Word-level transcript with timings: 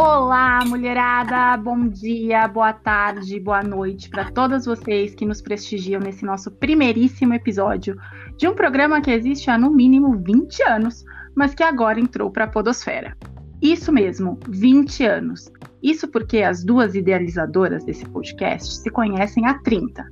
Olá, 0.00 0.64
mulherada! 0.64 1.56
Bom 1.56 1.88
dia, 1.88 2.46
boa 2.46 2.72
tarde, 2.72 3.40
boa 3.40 3.64
noite 3.64 4.08
para 4.08 4.30
todas 4.30 4.64
vocês 4.64 5.12
que 5.12 5.26
nos 5.26 5.42
prestigiam 5.42 6.00
nesse 6.00 6.24
nosso 6.24 6.52
primeiríssimo 6.52 7.34
episódio 7.34 7.96
de 8.36 8.46
um 8.46 8.54
programa 8.54 9.00
que 9.00 9.10
existe 9.10 9.50
há 9.50 9.58
no 9.58 9.72
mínimo 9.72 10.16
20 10.16 10.62
anos, 10.62 11.04
mas 11.34 11.52
que 11.52 11.64
agora 11.64 11.98
entrou 11.98 12.30
para 12.30 12.44
a 12.44 12.48
Podosfera. 12.48 13.16
Isso 13.60 13.90
mesmo, 13.90 14.38
20 14.48 15.04
anos. 15.04 15.50
Isso 15.82 16.06
porque 16.06 16.42
as 16.42 16.62
duas 16.62 16.94
idealizadoras 16.94 17.84
desse 17.84 18.08
podcast 18.08 18.76
se 18.76 18.90
conhecem 18.90 19.46
há 19.46 19.58
30. 19.62 20.06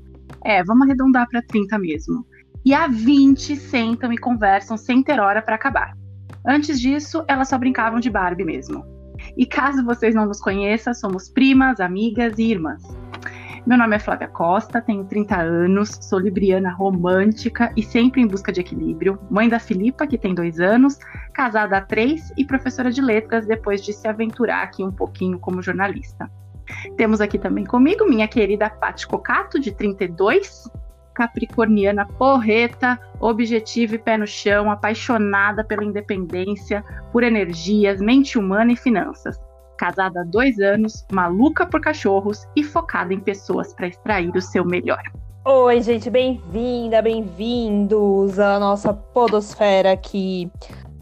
É, 0.45 0.65
vamos 0.65 0.89
arredondar 0.89 1.29
para 1.31 1.43
30 1.43 1.79
mesmo. 1.79 2.27
E 2.65 2.75
há 2.75 2.89
20 2.89 3.55
sentam 3.55 4.13
e 4.13 4.19
conversam 4.19 4.77
sem 4.77 5.01
ter 5.01 5.21
hora 5.21 5.41
para 5.41 5.55
acabar. 5.55 5.93
Antes 6.45 6.81
disso, 6.81 7.25
elas 7.29 7.49
só 7.49 7.57
brincavam 7.57 8.01
de 8.01 8.11
Barbie 8.11 8.45
mesmo. 8.45 8.96
E 9.37 9.45
caso 9.45 9.85
vocês 9.85 10.15
não 10.15 10.27
nos 10.27 10.41
conheçam, 10.41 10.95
somos 10.95 11.29
primas, 11.29 11.79
amigas 11.79 12.39
e 12.39 12.51
irmãs. 12.51 12.83
Meu 13.67 13.77
nome 13.77 13.97
é 13.97 13.99
Flávia 13.99 14.29
Costa, 14.29 14.81
tenho 14.81 15.05
30 15.05 15.37
anos, 15.37 15.99
sou 16.01 16.21
libriana 16.21 16.71
romântica 16.71 17.73
e 17.77 17.83
sempre 17.83 18.23
em 18.23 18.27
busca 18.27 18.53
de 18.53 18.61
equilíbrio, 18.61 19.19
mãe 19.29 19.49
da 19.49 19.59
Filipa, 19.59 20.07
que 20.07 20.17
tem 20.17 20.35
dois 20.35 20.61
anos, 20.61 20.99
casada 21.35 21.77
há 21.77 21.81
três 21.81 22.33
e 22.37 22.45
professora 22.45 22.93
de 22.93 23.03
letras 23.03 23.45
depois 23.45 23.83
de 23.83 23.93
se 23.93 24.07
aventurar 24.07 24.63
aqui 24.63 24.85
um 24.85 24.93
pouquinho 24.93 25.39
como 25.39 25.61
jornalista. 25.61 26.31
Temos 26.97 27.21
aqui 27.21 27.39
também 27.39 27.65
comigo 27.65 28.09
minha 28.09 28.29
querida 28.29 28.71
Paty 28.71 29.07
Cocato, 29.07 29.59
de 29.59 29.73
32, 29.73 30.71
capricorniana 31.17 32.07
porreta, 32.19 33.01
objetiva 33.19 33.95
e 33.95 33.99
pé 33.99 34.19
no 34.19 34.27
chão, 34.27 34.71
apaixonada 34.71 35.65
pela 35.65 35.83
independência, 35.83 36.85
por 37.11 37.23
energias, 37.25 38.01
mente 38.01 38.39
humana 38.39 38.73
e 38.73 38.77
finanças. 38.77 39.41
Casada 39.79 40.21
há 40.21 40.25
dois 40.25 40.59
anos, 40.59 41.07
maluca 41.11 41.67
por 41.67 41.81
cachorros 41.81 42.47
e 42.55 42.63
focada 42.63 43.15
em 43.15 43.21
pessoas 43.21 43.73
para 43.73 43.89
extrair 43.89 44.31
o 44.37 44.43
seu 44.43 44.65
melhor. 44.65 45.03
Oi, 45.45 45.81
gente, 45.81 46.11
bem-vinda, 46.11 47.01
bem-vindos 47.01 48.39
à 48.39 48.59
nossa 48.59 48.93
podosfera 48.93 49.93
aqui. 49.93 50.51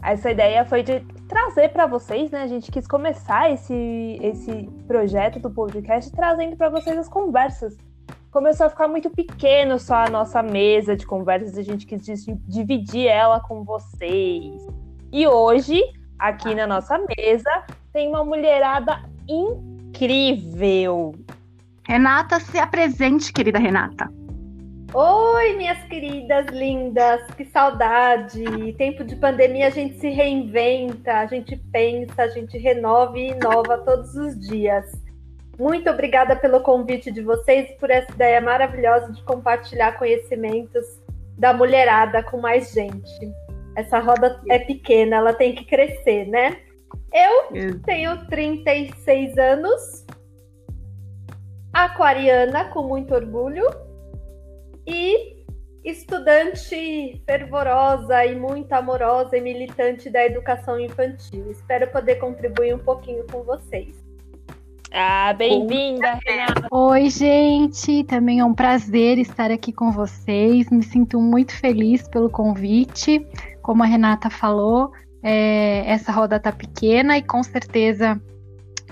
Essa 0.01 0.31
ideia 0.31 0.63
foi 0.63 0.83
de 0.83 1.01
trazer 1.27 1.69
para 1.69 1.87
vocês, 1.87 2.31
né? 2.31 2.43
A 2.43 2.47
gente 2.47 2.71
quis 2.71 2.87
começar 2.87 3.51
esse, 3.51 4.19
esse 4.21 4.69
projeto 4.87 5.39
do 5.39 5.49
podcast 5.49 6.11
trazendo 6.11 6.55
para 6.55 6.69
vocês 6.69 6.97
as 6.97 7.09
conversas 7.09 7.75
começou 8.35 8.65
a 8.65 8.69
ficar 8.69 8.89
muito 8.89 9.09
pequeno 9.09 9.79
só 9.79 9.95
a 9.95 10.09
nossa 10.09 10.43
mesa 10.43 10.93
de 10.93 11.07
conversas, 11.07 11.57
a 11.57 11.61
gente 11.61 11.85
quis 11.85 12.25
dividir 12.45 13.07
ela 13.07 13.39
com 13.39 13.63
vocês. 13.63 14.61
E 15.09 15.25
hoje, 15.25 15.81
aqui 16.19 16.53
na 16.53 16.67
nossa 16.67 16.97
mesa, 16.97 17.63
tem 17.93 18.09
uma 18.09 18.25
mulherada 18.25 19.01
incrível. 19.25 21.15
Renata, 21.87 22.41
se 22.41 22.59
apresente, 22.59 23.31
querida 23.31 23.57
Renata. 23.57 24.11
Oi, 24.93 25.55
minhas 25.55 25.81
queridas 25.85 26.45
lindas, 26.47 27.21
que 27.37 27.45
saudade! 27.45 28.73
Tempo 28.77 29.05
de 29.05 29.15
pandemia 29.15 29.67
a 29.67 29.69
gente 29.69 29.97
se 29.97 30.09
reinventa, 30.09 31.19
a 31.19 31.25
gente 31.25 31.55
pensa, 31.71 32.23
a 32.23 32.27
gente 32.27 32.57
renova 32.57 33.17
e 33.17 33.31
inova 33.31 33.77
todos 33.77 34.13
os 34.13 34.37
dias. 34.37 34.91
Muito 35.57 35.89
obrigada 35.89 36.35
pelo 36.35 36.59
convite 36.61 37.11
de 37.11 37.21
vocês 37.21 37.69
e 37.69 37.73
por 37.73 37.89
essa 37.89 38.11
ideia 38.11 38.41
maravilhosa 38.41 39.11
de 39.11 39.23
compartilhar 39.23 39.97
conhecimentos 39.97 40.85
da 41.37 41.53
mulherada 41.53 42.21
com 42.23 42.37
mais 42.37 42.71
gente. 42.71 43.31
Essa 43.75 43.99
roda 43.99 44.41
é 44.49 44.59
pequena, 44.59 45.17
ela 45.17 45.33
tem 45.33 45.53
que 45.55 45.65
crescer, 45.65 46.25
né? 46.27 46.57
Eu 47.13 47.79
tenho 47.81 48.25
36 48.27 49.37
anos, 49.37 50.05
aquariana 51.73 52.65
com 52.65 52.83
muito 52.83 53.13
orgulho 53.13 53.65
e 54.85 55.35
estudante 55.83 57.21
fervorosa 57.25 58.25
e 58.25 58.35
muito 58.35 58.73
amorosa 58.73 59.37
e 59.37 59.41
militante 59.41 60.09
da 60.09 60.25
educação 60.25 60.79
infantil. 60.79 61.49
Espero 61.51 61.89
poder 61.91 62.15
contribuir 62.15 62.73
um 62.73 62.79
pouquinho 62.79 63.25
com 63.31 63.43
vocês. 63.43 64.04
Ah, 64.97 65.33
bem-vinda, 65.33 66.17
Renata. 66.25 66.69
Oi, 66.71 67.09
gente. 67.09 68.05
Também 68.05 68.39
é 68.39 68.45
um 68.45 68.53
prazer 68.53 69.17
estar 69.17 69.51
aqui 69.51 69.73
com 69.73 69.91
vocês. 69.91 70.69
Me 70.69 70.81
sinto 70.81 71.19
muito 71.19 71.53
feliz 71.53 72.07
pelo 72.07 72.29
convite. 72.29 73.27
Como 73.61 73.83
a 73.83 73.85
Renata 73.85 74.29
falou, 74.29 74.93
é, 75.21 75.83
essa 75.85 76.13
roda 76.13 76.39
tá 76.39 76.49
pequena 76.49 77.17
e 77.17 77.21
com 77.21 77.43
certeza 77.43 78.21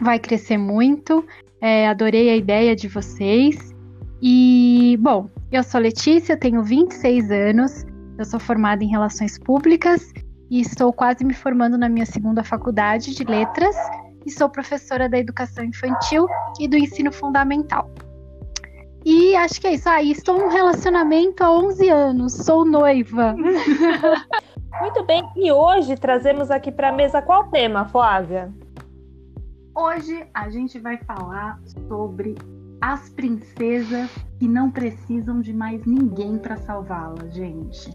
vai 0.02 0.19
crescer 0.19 0.58
muito. 0.58 1.25
É, 1.62 1.88
adorei 1.88 2.30
a 2.31 2.35
ideia 2.35 2.75
de 2.75 2.90
vocês. 2.90 3.74
E, 4.22 4.97
bom, 5.00 5.30
eu 5.50 5.64
sou 5.64 5.80
Letícia, 5.80 6.35
tenho 6.35 6.62
26 6.64 7.31
anos, 7.31 7.85
eu 8.18 8.25
sou 8.25 8.41
formada 8.41 8.84
em 8.84 8.90
Relações 8.90 9.40
Públicas 9.40 10.12
e 10.52 10.59
estou 10.59 10.91
quase 10.91 11.24
me 11.24 11.34
formando 11.34 11.78
na 11.78 11.88
minha 11.88 12.06
segunda 12.06 12.44
faculdade 12.44 13.16
de 13.16 13.24
Letras 13.24 13.78
e 14.25 14.31
sou 14.31 14.50
professora 14.50 15.09
da 15.09 15.17
educação 15.17 15.63
infantil 15.63 16.28
e 16.59 16.67
do 16.67 16.78
ensino 16.78 17.11
fundamental. 17.11 17.89
E 19.06 19.35
acho 19.35 19.59
que 19.59 19.67
é 19.67 19.73
isso. 19.73 19.89
Ah, 19.89 20.01
estou 20.01 20.38
num 20.38 20.47
relacionamento 20.47 21.44
há 21.44 21.51
11 21.51 21.89
anos, 21.89 22.34
sou 22.34 22.63
noiva. 22.63 23.35
Muito 24.81 25.03
bem, 25.03 25.23
e 25.35 25.51
hoje 25.51 25.95
trazemos 25.95 26.50
aqui 26.50 26.72
para 26.72 26.89
a 26.89 26.91
mesa 26.91 27.22
qual 27.22 27.50
tema, 27.50 27.85
Flávia? 27.85 28.51
Hoje 29.75 30.25
a 30.34 30.50
gente 30.50 30.79
vai 30.79 30.97
falar 30.97 31.59
sobre 31.88 32.35
as 32.81 33.09
princesas 33.09 34.09
que 34.40 34.47
não 34.47 34.69
precisam 34.69 35.41
de 35.41 35.53
mais 35.53 35.85
ninguém 35.85 36.38
para 36.38 36.57
salvá-las, 36.57 37.34
gente. 37.34 37.91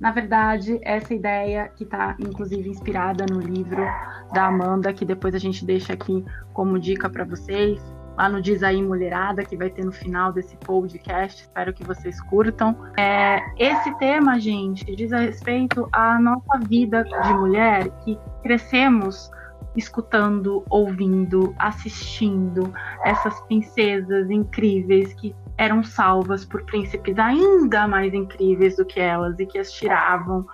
Na 0.00 0.10
verdade, 0.12 0.78
essa 0.82 1.12
ideia 1.12 1.68
que 1.74 1.84
está 1.84 2.16
inclusive 2.20 2.68
inspirada 2.68 3.26
no 3.28 3.40
livro 3.40 3.84
da 4.32 4.46
Amanda, 4.46 4.92
que 4.92 5.04
depois 5.04 5.34
a 5.34 5.38
gente 5.38 5.64
deixa 5.64 5.92
aqui 5.92 6.24
como 6.52 6.78
dica 6.78 7.10
para 7.10 7.24
vocês, 7.24 7.80
lá 8.16 8.28
no 8.28 8.42
Diz 8.42 8.62
aí 8.62 8.82
Mulherada, 8.82 9.44
que 9.44 9.56
vai 9.56 9.70
ter 9.70 9.84
no 9.84 9.92
final 9.92 10.32
desse 10.32 10.56
podcast. 10.58 11.42
Espero 11.42 11.72
que 11.72 11.84
vocês 11.84 12.20
curtam. 12.22 12.76
É, 12.98 13.40
esse 13.56 13.96
tema, 13.98 14.38
gente, 14.40 14.84
diz 14.96 15.12
a 15.12 15.18
respeito 15.18 15.88
à 15.92 16.18
nossa 16.20 16.58
vida 16.68 17.04
de 17.04 17.32
mulher, 17.34 17.88
que 18.04 18.18
crescemos 18.42 19.30
escutando, 19.76 20.64
ouvindo, 20.68 21.54
assistindo 21.58 22.72
essas 23.04 23.40
princesas 23.42 24.28
incríveis 24.30 25.14
que 25.14 25.34
eram 25.58 25.82
salvas 25.82 26.44
por 26.44 26.64
príncipes 26.64 27.18
ainda 27.18 27.86
mais 27.88 28.14
incríveis 28.14 28.76
do 28.76 28.86
que 28.86 29.00
elas 29.00 29.38
e 29.40 29.44
que 29.44 29.58
as 29.58 29.72
tiravam 29.72 30.46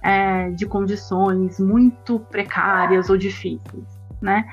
é, 0.00 0.50
de 0.50 0.64
condições 0.64 1.58
muito 1.58 2.20
precárias 2.30 3.10
ou 3.10 3.16
difíceis, 3.16 4.00
né? 4.20 4.44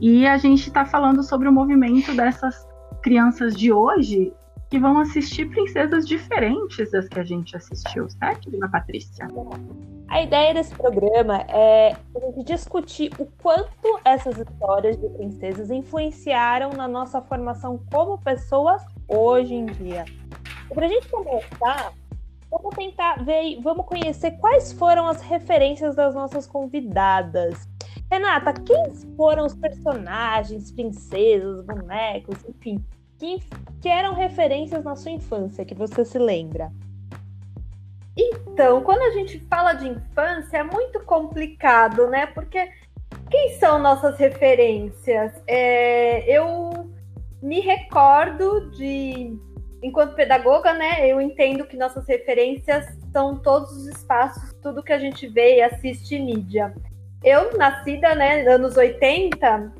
E 0.00 0.26
a 0.26 0.38
gente 0.38 0.68
está 0.68 0.86
falando 0.86 1.22
sobre 1.22 1.48
o 1.48 1.52
movimento 1.52 2.14
dessas 2.14 2.66
crianças 3.02 3.54
de 3.54 3.70
hoje 3.70 4.32
que 4.70 4.78
vão 4.78 4.98
assistir 4.98 5.48
princesas 5.48 6.06
diferentes 6.06 6.90
das 6.90 7.08
que 7.08 7.18
a 7.18 7.24
gente 7.24 7.56
assistiu, 7.56 8.08
certo, 8.10 8.50
Dona 8.50 8.68
Patrícia? 8.68 9.26
A 10.08 10.22
ideia 10.22 10.52
desse 10.52 10.74
programa 10.74 11.42
é 11.48 11.96
discutir 12.44 13.10
o 13.18 13.26
quanto 13.42 13.98
essas 14.04 14.36
histórias 14.36 14.98
de 14.98 15.08
princesas 15.10 15.70
influenciaram 15.70 16.70
na 16.74 16.86
nossa 16.86 17.20
formação 17.22 17.80
como 17.90 18.18
pessoas 18.18 18.82
hoje 19.08 19.54
em 19.54 19.66
dia. 19.66 20.04
Para 20.72 20.86
a 20.86 20.88
gente 20.88 21.08
começar, 21.08 21.92
vamos 22.50 22.74
tentar 22.76 23.24
ver, 23.24 23.58
vamos 23.60 23.86
conhecer 23.86 24.32
quais 24.32 24.72
foram 24.72 25.06
as 25.06 25.22
referências 25.22 25.96
das 25.96 26.14
nossas 26.14 26.46
convidadas. 26.46 27.68
Renata, 28.10 28.52
quem 28.52 28.94
foram 29.16 29.46
os 29.46 29.54
personagens, 29.54 30.70
princesas, 30.70 31.64
bonecos, 31.64 32.38
enfim, 32.48 32.84
que, 33.18 33.40
que 33.80 33.88
eram 33.88 34.14
referências 34.14 34.84
na 34.84 34.94
sua 34.94 35.10
infância, 35.10 35.64
que 35.64 35.74
você 35.74 36.04
se 36.04 36.18
lembra? 36.18 36.70
Então, 38.16 38.82
quando 38.82 39.02
a 39.02 39.12
gente 39.12 39.38
fala 39.48 39.74
de 39.74 39.88
infância, 39.88 40.58
é 40.58 40.62
muito 40.62 41.00
complicado, 41.04 42.08
né? 42.08 42.26
Porque 42.26 42.70
quem 43.30 43.58
são 43.58 43.78
nossas 43.78 44.18
referências? 44.18 45.32
É, 45.46 46.24
eu 46.28 46.90
me 47.42 47.60
recordo 47.60 48.70
de, 48.70 49.36
enquanto 49.82 50.14
pedagoga, 50.14 50.72
né? 50.72 51.06
Eu 51.06 51.20
entendo 51.20 51.64
que 51.64 51.76
nossas 51.76 52.06
referências 52.06 52.86
são 53.12 53.36
todos 53.36 53.70
os 53.72 53.86
espaços, 53.88 54.52
tudo 54.62 54.82
que 54.82 54.92
a 54.92 54.98
gente 54.98 55.26
vê 55.26 55.56
e 55.56 55.62
assiste 55.62 56.18
mídia. 56.18 56.74
Eu, 57.22 57.56
nascida, 57.56 58.14
né, 58.14 58.46
anos 58.46 58.76
80, 58.76 59.72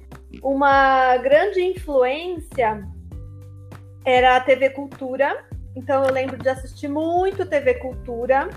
uma 0.42 1.16
grande 1.18 1.60
influência 1.62 2.84
era 4.04 4.36
a 4.36 4.40
TV 4.40 4.70
Cultura. 4.70 5.44
Então 5.76 6.04
eu 6.04 6.12
lembro 6.12 6.36
de 6.36 6.48
assistir 6.48 6.88
muito 6.88 7.46
TV 7.46 7.74
Cultura 7.74 8.48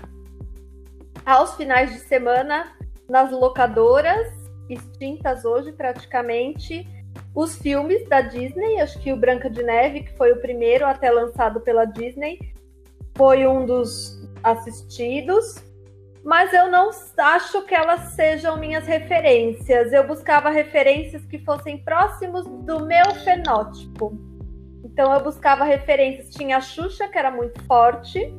aos 1.24 1.54
finais 1.54 1.92
de 1.92 1.98
semana 2.00 2.76
nas 3.08 3.30
locadoras, 3.30 4.26
extintas 4.68 5.44
hoje 5.44 5.72
praticamente. 5.72 6.86
Os 7.34 7.56
filmes 7.56 8.06
da 8.08 8.20
Disney, 8.20 8.80
acho 8.80 8.98
que 9.00 9.12
o 9.12 9.16
Branca 9.16 9.48
de 9.48 9.62
Neve, 9.62 10.02
que 10.02 10.12
foi 10.16 10.32
o 10.32 10.40
primeiro 10.40 10.86
até 10.86 11.10
lançado 11.10 11.60
pela 11.60 11.84
Disney, 11.84 12.38
foi 13.16 13.46
um 13.46 13.64
dos 13.64 14.28
assistidos, 14.42 15.62
mas 16.24 16.52
eu 16.52 16.70
não 16.70 16.90
acho 17.18 17.62
que 17.62 17.74
elas 17.74 18.12
sejam 18.14 18.56
minhas 18.58 18.86
referências. 18.86 19.92
Eu 19.92 20.06
buscava 20.06 20.50
referências 20.50 21.24
que 21.24 21.38
fossem 21.38 21.78
próximos 21.78 22.44
do 22.64 22.86
meu 22.86 23.14
fenótipo. 23.24 24.12
Então 24.84 25.12
eu 25.12 25.22
buscava 25.22 25.64
referências. 25.64 26.30
Tinha 26.30 26.58
a 26.58 26.60
Xuxa, 26.60 27.08
que 27.08 27.18
era 27.18 27.30
muito 27.30 27.60
forte, 27.64 28.32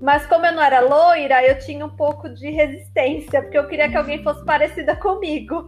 mas 0.00 0.26
como 0.26 0.44
eu 0.44 0.52
não 0.52 0.62
era 0.62 0.80
loira, 0.80 1.42
eu 1.46 1.58
tinha 1.58 1.84
um 1.84 1.96
pouco 1.96 2.28
de 2.28 2.50
resistência, 2.50 3.42
porque 3.42 3.58
eu 3.58 3.66
queria 3.66 3.88
que 3.88 3.96
alguém 3.96 4.22
fosse 4.22 4.44
parecida 4.44 4.96
comigo. 4.96 5.64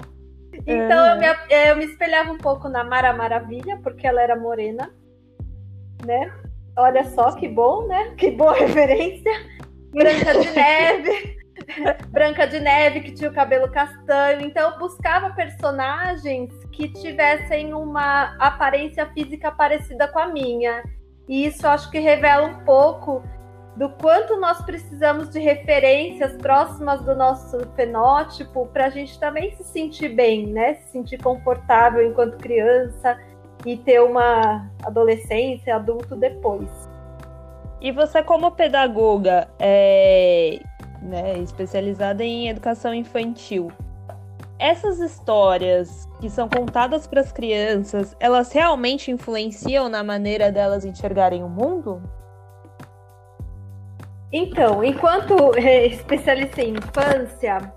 Então 0.66 1.06
eu, 1.06 1.16
me, 1.18 1.26
eu 1.48 1.76
me 1.76 1.84
espelhava 1.84 2.32
um 2.32 2.38
pouco 2.38 2.68
na 2.68 2.82
Mara 2.82 3.12
Maravilha, 3.12 3.78
porque 3.82 4.06
ela 4.06 4.20
era 4.20 4.34
morena, 4.34 4.92
né? 6.04 6.32
Olha 6.76 7.04
só 7.04 7.32
que 7.32 7.48
bom, 7.48 7.86
né? 7.86 8.14
Que 8.16 8.30
boa 8.32 8.52
referência. 8.58 9.32
Branca 9.92 10.38
de 10.40 10.50
Neve. 10.50 11.36
Branca 12.10 12.46
de 12.46 12.60
Neve, 12.60 13.00
que 13.00 13.12
tinha 13.12 13.30
o 13.30 13.34
cabelo 13.34 13.70
castanho. 13.70 14.42
Então, 14.42 14.72
eu 14.72 14.78
buscava 14.78 15.30
personagens 15.30 16.52
que 16.72 16.88
tivessem 16.88 17.72
uma 17.72 18.36
aparência 18.38 19.06
física 19.06 19.50
parecida 19.50 20.08
com 20.08 20.18
a 20.18 20.26
minha. 20.26 20.82
E 21.28 21.46
isso 21.46 21.66
acho 21.66 21.90
que 21.90 21.98
revela 21.98 22.46
um 22.46 22.64
pouco 22.64 23.22
do 23.76 23.90
quanto 23.90 24.36
nós 24.40 24.64
precisamos 24.64 25.28
de 25.28 25.38
referências 25.38 26.32
próximas 26.38 27.02
do 27.02 27.14
nosso 27.14 27.58
fenótipo 27.76 28.66
para 28.72 28.86
a 28.86 28.90
gente 28.90 29.18
também 29.20 29.54
se 29.54 29.62
sentir 29.64 30.08
bem, 30.08 30.46
né? 30.46 30.74
Se 30.74 30.92
sentir 30.92 31.18
confortável 31.22 32.06
enquanto 32.08 32.38
criança 32.38 33.18
e 33.66 33.76
ter 33.76 34.00
uma 34.02 34.66
adolescência, 34.82 35.76
adulto 35.76 36.16
depois. 36.16 36.70
E 37.78 37.92
você, 37.92 38.22
como 38.22 38.50
pedagoga, 38.52 39.46
é, 39.58 40.58
né, 41.02 41.38
especializada 41.38 42.24
em 42.24 42.48
educação 42.48 42.94
infantil, 42.94 43.70
essas 44.58 45.00
histórias 45.00 46.08
que 46.18 46.30
são 46.30 46.48
contadas 46.48 47.06
para 47.06 47.20
as 47.20 47.30
crianças, 47.30 48.16
elas 48.18 48.50
realmente 48.50 49.10
influenciam 49.10 49.90
na 49.90 50.02
maneira 50.02 50.50
delas 50.50 50.86
enxergarem 50.86 51.44
o 51.44 51.48
mundo? 51.48 52.02
Então, 54.32 54.82
enquanto 54.82 55.56
é, 55.56 55.86
especialista 55.86 56.60
em 56.60 56.74
infância, 56.74 57.72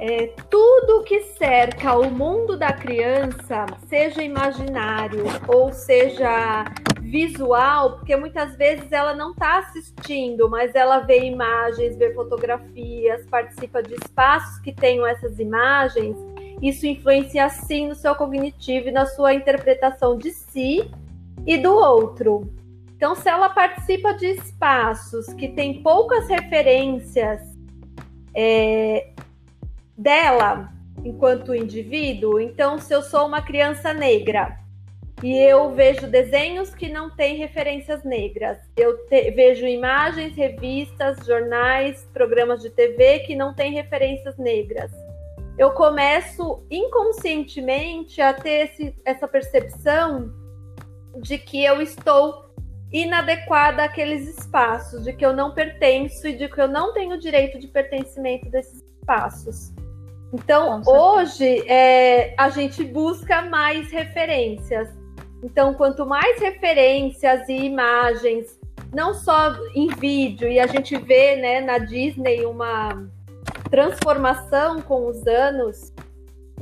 é, 0.00 0.32
tudo 0.50 1.04
que 1.04 1.20
cerca 1.20 1.96
o 1.96 2.10
mundo 2.10 2.56
da 2.56 2.72
criança, 2.72 3.66
seja 3.86 4.22
imaginário 4.22 5.24
ou 5.46 5.72
seja 5.72 6.64
visual, 7.00 7.98
porque 7.98 8.16
muitas 8.16 8.56
vezes 8.56 8.90
ela 8.90 9.14
não 9.14 9.32
está 9.32 9.58
assistindo, 9.58 10.48
mas 10.48 10.74
ela 10.74 11.00
vê 11.00 11.26
imagens, 11.26 11.96
vê 11.96 12.12
fotografias, 12.14 13.26
participa 13.26 13.82
de 13.82 13.94
espaços 13.94 14.58
que 14.60 14.72
tenham 14.72 15.06
essas 15.06 15.38
imagens, 15.38 16.16
isso 16.62 16.86
influencia 16.86 17.48
sim 17.50 17.88
no 17.88 17.94
seu 17.94 18.14
cognitivo 18.14 18.88
e 18.88 18.92
na 18.92 19.06
sua 19.06 19.34
interpretação 19.34 20.16
de 20.16 20.30
si 20.30 20.90
e 21.46 21.58
do 21.58 21.74
outro. 21.74 22.63
Então, 23.04 23.14
se 23.14 23.28
ela 23.28 23.50
participa 23.50 24.14
de 24.14 24.28
espaços 24.28 25.26
que 25.34 25.48
tem 25.48 25.82
poucas 25.82 26.26
referências 26.26 27.38
é, 28.34 29.10
dela 29.94 30.72
enquanto 31.04 31.54
indivíduo, 31.54 32.40
então, 32.40 32.78
se 32.78 32.94
eu 32.94 33.02
sou 33.02 33.26
uma 33.26 33.42
criança 33.42 33.92
negra 33.92 34.58
e 35.22 35.36
eu 35.36 35.70
vejo 35.74 36.06
desenhos 36.06 36.74
que 36.74 36.88
não 36.88 37.14
têm 37.14 37.36
referências 37.36 38.02
negras, 38.04 38.56
eu 38.74 38.96
te, 39.06 39.30
vejo 39.32 39.66
imagens, 39.66 40.34
revistas, 40.34 41.26
jornais, 41.26 42.08
programas 42.14 42.62
de 42.62 42.70
TV 42.70 43.18
que 43.18 43.36
não 43.36 43.52
têm 43.52 43.74
referências 43.74 44.38
negras. 44.38 44.90
Eu 45.58 45.72
começo 45.72 46.64
inconscientemente 46.70 48.22
a 48.22 48.32
ter 48.32 48.70
esse, 48.70 48.96
essa 49.04 49.28
percepção 49.28 50.32
de 51.20 51.36
que 51.36 51.62
eu 51.62 51.82
estou 51.82 52.43
inadequada 52.94 53.82
àqueles 53.82 54.38
espaços, 54.38 55.02
de 55.02 55.12
que 55.12 55.26
eu 55.26 55.32
não 55.32 55.52
pertenço 55.52 56.28
e 56.28 56.36
de 56.36 56.48
que 56.48 56.60
eu 56.60 56.68
não 56.68 56.94
tenho 56.94 57.18
direito 57.18 57.58
de 57.58 57.66
pertencimento 57.66 58.48
desses 58.48 58.84
espaços. 59.00 59.72
Então, 60.32 60.80
hoje, 60.86 61.68
é, 61.68 62.34
a 62.38 62.48
gente 62.50 62.84
busca 62.84 63.42
mais 63.42 63.90
referências. 63.90 64.88
Então, 65.42 65.74
quanto 65.74 66.06
mais 66.06 66.40
referências 66.40 67.48
e 67.48 67.64
imagens, 67.64 68.58
não 68.92 69.12
só 69.12 69.56
em 69.74 69.88
vídeo, 69.88 70.48
e 70.48 70.60
a 70.60 70.66
gente 70.68 70.96
vê 70.96 71.34
né, 71.34 71.60
na 71.60 71.78
Disney 71.78 72.46
uma 72.46 73.08
transformação 73.70 74.80
com 74.80 75.08
os 75.08 75.26
anos. 75.26 75.92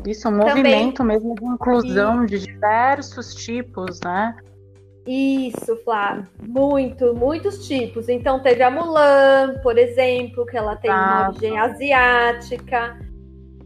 Isso, 0.06 0.28
um 0.28 0.38
movimento 0.38 0.96
Também... 0.96 1.18
mesmo 1.18 1.34
de 1.34 1.44
inclusão 1.44 2.24
de 2.24 2.38
diversos 2.38 3.34
tipos, 3.34 4.00
né? 4.00 4.34
Isso, 5.06 5.76
Flá. 5.84 6.26
Muito, 6.40 7.14
muitos 7.14 7.66
tipos. 7.66 8.08
Então 8.08 8.40
teve 8.40 8.62
a 8.62 8.70
Mulan, 8.70 9.58
por 9.62 9.76
exemplo, 9.76 10.46
que 10.46 10.56
ela 10.56 10.76
tem 10.76 10.90
uma 10.90 11.28
origem 11.28 11.58
asiática. 11.58 12.98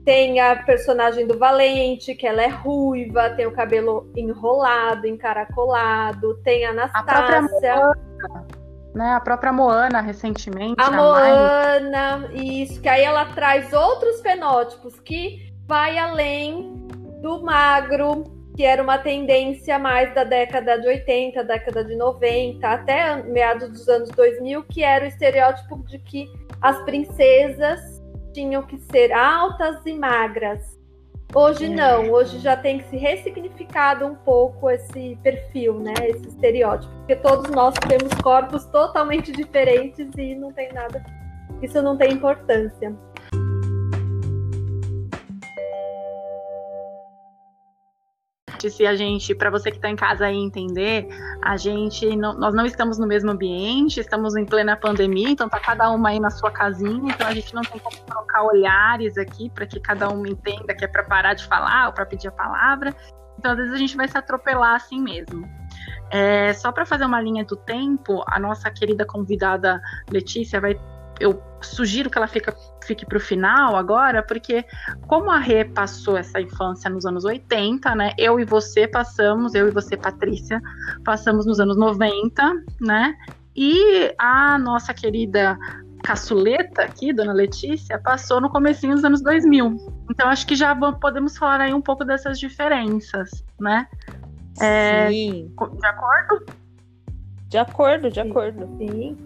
Tem 0.04 0.40
a 0.40 0.56
personagem 0.62 1.26
do 1.26 1.36
Valente, 1.36 2.14
que 2.14 2.26
ela 2.26 2.40
é 2.40 2.48
ruiva, 2.48 3.30
tem 3.30 3.46
o 3.46 3.52
cabelo 3.52 4.08
enrolado, 4.16 5.06
encaracolado. 5.06 6.36
Tem 6.44 6.64
a 6.64 6.70
Anastácia. 6.70 7.74
A 7.74 7.76
Moana, 7.76 8.46
né? 8.94 9.12
A 9.14 9.20
própria 9.20 9.52
Moana, 9.52 10.00
recentemente. 10.00 10.80
A, 10.80 10.86
a 10.86 10.90
Moana, 10.90 12.30
isso. 12.32 12.80
Que 12.80 12.88
aí 12.88 13.02
ela 13.02 13.26
traz 13.26 13.72
outros 13.72 14.20
fenótipos 14.22 14.98
que 15.00 15.52
vai 15.66 15.98
além 15.98 16.86
do 17.20 17.42
magro, 17.42 18.35
que 18.56 18.64
era 18.64 18.82
uma 18.82 18.96
tendência 18.96 19.78
mais 19.78 20.14
da 20.14 20.24
década 20.24 20.80
de 20.80 20.88
80, 20.88 21.44
década 21.44 21.84
de 21.84 21.94
90, 21.94 22.66
até 22.66 23.22
meados 23.22 23.68
dos 23.68 23.86
anos 23.86 24.08
2000, 24.10 24.64
que 24.64 24.82
era 24.82 25.04
o 25.04 25.08
estereótipo 25.08 25.84
de 25.86 25.98
que 25.98 26.26
as 26.62 26.82
princesas 26.84 28.02
tinham 28.32 28.62
que 28.62 28.78
ser 28.90 29.12
altas 29.12 29.84
e 29.84 29.92
magras. 29.92 30.74
Hoje 31.34 31.68
não, 31.68 32.10
hoje 32.10 32.38
já 32.38 32.56
tem 32.56 32.78
que 32.78 32.88
se 32.88 32.96
ressignificado 32.96 34.06
um 34.06 34.14
pouco 34.14 34.70
esse 34.70 35.18
perfil, 35.22 35.74
né, 35.80 35.92
esse 36.04 36.28
estereótipo, 36.28 36.90
porque 36.98 37.16
todos 37.16 37.50
nós 37.50 37.74
temos 37.86 38.14
corpos 38.22 38.64
totalmente 38.66 39.32
diferentes 39.32 40.08
e 40.16 40.34
não 40.34 40.50
tem 40.52 40.72
nada, 40.72 41.04
isso 41.60 41.82
não 41.82 41.96
tem 41.96 42.12
importância. 42.12 42.96
Se 48.70 48.86
a 48.86 48.94
gente, 48.94 49.34
para 49.34 49.50
você 49.50 49.70
que 49.70 49.76
está 49.76 49.88
em 49.88 49.96
casa 49.96 50.26
aí 50.26 50.36
entender, 50.36 51.06
a 51.42 51.56
gente, 51.56 52.16
não, 52.16 52.34
nós 52.34 52.54
não 52.54 52.64
estamos 52.64 52.98
no 52.98 53.06
mesmo 53.06 53.30
ambiente, 53.30 54.00
estamos 54.00 54.36
em 54.36 54.44
plena 54.44 54.76
pandemia, 54.76 55.28
então 55.28 55.48
tá 55.48 55.60
cada 55.60 55.90
uma 55.90 56.10
aí 56.10 56.20
na 56.20 56.30
sua 56.30 56.50
casinha, 56.50 57.12
então 57.12 57.26
a 57.26 57.34
gente 57.34 57.54
não 57.54 57.62
tem 57.62 57.80
como 57.80 57.96
trocar 58.06 58.44
olhares 58.44 59.16
aqui 59.18 59.50
para 59.50 59.66
que 59.66 59.78
cada 59.80 60.08
uma 60.08 60.28
entenda 60.28 60.74
que 60.74 60.84
é 60.84 60.88
para 60.88 61.04
parar 61.04 61.34
de 61.34 61.44
falar 61.46 61.88
ou 61.88 61.92
para 61.92 62.06
pedir 62.06 62.28
a 62.28 62.32
palavra. 62.32 62.94
Então 63.38 63.52
às 63.52 63.58
vezes 63.58 63.72
a 63.72 63.78
gente 63.78 63.96
vai 63.96 64.08
se 64.08 64.16
atropelar 64.16 64.74
assim 64.74 65.00
mesmo. 65.00 65.48
É, 66.10 66.52
só 66.52 66.70
para 66.70 66.86
fazer 66.86 67.04
uma 67.04 67.20
linha 67.20 67.44
do 67.44 67.56
tempo, 67.56 68.22
a 68.28 68.38
nossa 68.38 68.70
querida 68.70 69.04
convidada 69.04 69.80
Letícia 70.10 70.60
vai 70.60 70.78
eu 71.20 71.42
sugiro 71.62 72.10
que 72.10 72.18
ela 72.18 72.26
fica, 72.26 72.54
fique 72.84 73.06
para 73.06 73.18
o 73.18 73.20
final 73.20 73.76
agora, 73.76 74.22
porque 74.22 74.64
como 75.06 75.30
a 75.30 75.38
Rê 75.38 75.64
passou 75.64 76.16
essa 76.16 76.40
infância 76.40 76.88
nos 76.90 77.04
anos 77.06 77.24
80, 77.24 77.94
né? 77.94 78.12
Eu 78.18 78.38
e 78.38 78.44
você 78.44 78.86
passamos, 78.86 79.54
eu 79.54 79.68
e 79.68 79.70
você, 79.70 79.96
Patrícia, 79.96 80.60
passamos 81.04 81.46
nos 81.46 81.60
anos 81.60 81.76
90, 81.76 82.42
né? 82.80 83.14
E 83.54 84.14
a 84.18 84.58
nossa 84.58 84.92
querida 84.92 85.58
caçuleta 86.04 86.82
aqui, 86.82 87.12
dona 87.12 87.32
Letícia, 87.32 87.98
passou 87.98 88.40
no 88.40 88.50
comecinho 88.50 88.94
dos 88.94 89.04
anos 89.04 89.22
2000. 89.22 89.76
Então 90.10 90.28
acho 90.28 90.46
que 90.46 90.54
já 90.54 90.74
vamos, 90.74 91.00
podemos 91.00 91.36
falar 91.36 91.62
aí 91.62 91.74
um 91.74 91.80
pouco 91.80 92.04
dessas 92.04 92.38
diferenças, 92.38 93.44
né? 93.58 93.88
É, 94.60 95.08
Sim. 95.08 95.52
De 95.78 95.86
acordo? 95.86 96.46
De 97.48 97.58
acordo, 97.58 98.10
de 98.10 98.20
acordo. 98.20 98.68
Sim. 98.78 99.16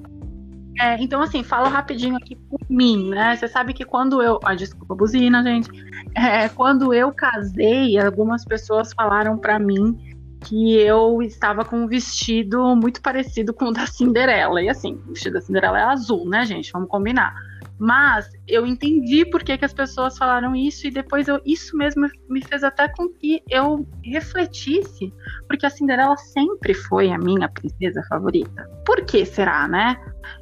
É, 0.81 0.97
então, 0.99 1.21
assim, 1.21 1.43
falo 1.43 1.69
rapidinho 1.69 2.17
aqui 2.17 2.35
por 2.35 2.59
mim, 2.71 3.11
né? 3.11 3.37
Você 3.37 3.47
sabe 3.47 3.75
que 3.75 3.85
quando 3.85 4.23
eu. 4.23 4.41
Ah, 4.43 4.55
desculpa, 4.55 4.95
buzina, 4.95 5.43
gente. 5.43 5.71
É, 6.15 6.49
quando 6.49 6.95
eu 6.95 7.13
casei, 7.13 7.99
algumas 7.99 8.47
pessoas 8.47 8.91
falaram 8.95 9.37
para 9.37 9.59
mim 9.59 9.95
que 10.47 10.79
eu 10.79 11.21
estava 11.21 11.67
com 11.67 11.83
um 11.83 11.87
vestido 11.87 12.75
muito 12.75 13.03
parecido 13.03 13.53
com 13.53 13.67
o 13.67 13.73
da 13.73 13.87
Cinderela. 13.87 14.63
E 14.63 14.71
assim, 14.71 14.95
o 15.07 15.11
vestido 15.11 15.35
da 15.35 15.43
Cinderela 15.43 15.79
é 15.79 15.83
azul, 15.83 16.27
né, 16.27 16.47
gente? 16.47 16.73
Vamos 16.73 16.89
combinar. 16.89 17.35
Mas 17.79 18.31
eu 18.49 18.67
entendi 18.67 19.25
por 19.25 19.43
que, 19.43 19.57
que 19.59 19.65
as 19.65 19.73
pessoas 19.73 20.17
falaram 20.17 20.57
isso 20.57 20.87
e 20.87 20.91
depois 20.91 21.29
eu, 21.29 21.41
isso 21.45 21.77
mesmo 21.77 22.07
me 22.29 22.43
fez 22.43 22.63
até 22.63 22.89
com 22.89 23.09
que 23.09 23.43
eu 23.49 23.87
refletisse, 24.05 25.13
porque 25.47 25.65
a 25.67 25.71
Cinderela 25.71 26.17
sempre 26.17 26.75
foi 26.75 27.11
a 27.11 27.19
minha 27.19 27.49
princesa 27.49 28.03
favorita. 28.09 28.69
Por 28.85 29.05
que 29.05 29.25
será, 29.25 29.67
né? 29.69 29.97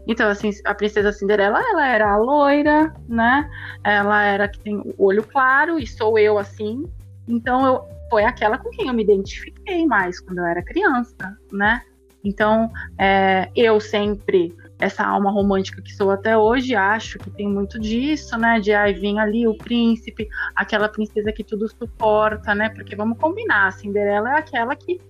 Então, 0.06 0.28
assim, 0.28 0.50
a 0.64 0.74
princesa 0.74 1.12
Cinderela, 1.12 1.60
ela 1.60 1.86
era 1.86 2.16
loira, 2.16 2.92
né? 3.08 3.48
Ela 3.84 4.22
era 4.24 4.48
que 4.48 4.58
tem 4.60 4.76
o 4.76 4.94
olho 4.98 5.22
claro 5.22 5.78
e 5.78 5.86
sou 5.86 6.18
eu 6.18 6.38
assim. 6.38 6.84
Então, 7.26 7.66
eu, 7.66 7.84
foi 8.10 8.24
aquela 8.24 8.58
com 8.58 8.70
quem 8.70 8.88
eu 8.88 8.94
me 8.94 9.02
identifiquei 9.02 9.86
mais 9.86 10.20
quando 10.20 10.38
eu 10.38 10.46
era 10.46 10.62
criança, 10.62 11.36
né? 11.52 11.82
Então, 12.24 12.70
é, 12.98 13.50
eu 13.54 13.80
sempre 13.80 14.54
essa 14.78 15.04
alma 15.04 15.30
romântica 15.30 15.82
que 15.82 15.92
sou 15.92 16.10
até 16.10 16.36
hoje, 16.38 16.74
acho 16.74 17.18
que 17.18 17.30
tem 17.30 17.48
muito 17.48 17.80
disso, 17.80 18.38
né? 18.38 18.60
De 18.60 18.72
aí 18.72 18.94
vir 18.94 19.18
ali 19.18 19.46
o 19.46 19.56
príncipe, 19.56 20.28
aquela 20.54 20.88
princesa 20.88 21.32
que 21.32 21.42
tudo 21.42 21.68
suporta, 21.68 22.54
né? 22.54 22.68
Porque 22.68 22.94
vamos 22.94 23.18
combinar, 23.18 23.66
a 23.66 23.70
Cinderela 23.72 24.30
é 24.30 24.38
aquela 24.38 24.76
que, 24.76 25.00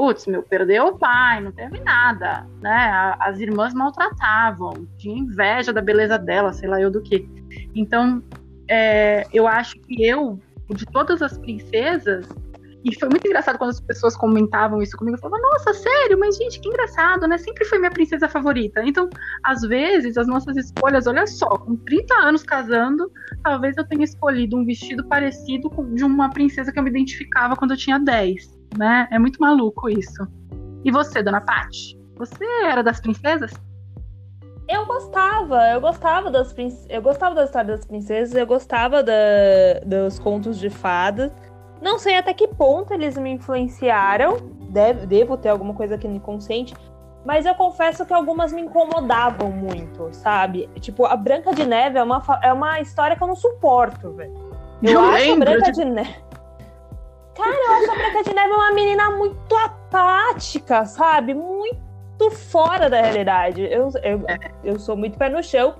putz, 0.00 0.26
meu, 0.26 0.42
perdeu 0.42 0.86
o 0.86 0.98
pai, 0.98 1.42
não 1.42 1.52
teve 1.52 1.78
nada, 1.80 2.46
né? 2.62 3.14
As 3.20 3.38
irmãs 3.38 3.74
maltratavam, 3.74 4.88
tinha 4.96 5.18
inveja 5.18 5.74
da 5.74 5.82
beleza 5.82 6.16
dela, 6.16 6.54
sei 6.54 6.70
lá 6.70 6.80
eu 6.80 6.90
do 6.90 7.02
que. 7.02 7.28
Então, 7.74 8.22
é, 8.66 9.26
eu 9.30 9.46
acho 9.46 9.78
que 9.80 10.02
eu, 10.02 10.40
de 10.70 10.86
todas 10.86 11.20
as 11.20 11.36
princesas, 11.36 12.26
e 12.82 12.98
foi 12.98 13.10
muito 13.10 13.26
engraçado 13.26 13.58
quando 13.58 13.72
as 13.72 13.80
pessoas 13.82 14.16
comentavam 14.16 14.80
isso 14.80 14.96
comigo. 14.96 15.18
Eu 15.18 15.20
falava, 15.20 15.42
nossa, 15.42 15.74
sério? 15.74 16.18
Mas, 16.18 16.38
gente, 16.38 16.60
que 16.60 16.68
engraçado, 16.70 17.28
né? 17.28 17.36
Sempre 17.36 17.66
foi 17.66 17.78
minha 17.78 17.90
princesa 17.90 18.26
favorita. 18.26 18.82
Então, 18.82 19.10
às 19.44 19.60
vezes, 19.60 20.16
as 20.16 20.26
nossas 20.26 20.56
escolhas, 20.56 21.06
olha 21.06 21.26
só, 21.26 21.46
com 21.58 21.76
30 21.76 22.14
anos 22.14 22.42
casando, 22.42 23.12
talvez 23.42 23.76
eu 23.76 23.84
tenha 23.84 24.04
escolhido 24.04 24.56
um 24.56 24.64
vestido 24.64 25.06
parecido 25.06 25.68
com 25.68 25.94
de 25.94 26.04
uma 26.04 26.30
princesa 26.30 26.72
que 26.72 26.78
eu 26.78 26.82
me 26.82 26.88
identificava 26.88 27.54
quando 27.54 27.72
eu 27.72 27.76
tinha 27.76 27.98
10, 27.98 28.59
né? 28.76 29.08
É 29.10 29.18
muito 29.18 29.40
maluco 29.40 29.88
isso. 29.88 30.26
E 30.84 30.90
você, 30.90 31.22
dona 31.22 31.40
Paty? 31.40 31.98
Você 32.16 32.44
era 32.64 32.82
das 32.82 33.00
princesas? 33.00 33.52
Eu 34.68 34.86
gostava, 34.86 35.68
eu 35.70 35.80
gostava 35.80 36.30
das 36.30 36.54
eu 36.88 37.02
gostava 37.02 37.34
da 37.34 37.44
história 37.44 37.76
das 37.76 37.84
princesas, 37.84 38.34
eu 38.36 38.46
gostava 38.46 39.02
da, 39.02 39.12
dos 39.84 40.18
contos 40.18 40.58
de 40.58 40.70
fadas. 40.70 41.32
Não 41.82 41.98
sei 41.98 42.16
até 42.16 42.32
que 42.32 42.46
ponto 42.46 42.92
eles 42.92 43.18
me 43.18 43.30
influenciaram. 43.30 44.36
Deve, 44.70 45.06
devo 45.06 45.36
ter 45.36 45.48
alguma 45.48 45.74
coisa 45.74 45.96
aqui 45.96 46.06
no 46.06 46.16
inconsciente. 46.16 46.74
Mas 47.24 47.46
eu 47.46 47.54
confesso 47.54 48.06
que 48.06 48.12
algumas 48.12 48.52
me 48.52 48.62
incomodavam 48.62 49.50
muito, 49.50 50.08
sabe? 50.12 50.68
Tipo, 50.78 51.04
a 51.04 51.16
Branca 51.16 51.52
de 51.52 51.66
Neve 51.66 51.98
é 51.98 52.02
uma, 52.02 52.22
é 52.42 52.52
uma 52.52 52.80
história 52.80 53.16
que 53.16 53.22
eu 53.22 53.26
não 53.26 53.36
suporto, 53.36 54.12
velho. 54.12 54.32
Eu, 54.82 54.92
eu 54.92 55.00
acho 55.00 55.32
a 55.32 55.36
Branca 55.36 55.72
de... 55.72 55.84
de 55.84 55.84
Neve. 55.84 56.29
Cara, 57.42 57.56
eu 57.56 57.72
acho 57.72 57.90
a 57.90 57.94
Branca 57.94 58.22
de 58.22 58.34
Neve 58.34 58.52
uma 58.52 58.72
menina 58.72 59.10
muito 59.10 59.56
apática, 59.56 60.84
sabe? 60.84 61.34
Muito 61.34 62.30
fora 62.30 62.88
da 62.88 63.00
realidade. 63.00 63.62
Eu, 63.62 63.90
eu, 64.02 64.24
eu 64.62 64.78
sou 64.78 64.96
muito 64.96 65.18
pé 65.18 65.28
no 65.28 65.42
chão. 65.42 65.74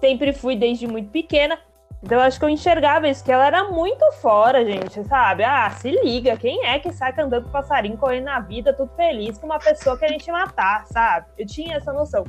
Sempre 0.00 0.32
fui 0.32 0.56
desde 0.56 0.86
muito 0.86 1.10
pequena. 1.10 1.58
Então 2.04 2.18
eu 2.18 2.24
acho 2.24 2.38
que 2.38 2.44
eu 2.44 2.50
enxergava 2.50 3.08
isso, 3.08 3.24
que 3.24 3.32
ela 3.32 3.46
era 3.46 3.64
muito 3.64 4.04
fora, 4.20 4.62
gente, 4.62 5.02
sabe? 5.04 5.42
Ah, 5.42 5.70
se 5.70 5.90
liga, 5.90 6.36
quem 6.36 6.62
é 6.66 6.78
que 6.78 6.92
sai 6.92 7.14
cantando 7.14 7.48
passarinho, 7.48 7.96
correndo 7.96 8.24
na 8.24 8.40
vida, 8.40 8.74
tudo 8.74 8.92
feliz, 8.94 9.38
com 9.38 9.46
uma 9.46 9.58
pessoa 9.58 9.96
que 9.96 10.04
a 10.04 10.08
gente 10.08 10.30
matar, 10.30 10.86
sabe? 10.86 11.28
Eu 11.38 11.46
tinha 11.46 11.76
essa 11.76 11.94
noção. 11.94 12.24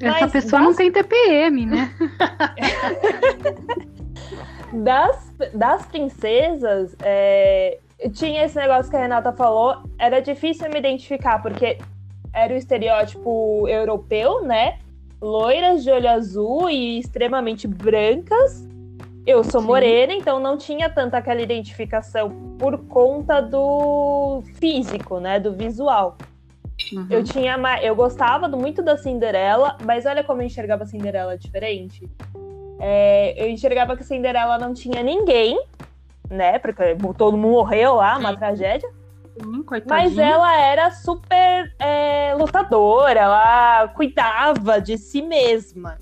Essa 0.00 0.20
Mas 0.22 0.32
pessoa 0.32 0.60
das... 0.60 0.68
não 0.68 0.74
tem 0.74 0.90
TPM, 0.90 1.66
né? 1.66 1.94
das, 4.82 5.32
das 5.54 5.86
princesas, 5.86 6.96
é... 7.00 7.78
tinha 8.12 8.44
esse 8.44 8.56
negócio 8.56 8.90
que 8.90 8.96
a 8.96 9.00
Renata 9.00 9.32
falou, 9.32 9.82
era 9.98 10.20
difícil 10.20 10.68
me 10.70 10.78
identificar, 10.78 11.40
porque 11.42 11.78
era 12.32 12.52
o 12.52 12.56
estereótipo 12.56 13.66
europeu, 13.68 14.44
né? 14.44 14.78
Loiras 15.20 15.82
de 15.82 15.90
olho 15.90 16.08
azul 16.08 16.70
e 16.70 16.98
extremamente 16.98 17.66
brancas 17.66 18.68
eu 19.28 19.44
sou 19.44 19.60
Sim. 19.60 19.66
morena, 19.66 20.14
então 20.14 20.40
não 20.40 20.56
tinha 20.56 20.88
tanta 20.88 21.18
aquela 21.18 21.42
identificação 21.42 22.30
por 22.58 22.78
conta 22.86 23.42
do 23.42 24.42
físico, 24.54 25.20
né? 25.20 25.38
Do 25.38 25.52
visual. 25.52 26.16
Uhum. 26.90 27.06
Eu 27.10 27.22
tinha 27.22 27.58
eu 27.82 27.94
gostava 27.94 28.48
muito 28.48 28.82
da 28.82 28.96
Cinderela, 28.96 29.76
mas 29.84 30.06
olha 30.06 30.24
como 30.24 30.40
eu 30.40 30.46
enxergava 30.46 30.84
a 30.84 30.86
Cinderela 30.86 31.36
diferente. 31.36 32.08
É, 32.80 33.34
eu 33.36 33.50
enxergava 33.50 33.94
que 33.96 34.02
a 34.02 34.06
Cinderela 34.06 34.56
não 34.56 34.72
tinha 34.72 35.02
ninguém, 35.02 35.60
né? 36.30 36.58
Porque 36.58 36.96
todo 37.16 37.36
mundo 37.36 37.52
morreu 37.52 37.94
lá, 37.96 38.18
uma 38.18 38.36
tragédia. 38.36 38.88
Hum, 39.40 39.64
mas 39.86 40.18
ela 40.18 40.60
era 40.60 40.90
super 40.90 41.72
é, 41.78 42.34
lutadora, 42.34 43.20
ela 43.20 43.88
cuidava 43.88 44.80
de 44.80 44.98
si 44.98 45.22
mesma 45.22 45.96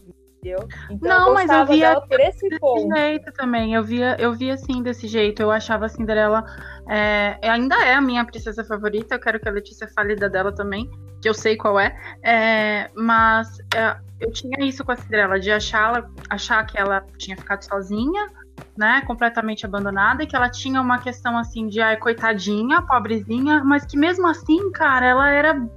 entendeu? 0.47 0.69
Então, 0.91 1.09
não, 1.09 1.29
eu 1.29 1.35
mas 1.35 1.51
eu 1.51 1.67
via 1.67 2.01
por 2.01 2.21
esse 2.21 2.49
desse 2.49 2.89
jeito 2.95 3.33
também. 3.33 3.75
Eu 3.75 3.83
via, 3.83 4.17
eu 4.19 4.33
via 4.33 4.55
assim 4.55 4.83
desse 4.83 5.09
jeito. 5.09 5.43
Eu 5.43 5.51
achava 5.51 5.87
a 5.87 5.89
Cinderela 5.89 6.45
é, 6.89 7.39
ainda 7.43 7.75
é 7.85 7.95
a 7.95 8.01
minha 8.01 8.25
princesa 8.25 8.65
favorita. 8.65 9.17
Eu 9.17 9.21
quero 9.21 9.41
que 9.41 9.49
a 9.49 9.53
Letícia 9.53 9.89
fale 9.89 10.15
da 10.15 10.29
dela 10.29 10.53
também, 10.53 10.89
que 11.21 11.29
eu 11.29 11.35
sei 11.35 11.57
qual 11.57 11.79
é. 11.79 11.97
é 12.23 12.91
mas 12.95 13.59
é, 13.75 13.97
eu 14.21 14.33
tinha 14.33 14.65
isso 14.65 14.85
com 14.85 14.93
a 14.93 14.97
Cinderela 14.97 15.41
de 15.41 15.51
achar, 15.51 16.09
achar 16.31 16.65
que 16.65 16.79
ela 16.79 17.05
tinha 17.19 17.37
ficado 17.37 17.63
sozinha, 17.63 18.29
né, 18.77 19.03
completamente 19.07 19.65
abandonada 19.65 20.23
e 20.23 20.27
que 20.27 20.37
ela 20.37 20.51
tinha 20.51 20.81
uma 20.81 20.99
questão 20.99 21.37
assim 21.39 21.67
de 21.67 21.81
ai 21.81 21.97
coitadinha, 21.97 22.83
pobrezinha, 22.83 23.63
mas 23.65 23.85
que 23.85 23.97
mesmo 23.97 24.27
assim, 24.27 24.71
cara, 24.73 25.07
ela 25.07 25.31
era 25.31 25.69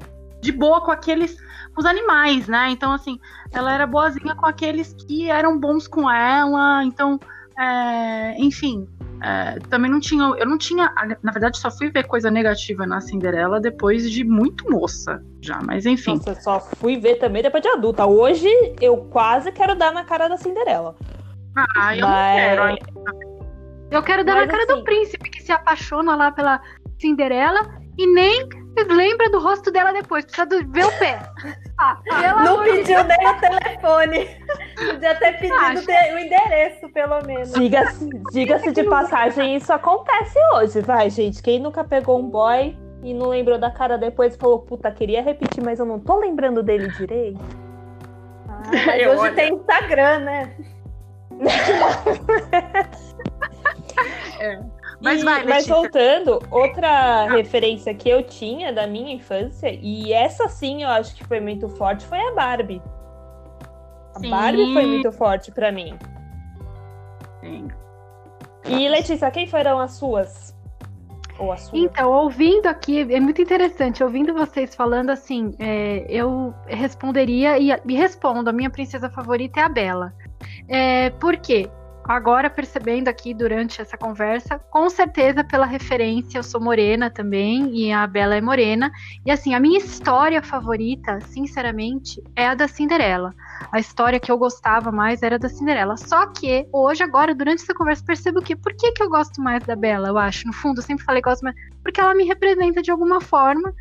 de 0.41 0.51
boa 0.51 0.81
com 0.81 0.91
aqueles 0.91 1.38
os 1.77 1.86
animais, 1.86 2.48
né? 2.48 2.69
Então, 2.71 2.91
assim, 2.91 3.19
ela 3.51 3.74
era 3.74 3.88
boazinha 3.88 4.36
com 4.36 4.45
aqueles 4.45 4.93
que 4.93 5.29
eram 5.29 5.57
bons 5.57 5.88
com 5.88 6.09
ela. 6.09 6.83
Então, 6.83 7.19
é, 7.57 8.36
enfim, 8.38 8.88
é, 9.21 9.59
também 9.69 9.89
não 9.89 10.00
tinha. 10.00 10.24
Eu 10.38 10.45
não 10.45 10.57
tinha. 10.57 10.93
Na 11.21 11.31
verdade, 11.31 11.57
só 11.57 11.71
fui 11.71 11.89
ver 11.89 12.03
coisa 12.03 12.29
negativa 12.29 12.86
na 12.86 13.01
Cinderela 13.01 13.59
depois 13.59 14.09
de 14.09 14.24
muito 14.24 14.69
moça, 14.69 15.24
já. 15.41 15.59
Mas 15.65 15.86
enfim. 15.86 16.15
Nossa, 16.15 16.36
só 16.36 16.59
fui 16.59 16.98
ver 16.98 17.15
também 17.15 17.41
depois 17.41 17.62
de 17.63 17.69
adulta. 17.69 18.05
Hoje 18.05 18.50
eu 18.81 18.98
quase 19.09 19.51
quero 19.51 19.75
dar 19.75 19.91
na 19.91 20.03
cara 20.03 20.27
da 20.27 20.38
Cinderela. 20.38 20.95
Ah, 21.75 21.95
eu 21.95 22.07
Mas... 22.07 22.57
não 22.57 22.75
quero. 22.75 23.29
Eu 23.91 24.03
quero 24.03 24.23
dar 24.23 24.35
Mas, 24.35 24.45
na 24.47 24.51
cara 24.51 24.63
assim... 24.63 24.75
do 24.75 24.83
príncipe 24.83 25.29
que 25.29 25.41
se 25.41 25.51
apaixona 25.51 26.15
lá 26.15 26.31
pela 26.31 26.61
Cinderela 26.99 27.61
e 27.97 28.05
nem 28.05 28.47
lembra 28.87 29.29
do 29.29 29.39
rosto 29.39 29.71
dela 29.71 29.91
depois. 29.91 30.25
Precisa 30.25 30.47
ver 30.47 30.85
o 30.85 30.91
pé. 30.99 31.19
Ah, 31.77 31.97
não 32.43 32.63
pediu 32.63 33.03
nem 33.03 33.27
o 33.27 33.39
telefone. 33.39 34.27
Podia 34.75 35.15
ter 35.15 35.33
pedido 35.39 35.55
ah, 35.55 36.13
o 36.13 36.19
endereço, 36.19 36.89
pelo 36.89 37.21
menos. 37.25 37.51
Diga-se 37.51 38.09
diga 38.31 38.59
de 38.59 38.83
passagem, 38.83 39.55
isso 39.55 39.73
acontece 39.73 40.37
hoje, 40.55 40.81
vai, 40.81 41.09
gente. 41.09 41.41
Quem 41.41 41.59
nunca 41.59 41.83
pegou 41.83 42.19
um 42.19 42.29
boy 42.29 42.77
e 43.03 43.13
não 43.13 43.29
lembrou 43.29 43.57
da 43.57 43.71
cara 43.71 43.97
depois 43.97 44.35
falou, 44.35 44.59
puta, 44.59 44.91
queria 44.91 45.21
repetir, 45.21 45.63
mas 45.63 45.79
eu 45.79 45.85
não 45.85 45.99
tô 45.99 46.17
lembrando 46.17 46.61
dele 46.61 46.89
direito. 46.89 47.39
Ah, 48.47 48.61
mas 48.85 49.07
hoje 49.07 49.19
olho. 49.19 49.35
tem 49.35 49.53
Instagram, 49.53 50.19
né? 50.19 50.55
é. 54.39 54.60
Mas, 55.01 55.22
e, 55.22 55.24
vai, 55.24 55.46
mas 55.46 55.65
voltando, 55.65 56.39
outra 56.51 56.89
ah. 56.89 57.31
referência 57.31 57.93
que 57.93 58.10
eu 58.10 58.22
tinha 58.24 58.74
da 58.74 58.86
minha 58.86 59.13
infância, 59.13 59.72
e 59.81 60.12
essa 60.12 60.50
sim 60.50 60.84
eu 60.84 60.89
acho 60.89 61.15
que 61.15 61.24
foi 61.24 61.39
muito 61.39 61.69
forte, 61.69 62.05
foi 62.05 62.19
a 62.19 62.34
Barbie. 62.34 62.81
A 64.15 64.19
sim. 64.19 64.29
Barbie 64.29 64.74
foi 64.74 64.86
muito 64.86 65.12
forte 65.12 65.51
para 65.51 65.72
mim. 65.72 65.98
Sim. 67.39 67.69
E 68.67 68.89
Letícia, 68.89 69.31
quem 69.31 69.48
foram 69.48 69.79
as 69.79 69.93
suas? 69.93 70.53
Ou 71.39 71.53
a 71.53 71.58
sua? 71.58 71.79
Então, 71.79 72.12
ouvindo 72.12 72.67
aqui, 72.67 73.01
é 73.13 73.19
muito 73.22 73.41
interessante, 73.41 74.03
ouvindo 74.03 74.34
vocês 74.34 74.75
falando 74.75 75.12
assim, 75.12 75.55
é, 75.58 76.05
eu 76.10 76.53
responderia 76.67 77.58
e, 77.58 77.69
e 77.72 77.96
respondo, 77.96 78.50
a 78.50 78.53
minha 78.53 78.69
princesa 78.69 79.10
favorita 79.10 79.62
é 79.62 79.63
a 79.63 79.69
Bela. 79.69 80.13
É, 80.67 81.10
por 81.12 81.38
quê? 81.38 81.69
agora 82.10 82.50
percebendo 82.50 83.08
aqui 83.08 83.36
durante 83.36 83.79
essa 83.79 83.96
conversa, 83.96 84.58
com 84.72 84.89
certeza 84.89 85.43
pela 85.43 85.65
referência, 85.65 86.39
eu 86.39 86.43
sou 86.43 86.60
morena 86.60 87.08
também, 87.08 87.69
e 87.77 87.91
a 87.91 88.08
Bela 88.08 88.36
é 88.36 88.41
morena. 88.41 88.91
E 89.24 89.29
assim, 89.29 89.53
a 89.53 89.60
minha 89.60 89.77
história 89.77 90.41
favorita, 90.41 91.19
sinceramente, 91.22 92.19
é 92.36 92.48
a 92.48 92.55
da 92.55 92.67
Cinderela. 92.67 93.31
A 93.72 93.79
história 93.79 94.19
que 94.19 94.31
eu 94.31 94.39
gostava 94.39 94.91
mais 94.91 95.22
era 95.22 95.38
da 95.38 95.48
Cinderela. 95.48 95.98
Só 95.98 96.25
que 96.25 96.67
hoje, 96.74 97.03
agora, 97.03 97.36
durante 97.36 97.62
essa 97.62 97.75
conversa, 97.75 98.03
percebo 98.03 98.41
que 98.41 98.55
por 98.55 98.74
que, 98.74 98.91
que 98.91 99.03
eu 99.03 99.10
gosto 99.10 99.39
mais 99.39 99.63
da 99.63 99.75
Bela, 99.75 100.08
eu 100.08 100.17
acho. 100.17 100.48
No 100.48 100.53
fundo, 100.53 100.79
eu 100.79 100.84
sempre 100.84 101.05
falei 101.05 101.22
que 101.22 101.29
gosto 101.29 101.43
mais. 101.43 101.55
Porque 101.84 102.01
ela 102.01 102.15
me 102.15 102.24
representa 102.24 102.81
de 102.81 102.89
alguma 102.89 103.22
forma. 103.22 103.72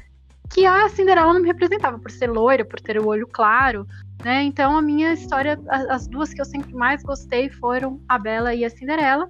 Que 0.50 0.66
a 0.66 0.88
Cinderela 0.88 1.32
não 1.32 1.40
me 1.40 1.46
representava, 1.46 1.98
por 1.98 2.10
ser 2.10 2.30
loira, 2.30 2.64
por 2.64 2.80
ter 2.80 2.98
o 2.98 3.06
olho 3.06 3.26
claro, 3.26 3.86
né? 4.24 4.42
Então 4.42 4.76
a 4.76 4.82
minha 4.82 5.12
história, 5.12 5.58
as 5.68 6.06
duas 6.06 6.32
que 6.32 6.40
eu 6.40 6.44
sempre 6.44 6.74
mais 6.74 7.02
gostei 7.02 7.48
foram 7.48 8.00
a 8.08 8.18
Bela 8.18 8.54
e 8.54 8.64
a 8.64 8.70
Cinderela. 8.70 9.28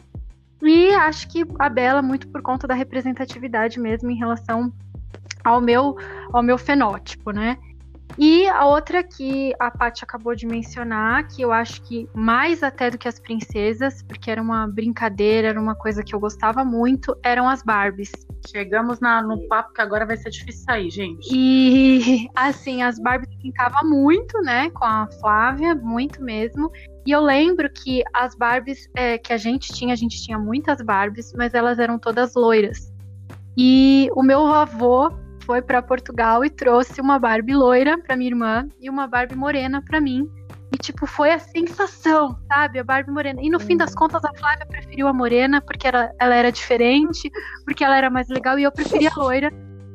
E 0.62 0.90
acho 0.90 1.28
que 1.28 1.44
a 1.58 1.68
Bela, 1.68 2.02
muito 2.02 2.28
por 2.28 2.42
conta 2.42 2.66
da 2.66 2.74
representatividade 2.74 3.78
mesmo 3.78 4.10
em 4.10 4.16
relação 4.16 4.72
ao 5.44 5.60
meu, 5.60 5.96
ao 6.32 6.42
meu 6.42 6.58
fenótipo, 6.58 7.30
né? 7.30 7.58
E 8.16 8.48
a 8.48 8.64
outra 8.66 9.02
que 9.02 9.52
a 9.60 9.70
Paty 9.70 10.02
acabou 10.02 10.34
de 10.34 10.46
mencionar, 10.46 11.28
que 11.28 11.42
eu 11.42 11.52
acho 11.52 11.82
que 11.82 12.08
mais 12.14 12.62
até 12.62 12.90
do 12.90 12.98
que 12.98 13.06
as 13.06 13.18
princesas, 13.20 14.02
porque 14.02 14.30
era 14.30 14.40
uma 14.40 14.66
brincadeira, 14.66 15.48
era 15.48 15.60
uma 15.60 15.74
coisa 15.74 16.02
que 16.02 16.14
eu 16.14 16.20
gostava 16.20 16.64
muito, 16.64 17.16
eram 17.22 17.48
as 17.48 17.62
Barbies. 17.62 18.10
Chegamos 18.46 18.98
na, 19.00 19.22
no 19.22 19.46
papo 19.48 19.72
que 19.72 19.80
agora 19.80 20.06
vai 20.06 20.16
ser 20.16 20.30
difícil 20.30 20.64
sair, 20.64 20.90
gente. 20.90 21.28
E 21.32 22.28
assim, 22.34 22.82
as 22.82 22.98
Barbies 22.98 23.36
brincava 23.36 23.84
muito, 23.84 24.40
né, 24.40 24.70
com 24.70 24.84
a 24.84 25.08
Flávia, 25.20 25.74
muito 25.74 26.22
mesmo. 26.22 26.70
E 27.06 27.10
eu 27.10 27.20
lembro 27.20 27.70
que 27.70 28.02
as 28.12 28.34
Barbies 28.34 28.88
é, 28.96 29.18
que 29.18 29.32
a 29.32 29.36
gente 29.36 29.72
tinha, 29.72 29.92
a 29.92 29.96
gente 29.96 30.22
tinha 30.22 30.38
muitas 30.38 30.80
Barbies, 30.82 31.32
mas 31.36 31.54
elas 31.54 31.78
eram 31.78 31.98
todas 31.98 32.34
loiras. 32.34 32.92
E 33.56 34.08
o 34.14 34.22
meu 34.22 34.46
avô 34.46 35.10
foi 35.48 35.62
para 35.62 35.80
Portugal 35.80 36.44
e 36.44 36.50
trouxe 36.50 37.00
uma 37.00 37.18
Barbie 37.18 37.54
loira 37.54 37.96
para 37.96 38.14
minha 38.14 38.28
irmã 38.28 38.68
e 38.78 38.90
uma 38.90 39.06
Barbie 39.06 39.34
morena 39.34 39.80
para 39.82 39.98
mim. 39.98 40.30
E, 40.70 40.76
tipo, 40.76 41.06
foi 41.06 41.32
a 41.32 41.38
sensação, 41.38 42.38
sabe? 42.46 42.78
A 42.78 42.84
Barbie 42.84 43.10
morena. 43.10 43.40
E 43.42 43.48
no 43.48 43.58
fim 43.58 43.74
das 43.74 43.94
contas, 43.94 44.22
a 44.26 44.34
Flávia 44.34 44.66
preferiu 44.66 45.08
a 45.08 45.12
morena 45.14 45.62
porque 45.62 45.88
ela, 45.88 46.12
ela 46.20 46.34
era 46.34 46.52
diferente, 46.52 47.32
porque 47.64 47.82
ela 47.82 47.96
era 47.96 48.10
mais 48.10 48.28
legal 48.28 48.58
e 48.58 48.64
eu 48.64 48.70
preferia 48.70 49.08
a 49.10 49.18
loira. 49.18 49.50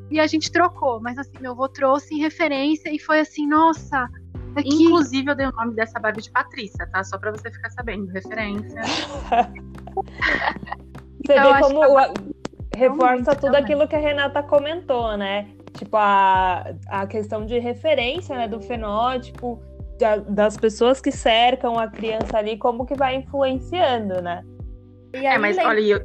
E 0.10 0.20
a 0.20 0.26
gente 0.26 0.52
trocou. 0.52 1.00
Mas, 1.00 1.20
assim, 1.20 1.38
meu 1.40 1.52
avô 1.52 1.70
trouxe 1.70 2.16
em 2.16 2.20
referência 2.20 2.90
e 2.92 2.98
foi 2.98 3.20
assim, 3.20 3.46
nossa. 3.46 4.10
Aqui... 4.56 4.86
Inclusive, 4.86 5.30
eu 5.30 5.36
dei 5.36 5.46
o 5.46 5.52
nome 5.52 5.76
dessa 5.76 6.00
Barbie 6.00 6.24
de 6.24 6.32
Patrícia, 6.32 6.88
tá? 6.88 7.04
Só 7.04 7.20
pra 7.20 7.30
você 7.30 7.52
ficar 7.52 7.70
sabendo. 7.70 8.08
Referência. 8.08 8.82
você 11.24 11.34
então, 11.34 11.54
vê 11.54 11.60
como. 11.60 11.80
Que 12.14 12.33
reforça 12.76 13.36
tudo 13.36 13.52
também. 13.52 13.64
aquilo 13.64 13.88
que 13.88 13.96
a 13.96 14.00
Renata 14.00 14.44
comentou, 14.44 15.18
né? 15.18 15.48
Tipo, 15.74 15.98
a, 15.98 16.74
a 16.88 17.08
questão 17.08 17.46
de 17.46 17.58
referência, 17.60 18.36
né? 18.38 18.48
Do 18.48 18.62
fenótipo, 18.62 19.62
da, 20.00 20.18
das 20.18 20.58
pessoas 20.58 21.00
que 21.00 21.12
cercam 21.12 21.78
a 21.80 21.88
criança 21.88 22.38
ali, 22.38 22.58
como 22.58 22.86
que 22.86 22.96
vai 22.96 23.16
influenciando, 23.16 24.22
né? 24.22 24.44
é, 25.14 25.38
mas 25.38 25.58
olha, 25.58 25.80
eu... 25.80 26.02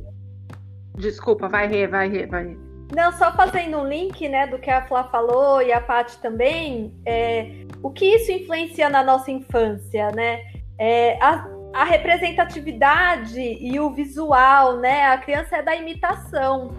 desculpa, 0.96 1.48
vai 1.48 1.66
re, 1.66 1.86
vai 1.86 2.08
re, 2.08 2.26
vai 2.26 2.56
Não, 2.94 3.10
só 3.12 3.32
fazendo 3.32 3.78
um 3.78 3.88
link, 3.88 4.28
né, 4.28 4.46
do 4.46 4.58
que 4.58 4.70
a 4.70 4.86
Flá 4.86 5.04
falou 5.04 5.62
e 5.62 5.72
a 5.72 5.80
Paty 5.80 6.18
também, 6.18 6.94
é, 7.06 7.64
o 7.82 7.90
que 7.90 8.04
isso 8.04 8.30
influencia 8.30 8.88
na 8.90 9.02
nossa 9.02 9.30
infância, 9.30 10.10
né? 10.12 10.40
É, 10.78 11.18
a, 11.22 11.48
a 11.78 11.84
representatividade 11.84 13.40
e 13.40 13.78
o 13.78 13.90
visual, 13.90 14.78
né? 14.78 15.06
A 15.06 15.18
criança 15.18 15.58
é 15.58 15.62
da 15.62 15.76
imitação. 15.76 16.72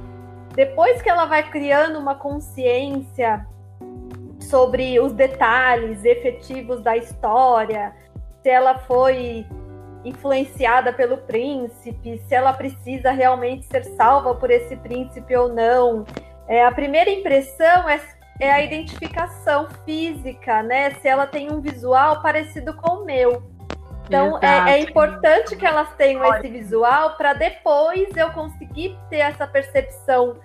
Depois 0.53 1.01
que 1.01 1.09
ela 1.09 1.23
vai 1.23 1.49
criando 1.49 1.97
uma 1.97 2.15
consciência 2.15 3.47
sobre 4.41 4.99
os 4.99 5.13
detalhes 5.13 6.03
efetivos 6.03 6.81
da 6.81 6.97
história, 6.97 7.93
se 8.43 8.49
ela 8.49 8.77
foi 8.79 9.45
influenciada 10.03 10.91
pelo 10.91 11.19
príncipe, 11.19 12.21
se 12.27 12.35
ela 12.35 12.51
precisa 12.51 13.09
realmente 13.11 13.67
ser 13.67 13.85
salva 13.95 14.35
por 14.35 14.51
esse 14.51 14.75
príncipe 14.75 15.33
ou 15.33 15.47
não. 15.47 16.03
É, 16.45 16.65
a 16.65 16.73
primeira 16.73 17.09
impressão 17.09 17.87
é, 17.87 18.01
é 18.37 18.51
a 18.51 18.61
identificação 18.61 19.69
física, 19.85 20.61
né? 20.61 20.91
Se 20.95 21.07
ela 21.07 21.25
tem 21.25 21.49
um 21.49 21.61
visual 21.61 22.21
parecido 22.21 22.73
com 22.73 23.03
o 23.03 23.05
meu. 23.05 23.58
Então 24.09 24.39
é, 24.41 24.71
é, 24.71 24.79
importante 24.79 25.55
que 25.55 25.63
elas 25.63 25.93
tenham 25.95 26.23
Olha. 26.23 26.39
esse 26.39 26.49
visual 26.49 27.15
para 27.15 27.33
depois 27.33 28.09
eu 28.17 28.31
conseguir 28.31 28.97
ter 29.07 29.17
essa 29.17 29.45
percepção 29.45 30.35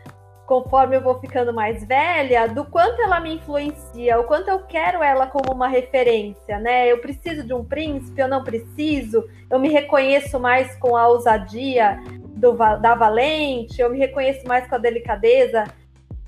conforme 0.44 0.94
eu 0.94 1.00
vou 1.00 1.18
ficando 1.18 1.54
mais 1.54 1.82
velha, 1.86 2.46
do 2.46 2.66
quanto 2.66 3.00
ela 3.00 3.18
me 3.18 3.36
influencia, 3.36 4.20
o 4.20 4.24
quanto 4.24 4.48
eu 4.48 4.58
quero 4.66 5.02
ela 5.02 5.26
como 5.26 5.50
uma 5.50 5.66
referência, 5.66 6.58
né? 6.58 6.86
Eu 6.86 6.98
preciso 6.98 7.46
de 7.46 7.54
um 7.54 7.64
príncipe, 7.64 8.20
eu 8.20 8.28
não 8.28 8.44
preciso, 8.44 9.24
eu 9.50 9.58
me 9.58 9.70
reconheço 9.70 10.38
mais 10.38 10.76
com 10.76 10.98
a 10.98 11.08
ousadia 11.08 11.98
do, 12.36 12.52
da 12.52 12.94
Valente, 12.94 13.80
eu 13.80 13.88
me 13.88 13.98
reconheço 13.98 14.46
mais 14.46 14.66
com 14.66 14.74
a 14.74 14.78
delicadeza 14.78 15.64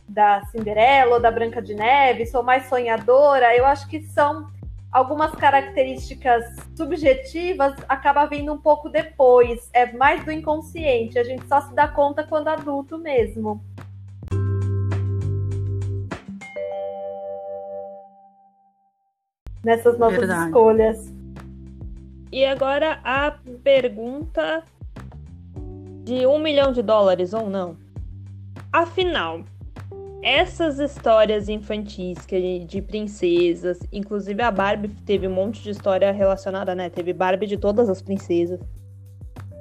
da 0.08 0.42
Cinderela 0.46 1.16
ou 1.16 1.20
da 1.20 1.30
Branca 1.30 1.60
de 1.60 1.74
Neve, 1.74 2.24
sou 2.24 2.42
mais 2.42 2.70
sonhadora. 2.70 3.54
Eu 3.54 3.66
acho 3.66 3.86
que 3.86 4.00
são 4.00 4.48
algumas 4.96 5.30
características 5.32 6.42
subjetivas 6.74 7.74
acaba 7.86 8.24
vindo 8.24 8.50
um 8.50 8.56
pouco 8.56 8.88
depois, 8.88 9.68
é 9.74 9.92
mais 9.92 10.24
do 10.24 10.32
inconsciente, 10.32 11.18
a 11.18 11.22
gente 11.22 11.46
só 11.46 11.60
se 11.60 11.74
dá 11.74 11.86
conta 11.86 12.24
quando 12.24 12.48
adulto 12.48 12.96
mesmo. 12.96 13.62
Nessas 19.62 19.98
nossas 19.98 20.20
Verdade. 20.20 20.46
escolhas. 20.46 21.12
E 22.32 22.46
agora 22.46 22.98
a 23.04 23.32
pergunta 23.62 24.64
de 26.04 26.26
um 26.26 26.38
milhão 26.38 26.72
de 26.72 26.80
dólares 26.80 27.34
ou 27.34 27.50
não. 27.50 27.76
Afinal, 28.72 29.44
essas 30.22 30.78
histórias 30.78 31.48
infantis 31.48 32.24
que 32.26 32.60
de 32.60 32.82
princesas, 32.82 33.78
inclusive 33.92 34.42
a 34.42 34.50
Barbie 34.50 34.88
teve 35.04 35.28
um 35.28 35.34
monte 35.34 35.62
de 35.62 35.70
história 35.70 36.10
relacionada, 36.12 36.74
né? 36.74 36.90
Teve 36.90 37.12
Barbie 37.12 37.46
de 37.46 37.56
todas 37.56 37.88
as 37.88 38.02
princesas. 38.02 38.60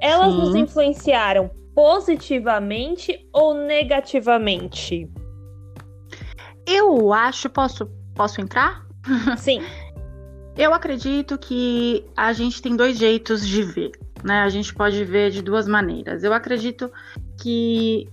Elas 0.00 0.32
Sim. 0.32 0.40
nos 0.40 0.54
influenciaram 0.54 1.50
positivamente 1.74 3.28
ou 3.32 3.54
negativamente? 3.54 5.10
Eu 6.66 7.12
acho, 7.12 7.48
posso, 7.48 7.86
posso 8.14 8.40
entrar? 8.40 8.84
Sim. 9.38 9.62
Eu 10.56 10.72
acredito 10.72 11.38
que 11.38 12.04
a 12.16 12.32
gente 12.32 12.62
tem 12.62 12.74
dois 12.74 12.98
jeitos 12.98 13.46
de 13.46 13.62
ver, 13.62 13.92
né? 14.24 14.40
A 14.40 14.48
gente 14.48 14.74
pode 14.74 15.04
ver 15.04 15.30
de 15.30 15.42
duas 15.42 15.68
maneiras. 15.68 16.24
Eu 16.24 16.32
acredito 16.32 16.90
que 17.40 18.08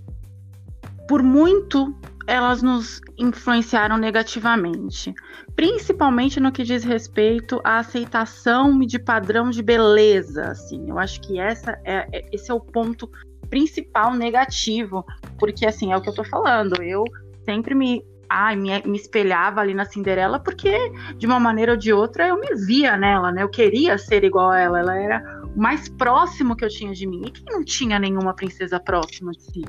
por 1.08 1.24
muito 1.24 1.96
elas 2.28 2.62
nos 2.62 3.02
influenciaram 3.18 3.98
negativamente, 3.98 5.14
principalmente 5.56 6.40
no 6.40 6.52
que 6.52 6.64
diz 6.64 6.84
respeito 6.84 7.60
à 7.64 7.80
aceitação 7.80 8.80
de 8.80 8.98
padrão 8.98 9.50
de 9.50 9.62
beleza. 9.62 10.46
Assim, 10.46 10.90
eu 10.90 10.98
acho 10.98 11.20
que 11.22 11.40
essa 11.40 11.80
é, 11.84 12.08
é, 12.12 12.26
esse 12.32 12.50
é 12.50 12.54
o 12.54 12.60
ponto 12.60 13.10
principal 13.50 14.14
negativo, 14.14 15.06
porque 15.38 15.66
assim 15.66 15.92
é 15.92 15.98
o 15.98 16.02
que 16.02 16.10
eu 16.10 16.16
tô 16.16 16.24
falando. 16.24 16.82
Eu 16.82 17.04
sempre 17.46 17.76
me 17.76 18.04
ai, 18.30 18.56
me, 18.56 18.82
me 18.84 18.98
espelhava 18.98 19.62
ali 19.62 19.74
na 19.74 19.86
Cinderela 19.86 20.40
porque 20.40 20.92
de 21.18 21.28
uma 21.28 21.40
maneira 21.40 21.74
ou 21.74 21.78
de 21.78 21.94
outra 21.94 22.28
eu 22.28 22.40
me 22.40 22.56
via 22.66 22.98
nela, 22.98 23.32
né? 23.32 23.44
Eu 23.44 23.50
queria 23.50 23.98
ser 23.98 24.24
igual 24.24 24.50
a 24.50 24.60
ela. 24.60 24.80
Ela 24.80 24.98
era 24.98 25.44
o 25.56 25.60
mais 25.60 25.88
próximo 25.88 26.56
que 26.56 26.66
eu 26.66 26.70
tinha 26.70 26.94
de 26.94 27.06
mim. 27.06 27.22
E 27.28 27.32
quem 27.32 27.46
não 27.48 27.64
tinha 27.64 28.00
nenhuma 28.00 28.34
princesa 28.34 28.80
próxima 28.80 29.32
de 29.34 29.44
si? 29.44 29.66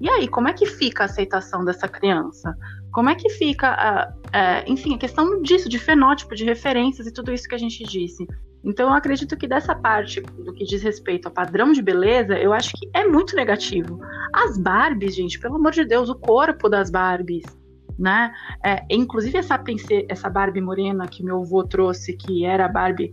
E 0.00 0.08
aí, 0.08 0.28
como 0.28 0.48
é 0.48 0.52
que 0.52 0.66
fica 0.66 1.04
a 1.04 1.06
aceitação 1.06 1.64
dessa 1.64 1.88
criança? 1.88 2.56
Como 2.92 3.08
é 3.08 3.14
que 3.14 3.28
fica, 3.30 3.68
a, 3.68 4.12
a, 4.32 4.64
enfim, 4.66 4.94
a 4.94 4.98
questão 4.98 5.42
disso, 5.42 5.68
de 5.68 5.78
fenótipo, 5.78 6.34
de 6.34 6.44
referências 6.44 7.06
e 7.06 7.12
tudo 7.12 7.32
isso 7.32 7.48
que 7.48 7.54
a 7.54 7.58
gente 7.58 7.82
disse. 7.84 8.26
Então, 8.62 8.88
eu 8.88 8.94
acredito 8.94 9.36
que 9.36 9.46
dessa 9.46 9.74
parte 9.74 10.20
do 10.20 10.52
que 10.52 10.64
diz 10.64 10.82
respeito 10.82 11.26
ao 11.26 11.34
padrão 11.34 11.72
de 11.72 11.82
beleza, 11.82 12.38
eu 12.38 12.52
acho 12.52 12.72
que 12.72 12.88
é 12.94 13.06
muito 13.06 13.36
negativo. 13.36 14.00
As 14.32 14.56
Barbies, 14.56 15.14
gente, 15.14 15.38
pelo 15.38 15.56
amor 15.56 15.72
de 15.72 15.84
Deus, 15.84 16.08
o 16.08 16.14
corpo 16.14 16.68
das 16.68 16.90
Barbies, 16.90 17.44
né? 17.98 18.32
É, 18.64 18.82
inclusive 18.90 19.36
essa 19.36 19.62
essa 20.08 20.30
Barbie 20.30 20.62
morena 20.62 21.06
que 21.06 21.22
meu 21.22 21.42
avô 21.42 21.62
trouxe, 21.62 22.16
que 22.16 22.44
era 22.44 22.64
a 22.64 22.68
Barbie, 22.68 23.12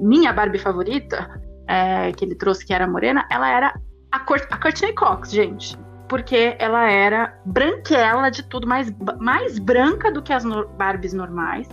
minha 0.00 0.32
Barbie 0.32 0.58
favorita, 0.58 1.40
é, 1.68 2.10
que 2.12 2.24
ele 2.24 2.34
trouxe 2.34 2.66
que 2.66 2.74
era 2.74 2.86
morena, 2.86 3.26
ela 3.30 3.48
era 3.48 3.74
a, 4.10 4.16
a 4.16 4.58
Courtney 4.58 4.92
Cox, 4.92 5.30
gente 5.30 5.78
porque 6.10 6.56
ela 6.58 6.90
era 6.90 7.38
branquela 7.44 8.30
de 8.30 8.42
tudo, 8.42 8.66
mais, 8.66 8.92
mais 9.20 9.60
branca 9.60 10.10
do 10.10 10.20
que 10.20 10.32
as 10.32 10.42
no 10.42 10.66
Barbies 10.70 11.12
normais, 11.12 11.68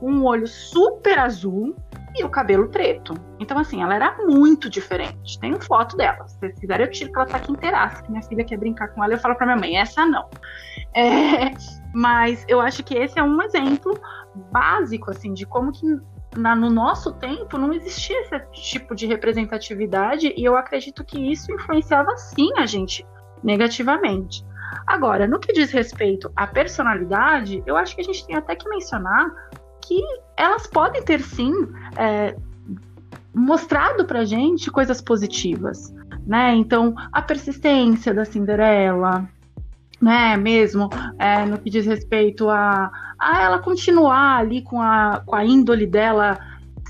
um 0.00 0.24
olho 0.24 0.46
super 0.46 1.18
azul 1.18 1.76
e 2.16 2.24
o 2.24 2.30
cabelo 2.30 2.70
preto. 2.70 3.12
Então, 3.38 3.58
assim, 3.58 3.82
ela 3.82 3.94
era 3.94 4.16
muito 4.26 4.70
diferente. 4.70 5.38
Tem 5.38 5.60
foto 5.60 5.94
dela. 5.94 6.26
Se 6.26 6.38
vocês 6.38 6.58
quiserem, 6.58 6.86
eu 6.86 6.90
tiro 6.90 7.12
que 7.12 7.18
ela 7.18 7.26
tá 7.26 7.36
aqui 7.36 7.52
inteiraça, 7.52 8.02
que 8.02 8.10
minha 8.10 8.22
filha 8.22 8.42
quer 8.42 8.56
brincar 8.56 8.88
com 8.88 9.04
ela, 9.04 9.12
eu 9.12 9.18
falo 9.18 9.34
pra 9.34 9.44
minha 9.44 9.58
mãe, 9.58 9.76
essa 9.76 10.06
não. 10.06 10.26
É, 10.94 11.52
mas 11.92 12.46
eu 12.48 12.62
acho 12.62 12.82
que 12.82 12.94
esse 12.94 13.18
é 13.18 13.22
um 13.22 13.42
exemplo 13.42 13.92
básico, 14.50 15.10
assim, 15.10 15.34
de 15.34 15.44
como 15.44 15.70
que 15.70 15.84
na, 16.34 16.56
no 16.56 16.70
nosso 16.70 17.12
tempo 17.12 17.58
não 17.58 17.74
existia 17.74 18.18
esse 18.22 18.40
tipo 18.52 18.94
de 18.94 19.06
representatividade 19.06 20.32
e 20.34 20.42
eu 20.42 20.56
acredito 20.56 21.04
que 21.04 21.30
isso 21.30 21.52
influenciava 21.52 22.16
sim 22.16 22.50
a 22.56 22.64
gente 22.64 23.06
negativamente. 23.42 24.44
Agora, 24.86 25.26
no 25.26 25.38
que 25.38 25.52
diz 25.52 25.70
respeito 25.70 26.30
à 26.34 26.46
personalidade, 26.46 27.62
eu 27.66 27.76
acho 27.76 27.94
que 27.94 28.00
a 28.00 28.04
gente 28.04 28.26
tem 28.26 28.36
até 28.36 28.56
que 28.56 28.68
mencionar 28.68 29.30
que 29.80 30.00
elas 30.36 30.66
podem 30.66 31.02
ter 31.02 31.20
sim 31.20 31.52
é, 31.96 32.34
mostrado 33.34 34.04
pra 34.04 34.24
gente 34.24 34.70
coisas 34.70 35.00
positivas, 35.00 35.92
né? 36.26 36.54
Então, 36.54 36.94
a 37.12 37.20
persistência 37.20 38.14
da 38.14 38.24
Cinderela, 38.24 39.28
né, 40.00 40.36
mesmo 40.36 40.90
é, 41.18 41.44
no 41.44 41.58
que 41.58 41.70
diz 41.70 41.86
respeito 41.86 42.48
a, 42.48 42.90
a 43.18 43.42
ela 43.42 43.58
continuar 43.60 44.38
ali 44.38 44.62
com 44.62 44.80
a, 44.80 45.22
com 45.24 45.36
a 45.36 45.44
índole 45.44 45.86
dela 45.86 46.38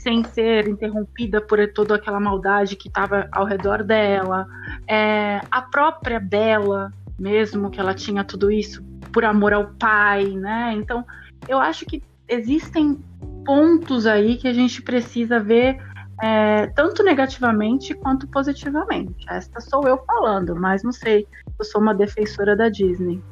sem 0.03 0.25
ser 0.25 0.69
interrompida 0.69 1.41
por 1.41 1.59
toda 1.73 1.95
aquela 1.95 2.19
maldade 2.19 2.75
que 2.75 2.89
estava 2.89 3.29
ao 3.31 3.45
redor 3.45 3.85
dela, 3.85 4.47
é, 4.89 5.41
a 5.49 5.63
própria 5.63 6.19
Bela, 6.19 6.93
mesmo 7.17 7.71
que 7.71 7.79
ela 7.79 7.95
tinha 7.95 8.25
tudo 8.25 8.51
isso 8.51 8.83
por 9.13 9.25
amor 9.25 9.53
ao 9.53 9.69
pai, 9.75 10.27
né? 10.31 10.73
Então, 10.75 11.07
eu 11.49 11.61
acho 11.61 11.87
que 11.87 12.03
existem 12.29 12.99
pontos 13.45 14.07
aí 14.07 14.37
que 14.37 14.49
a 14.49 14.53
gente 14.53 14.83
precisa 14.83 15.39
ver 15.39 15.79
é, 16.21 16.67
tanto 16.69 17.05
negativamente 17.05 17.95
quanto 17.95 18.27
positivamente. 18.27 19.25
Esta 19.29 19.61
sou 19.61 19.87
eu 19.87 19.99
falando, 20.05 20.57
mas 20.57 20.83
não 20.83 20.93
sei. 20.93 21.29
Eu 21.59 21.65
sou 21.65 21.81
uma 21.81 21.95
defensora 21.95 22.57
da 22.57 22.69
Disney. 22.69 23.23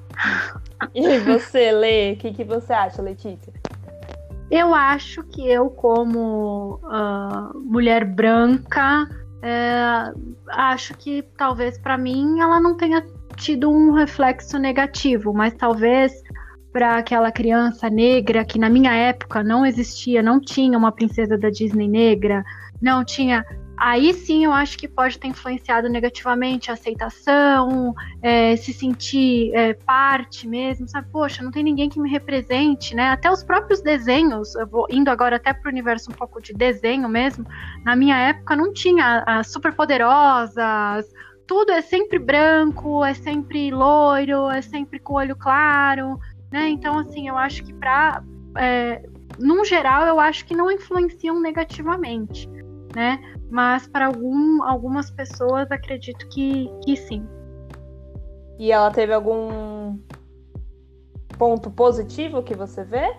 E 0.94 1.18
você, 1.18 1.72
Lê? 1.72 2.12
O 2.12 2.16
que, 2.16 2.32
que 2.32 2.44
você 2.44 2.72
acha, 2.72 3.02
Letícia? 3.02 3.52
Eu 4.50 4.74
acho 4.74 5.22
que 5.24 5.48
eu, 5.48 5.70
como 5.70 6.80
uh, 6.82 7.58
mulher 7.60 8.04
branca, 8.04 9.08
é, 9.42 10.12
acho 10.48 10.94
que 10.94 11.22
talvez 11.36 11.78
para 11.78 11.96
mim 11.96 12.40
ela 12.40 12.60
não 12.60 12.76
tenha 12.76 13.04
tido 13.36 13.70
um 13.70 13.92
reflexo 13.92 14.58
negativo, 14.58 15.32
mas 15.32 15.54
talvez 15.54 16.12
para 16.72 16.98
aquela 16.98 17.32
criança 17.32 17.88
negra 17.88 18.44
que 18.44 18.58
na 18.58 18.68
minha 18.68 18.94
época 18.94 19.42
não 19.42 19.64
existia, 19.64 20.22
não 20.22 20.40
tinha 20.40 20.76
uma 20.76 20.92
princesa 20.92 21.38
da 21.38 21.50
Disney 21.50 21.88
negra, 21.88 22.44
não 22.80 23.04
tinha. 23.04 23.44
Aí 23.80 24.12
sim 24.12 24.44
eu 24.44 24.52
acho 24.52 24.76
que 24.76 24.86
pode 24.86 25.18
ter 25.18 25.28
influenciado 25.28 25.88
negativamente 25.88 26.70
a 26.70 26.74
aceitação, 26.74 27.94
é, 28.20 28.54
se 28.54 28.74
sentir 28.74 29.54
é, 29.54 29.72
parte 29.72 30.46
mesmo, 30.46 30.86
sabe? 30.86 31.08
Poxa, 31.10 31.42
não 31.42 31.50
tem 31.50 31.62
ninguém 31.62 31.88
que 31.88 31.98
me 31.98 32.10
represente, 32.10 32.94
né? 32.94 33.08
Até 33.08 33.30
os 33.30 33.42
próprios 33.42 33.80
desenhos, 33.80 34.54
eu 34.54 34.66
vou 34.66 34.86
indo 34.90 35.08
agora 35.08 35.36
até 35.36 35.54
para 35.54 35.66
o 35.66 35.72
universo 35.72 36.10
um 36.10 36.14
pouco 36.14 36.42
de 36.42 36.52
desenho 36.52 37.08
mesmo. 37.08 37.46
Na 37.82 37.96
minha 37.96 38.18
época 38.18 38.54
não 38.54 38.70
tinha 38.70 39.24
as 39.26 39.50
superpoderosas, 39.50 41.10
tudo 41.46 41.72
é 41.72 41.80
sempre 41.80 42.18
branco, 42.18 43.02
é 43.02 43.14
sempre 43.14 43.70
loiro, 43.70 44.50
é 44.50 44.60
sempre 44.60 44.98
com 44.98 45.14
olho 45.14 45.34
claro, 45.34 46.20
né? 46.52 46.68
Então, 46.68 46.98
assim, 46.98 47.28
eu 47.28 47.38
acho 47.38 47.64
que 47.64 47.72
para. 47.72 48.22
É, 48.58 49.02
num 49.38 49.64
geral, 49.64 50.06
eu 50.06 50.20
acho 50.20 50.44
que 50.44 50.54
não 50.54 50.70
influenciam 50.70 51.40
negativamente 51.40 52.46
né? 52.94 53.18
Mas 53.50 53.86
para 53.86 54.06
algum, 54.06 54.62
algumas 54.62 55.10
pessoas 55.10 55.70
acredito 55.70 56.28
que, 56.28 56.70
que 56.84 56.96
sim. 56.96 57.26
E 58.58 58.70
ela 58.72 58.90
teve 58.90 59.12
algum 59.12 59.98
ponto 61.38 61.70
positivo 61.70 62.42
que 62.42 62.54
você 62.54 62.84
vê? 62.84 63.16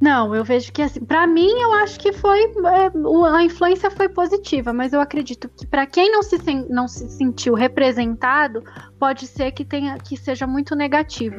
Não, 0.00 0.34
eu 0.34 0.44
vejo 0.44 0.72
que 0.72 0.82
assim, 0.82 1.00
para 1.04 1.26
mim 1.26 1.48
eu 1.48 1.72
acho 1.72 1.98
que 1.98 2.12
foi 2.12 2.44
é, 2.44 3.34
a 3.34 3.42
influência 3.42 3.90
foi 3.90 4.08
positiva, 4.08 4.72
mas 4.72 4.92
eu 4.92 5.00
acredito 5.00 5.48
que 5.48 5.66
para 5.66 5.86
quem 5.86 6.12
não 6.12 6.22
se, 6.22 6.38
não 6.68 6.86
se 6.86 7.08
sentiu 7.08 7.54
representado, 7.54 8.62
pode 8.98 9.26
ser 9.26 9.52
que 9.52 9.64
tenha 9.64 9.96
que 9.98 10.16
seja 10.16 10.46
muito 10.46 10.76
negativo. 10.76 11.36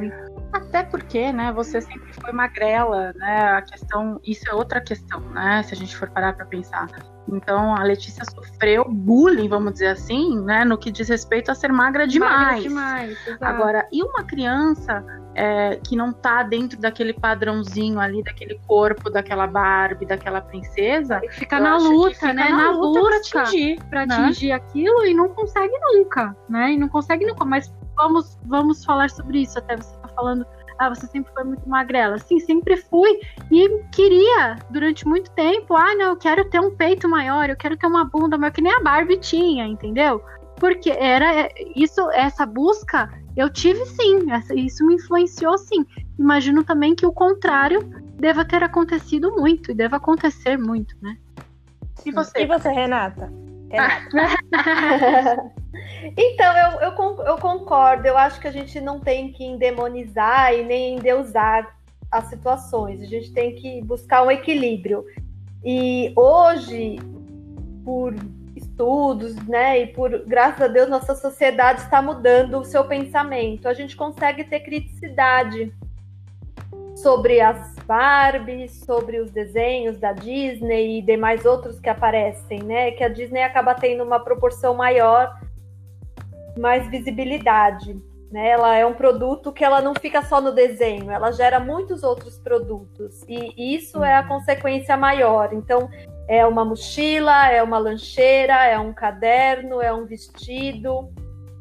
Até 0.51 0.83
porque, 0.83 1.31
né, 1.31 1.51
você 1.51 1.81
sempre 1.81 2.13
foi 2.13 2.31
magrela, 2.31 3.13
né? 3.15 3.51
A 3.51 3.62
questão, 3.62 4.19
isso 4.23 4.49
é 4.49 4.53
outra 4.53 4.81
questão, 4.81 5.19
né? 5.19 5.63
Se 5.63 5.73
a 5.73 5.77
gente 5.77 5.95
for 5.95 6.10
parar 6.10 6.33
para 6.33 6.45
pensar. 6.45 6.88
Então, 7.29 7.75
a 7.75 7.83
Letícia 7.83 8.23
sofreu 8.25 8.86
bullying, 8.89 9.49
vamos 9.49 9.73
dizer 9.73 9.88
assim, 9.88 10.39
né, 10.41 10.63
no 10.63 10.77
que 10.77 10.89
diz 10.89 11.10
respeito 11.10 11.51
a 11.51 11.55
ser 11.55 11.71
magra 11.71 12.07
demais. 12.07 12.65
Magra 12.65 13.15
demais 13.15 13.41
Agora, 13.41 13.88
e 13.91 14.01
uma 14.01 14.23
criança 14.23 15.03
é, 15.36 15.75
que 15.75 15.95
não 15.95 16.13
tá 16.13 16.41
dentro 16.41 16.79
daquele 16.79 17.13
padrãozinho 17.13 17.99
ali, 17.99 18.23
daquele 18.23 18.60
corpo, 18.65 19.10
daquela 19.10 19.45
Barbie, 19.45 20.05
daquela 20.05 20.41
princesa, 20.41 21.21
fica 21.31 21.60
na 21.60 21.77
luta, 21.77 22.13
fica 22.15 22.33
né? 22.33 22.49
Na, 22.49 22.57
na 22.57 22.71
luta, 22.71 22.99
luta 22.99 23.21
para 23.29 23.41
atingir, 23.41 23.79
pra 23.89 24.05
né? 24.05 24.15
atingir 24.15 24.51
aquilo 24.51 25.05
e 25.05 25.13
não 25.13 25.29
consegue 25.29 25.73
nunca, 25.93 26.36
né? 26.49 26.71
E 26.71 26.77
não 26.77 26.88
consegue 26.88 27.25
nunca. 27.25 27.45
Mas 27.45 27.71
vamos, 27.95 28.38
vamos 28.45 28.86
falar 28.86 29.10
sobre 29.10 29.41
isso 29.41 29.60
até 29.60 29.75
você 29.75 29.96
falando, 30.17 30.45
ah, 30.80 30.89
você 30.89 31.08
sempre 31.08 31.32
foi 31.34 31.43
muito 31.43 31.67
magrela. 31.69 32.17
Sim, 32.17 32.39
sempre 32.39 32.77
fui. 32.77 33.19
E 33.51 33.84
queria, 33.91 34.58
durante 34.69 35.08
muito 35.08 35.32
tempo, 35.32 35.75
ah, 35.75 35.95
não, 35.95 36.10
eu 36.10 36.17
quero 36.17 36.43
ter 36.49 36.60
um 36.60 36.75
peito 36.75 37.08
maior, 37.08 37.49
eu 37.49 37.56
quero 37.56 37.77
ter 37.77 37.88
uma 37.88 38.06
bunda 38.06 38.38
maior, 38.38 38.51
que 38.51 38.62
nem 38.62 38.73
a 38.73 38.82
Barbie 38.82 39.17
tinha, 39.17 39.65
entendeu? 39.65 40.23
Porque 40.56 40.89
era 40.89 41.49
isso, 41.75 42.10
essa 42.12 42.45
busca, 42.45 43.12
eu 43.36 43.49
tive 43.49 43.86
sim, 43.86 44.32
essa, 44.32 44.53
isso 44.56 44.86
me 44.86 44.95
influenciou 44.95 45.58
sim. 45.58 45.86
Imagino 46.17 46.63
também 46.63 46.95
que 46.95 47.06
o 47.06 47.12
contrário 47.12 47.82
deva 48.15 48.43
ter 48.43 48.63
acontecido 48.63 49.32
muito, 49.32 49.71
e 49.71 49.75
deva 49.75 49.97
acontecer 49.97 50.58
muito, 50.58 50.95
né? 51.01 51.17
E 52.03 52.12
você, 52.12 52.43
e 52.43 52.45
você 52.47 52.69
Renata? 52.69 53.32
Renata. 53.69 55.51
Então, 56.17 56.58
eu, 56.58 56.80
eu, 56.82 57.25
eu 57.25 57.38
concordo. 57.38 58.08
Eu 58.08 58.17
acho 58.17 58.39
que 58.39 58.47
a 58.47 58.51
gente 58.51 58.80
não 58.82 58.99
tem 58.99 59.32
que 59.32 59.43
endemonizar 59.43 60.53
e 60.53 60.63
nem 60.63 60.95
endeusar 60.95 61.75
as 62.12 62.25
situações. 62.25 63.01
A 63.01 63.06
gente 63.06 63.32
tem 63.32 63.56
que 63.56 63.82
buscar 63.84 64.23
um 64.23 64.32
equilíbrio. 64.32 65.06
E 65.63 66.13
hoje, 66.15 66.97
por 67.84 68.13
estudos, 68.56 69.36
né, 69.47 69.82
e 69.82 69.88
por 69.88 70.25
graças 70.25 70.62
a 70.62 70.67
Deus 70.67 70.89
nossa 70.89 71.15
sociedade 71.15 71.82
está 71.82 72.01
mudando 72.01 72.60
o 72.60 72.65
seu 72.65 72.86
pensamento. 72.86 73.67
A 73.67 73.73
gente 73.73 73.95
consegue 73.95 74.43
ter 74.43 74.62
criticidade 74.62 75.71
sobre 76.95 77.39
as 77.39 77.76
Barbies, 77.88 78.84
sobre 78.86 79.19
os 79.19 79.32
desenhos 79.32 79.97
da 79.97 80.12
Disney 80.12 81.00
e 81.00 81.02
demais 81.02 81.45
outros 81.45 81.80
que 81.80 81.89
aparecem, 81.89 82.62
né? 82.62 82.91
Que 82.91 83.04
a 83.04 83.08
Disney 83.08 83.41
acaba 83.41 83.73
tendo 83.73 84.04
uma 84.04 84.19
proporção 84.19 84.76
maior 84.76 85.39
mais 86.60 86.88
visibilidade. 86.89 87.95
Né? 88.32 88.50
Ela 88.50 88.76
é 88.76 88.86
um 88.86 88.93
produto 88.93 89.54
que 89.54 89.63
ela 89.63 89.82
não 89.82 89.93
fica 89.95 90.21
só 90.21 90.41
no 90.41 90.52
desenho, 90.52 91.10
ela 91.10 91.32
gera 91.32 91.60
muitos 91.60 92.04
outros 92.04 92.38
produtos. 92.38 93.23
E 93.28 93.76
isso 93.76 94.04
é 94.04 94.15
a 94.15 94.23
consequência 94.23 94.97
maior. 94.97 95.54
Então, 95.54 95.89
é 96.28 96.45
uma 96.45 96.65
mochila, 96.65 97.47
é 97.50 97.63
uma 97.63 97.78
lancheira, 97.78 98.65
é 98.65 98.78
um 98.78 98.91
caderno, 98.91 99.82
é 99.82 99.93
um 99.93 100.06
vestido. 100.06 101.10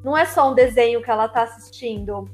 Não 0.03 0.17
é 0.17 0.25
só 0.25 0.51
um 0.51 0.55
desenho 0.55 1.03
que 1.03 1.11
ela 1.11 1.27
está 1.27 1.43
assistindo. 1.43 2.29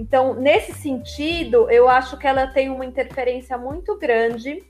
Então, 0.00 0.32
nesse 0.32 0.72
sentido, 0.72 1.70
eu 1.70 1.86
acho 1.86 2.16
que 2.16 2.26
ela 2.26 2.46
tem 2.46 2.70
uma 2.70 2.86
interferência 2.86 3.58
muito 3.58 3.98
grande 3.98 4.64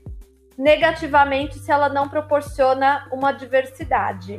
negativamente 0.57 1.57
se 1.57 1.71
ela 1.71 1.87
não 1.87 2.09
proporciona 2.09 3.07
uma 3.13 3.31
diversidade. 3.31 4.37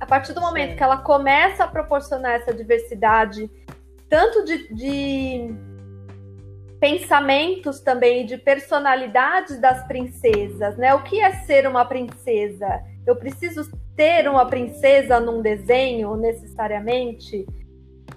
A 0.00 0.04
partir 0.04 0.32
do 0.32 0.40
momento 0.40 0.70
Sim. 0.70 0.76
que 0.76 0.82
ela 0.82 0.96
começa 0.96 1.62
a 1.62 1.68
proporcionar 1.68 2.32
essa 2.32 2.52
diversidade, 2.52 3.48
tanto 4.08 4.44
de, 4.44 4.74
de 4.74 5.54
pensamentos 6.80 7.78
também, 7.78 8.26
de 8.26 8.36
personalidades 8.36 9.60
das 9.60 9.86
princesas, 9.86 10.76
né? 10.76 10.92
O 10.92 11.04
que 11.04 11.20
é 11.20 11.30
ser 11.44 11.68
uma 11.68 11.84
princesa? 11.84 12.82
Eu 13.06 13.14
preciso 13.14 13.70
ter 13.94 14.28
uma 14.28 14.44
princesa 14.44 15.20
num 15.20 15.40
desenho 15.40 16.16
necessariamente? 16.16 17.46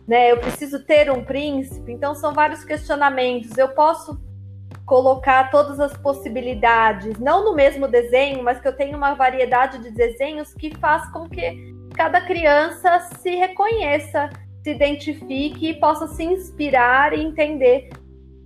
Né? 0.07 0.31
Eu 0.31 0.37
preciso 0.37 0.83
ter 0.85 1.11
um 1.11 1.23
príncipe? 1.23 1.91
Então 1.91 2.13
são 2.15 2.33
vários 2.33 2.63
questionamentos. 2.63 3.57
Eu 3.57 3.69
posso 3.69 4.19
colocar 4.85 5.49
todas 5.49 5.79
as 5.79 5.95
possibilidades, 5.95 7.17
não 7.17 7.45
no 7.45 7.55
mesmo 7.55 7.87
desenho, 7.87 8.43
mas 8.43 8.59
que 8.59 8.67
eu 8.67 8.75
tenha 8.75 8.97
uma 8.97 9.13
variedade 9.13 9.77
de 9.79 9.91
desenhos 9.91 10.53
que 10.53 10.75
faz 10.77 11.09
com 11.11 11.29
que 11.29 11.73
cada 11.95 12.21
criança 12.21 12.99
se 13.19 13.35
reconheça, 13.35 14.29
se 14.63 14.71
identifique 14.71 15.69
e 15.69 15.79
possa 15.79 16.07
se 16.07 16.23
inspirar 16.23 17.13
e 17.13 17.23
entender 17.23 17.89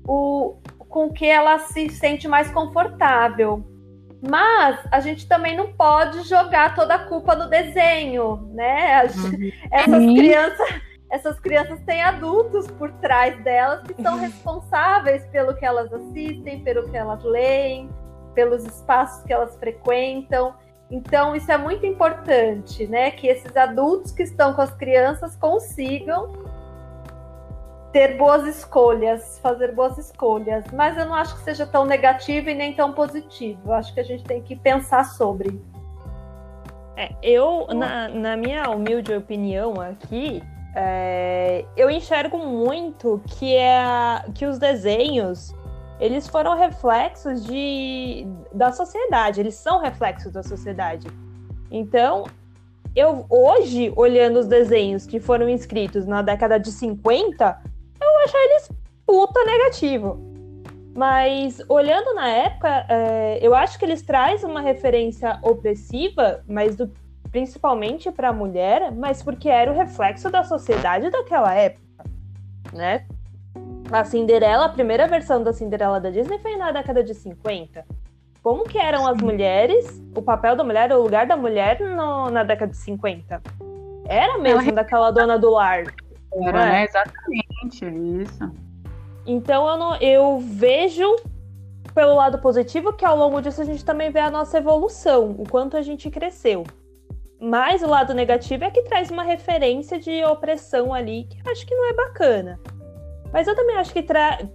o 0.07 0.57
com 0.87 1.11
que 1.11 1.25
ela 1.25 1.59
se 1.59 1.89
sente 1.89 2.27
mais 2.27 2.49
confortável. 2.51 3.65
Mas 4.21 4.79
a 4.91 4.99
gente 4.99 5.27
também 5.27 5.55
não 5.55 5.73
pode 5.73 6.21
jogar 6.23 6.73
toda 6.73 6.95
a 6.95 6.99
culpa 6.99 7.35
no 7.35 7.49
desenho, 7.49 8.49
né? 8.53 9.03
Uhum. 9.03 9.51
Essas 9.71 10.05
crianças 10.05 10.81
essas 11.09 11.39
crianças 11.39 11.79
têm 11.81 12.01
adultos 12.01 12.67
por 12.71 12.91
trás 12.93 13.41
delas 13.43 13.83
que 13.83 14.01
são 14.01 14.17
responsáveis 14.17 15.25
pelo 15.27 15.55
que 15.55 15.65
elas 15.65 15.91
assistem, 15.93 16.63
pelo 16.63 16.89
que 16.89 16.97
elas 16.97 17.23
leem, 17.23 17.89
pelos 18.33 18.65
espaços 18.65 19.23
que 19.23 19.31
elas 19.31 19.55
frequentam. 19.57 20.55
Então, 20.89 21.35
isso 21.35 21.51
é 21.51 21.57
muito 21.57 21.85
importante, 21.85 22.85
né? 22.87 23.11
Que 23.11 23.27
esses 23.27 23.55
adultos 23.55 24.11
que 24.11 24.23
estão 24.23 24.53
com 24.53 24.61
as 24.61 24.73
crianças 24.75 25.35
consigam 25.35 26.31
ter 27.91 28.17
boas 28.17 28.45
escolhas, 28.45 29.39
fazer 29.39 29.73
boas 29.73 29.97
escolhas. 29.97 30.65
Mas 30.73 30.97
eu 30.97 31.05
não 31.05 31.15
acho 31.15 31.35
que 31.35 31.43
seja 31.43 31.65
tão 31.65 31.85
negativo 31.85 32.49
e 32.49 32.53
nem 32.53 32.73
tão 32.73 32.93
positivo. 32.93 33.59
Eu 33.65 33.73
acho 33.73 33.93
que 33.93 33.99
a 33.99 34.03
gente 34.03 34.23
tem 34.23 34.41
que 34.41 34.55
pensar 34.55 35.05
sobre. 35.05 35.61
É, 36.97 37.09
eu, 37.21 37.67
na, 37.67 38.07
na 38.09 38.37
minha 38.37 38.69
humilde 38.69 39.13
opinião 39.13 39.81
aqui, 39.81 40.41
é, 40.75 41.65
eu 41.77 41.89
enxergo 41.89 42.37
muito 42.37 43.21
que, 43.25 43.55
é, 43.55 44.25
que 44.33 44.45
os 44.45 44.59
desenhos 44.59 45.53
eles 45.99 46.27
foram 46.27 46.57
reflexos 46.57 47.45
de, 47.45 48.27
da 48.53 48.71
sociedade, 48.71 49.39
eles 49.39 49.55
são 49.55 49.79
reflexos 49.79 50.31
da 50.33 50.43
sociedade. 50.43 51.07
Então, 51.71 52.25
eu 52.95 53.25
hoje, 53.29 53.93
olhando 53.95 54.39
os 54.39 54.47
desenhos 54.47 55.05
que 55.05 55.19
foram 55.19 55.47
escritos 55.47 56.05
na 56.05 56.21
década 56.21 56.59
de 56.59 56.71
50, 56.71 57.61
eu 58.01 58.19
acho 58.23 58.37
eles 58.37 58.71
puta 59.05 59.43
negativo. 59.45 60.19
Mas 60.93 61.61
olhando 61.67 62.13
na 62.13 62.29
época, 62.29 62.85
é, 62.89 63.39
eu 63.41 63.53
acho 63.53 63.77
que 63.77 63.83
eles 63.83 64.01
trazem 64.01 64.49
uma 64.49 64.61
referência 64.61 65.37
opressiva, 65.41 66.43
mas 66.47 66.75
do, 66.75 66.89
principalmente 67.35 68.09
para 68.13 68.29
a 68.29 68.33
mulher, 68.33 68.93
mas 68.93 69.21
porque 69.21 69.49
era 69.49 69.69
o 69.69 69.75
reflexo 69.75 70.29
da 70.29 70.41
sociedade 70.41 71.09
daquela 71.09 71.53
época, 71.53 72.05
né? 72.71 73.05
A 73.91 74.05
Cinderela, 74.05 74.67
a 74.67 74.69
primeira 74.69 75.05
versão 75.05 75.43
da 75.43 75.51
Cinderela 75.51 75.99
da 75.99 76.09
Disney 76.09 76.39
foi 76.39 76.55
na 76.55 76.71
década 76.71 77.03
de 77.03 77.13
50. 77.13 77.85
Como 78.41 78.63
que 78.63 78.77
eram 78.77 79.05
as 79.05 79.17
mulheres, 79.17 80.01
o 80.15 80.21
papel 80.21 80.55
da 80.55 80.63
mulher, 80.63 80.93
o 80.93 81.01
lugar 81.03 81.27
da 81.27 81.35
mulher 81.35 81.77
no, 81.81 82.29
na 82.29 82.45
década 82.45 82.71
de 82.71 82.77
50? 82.77 83.41
Era 84.07 84.37
mesmo 84.37 84.61
Ela... 84.61 84.71
daquela 84.71 85.11
dona 85.11 85.37
do 85.37 85.49
lar. 85.49 85.83
Era, 86.31 86.61
é? 86.61 86.71
né? 86.71 86.85
Exatamente, 86.85 87.85
isso. 88.23 88.49
Então 89.25 89.67
eu, 89.67 89.75
não, 89.75 89.95
eu 89.97 90.39
vejo 90.39 91.17
pelo 91.93 92.15
lado 92.15 92.37
positivo 92.37 92.93
que 92.93 93.03
ao 93.03 93.17
longo 93.17 93.41
disso 93.41 93.61
a 93.61 93.65
gente 93.65 93.83
também 93.83 94.09
vê 94.09 94.19
a 94.19 94.31
nossa 94.31 94.57
evolução, 94.57 95.31
o 95.37 95.43
quanto 95.49 95.75
a 95.75 95.81
gente 95.81 96.09
cresceu. 96.09 96.63
Mas 97.39 97.83
o 97.83 97.87
lado 97.87 98.13
negativo 98.13 98.63
é 98.63 98.71
que 98.71 98.83
traz 98.83 99.11
uma 99.11 99.23
referência 99.23 99.99
de 99.99 100.23
opressão 100.23 100.93
ali 100.93 101.25
que 101.25 101.37
eu 101.45 101.51
acho 101.51 101.65
que 101.65 101.75
não 101.75 101.89
é 101.89 101.93
bacana. 101.93 102.59
Mas 103.33 103.47
eu 103.47 103.55
também 103.55 103.75
acho 103.75 103.91
que 103.91 104.05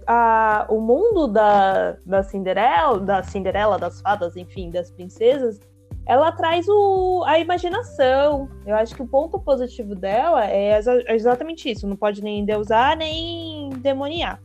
a, 0.07 0.65
o 0.67 0.81
mundo 0.81 1.27
da, 1.27 1.97
da 2.03 2.23
Cinderela, 2.23 2.99
da 2.99 3.21
Cinderela, 3.21 3.77
das 3.77 4.01
fadas, 4.01 4.35
enfim, 4.35 4.71
das 4.71 4.89
princesas, 4.89 5.59
ela 6.07 6.31
traz 6.31 6.67
o, 6.67 7.23
a 7.27 7.37
imaginação. 7.37 8.49
Eu 8.65 8.75
acho 8.75 8.95
que 8.95 9.03
o 9.03 9.07
ponto 9.07 9.39
positivo 9.39 9.93
dela 9.93 10.49
é 10.49 10.79
exatamente 11.09 11.69
isso. 11.69 11.87
Não 11.87 11.95
pode 11.95 12.23
nem 12.23 12.43
deusar, 12.43 12.97
nem 12.97 13.69
demoniar. 13.69 14.41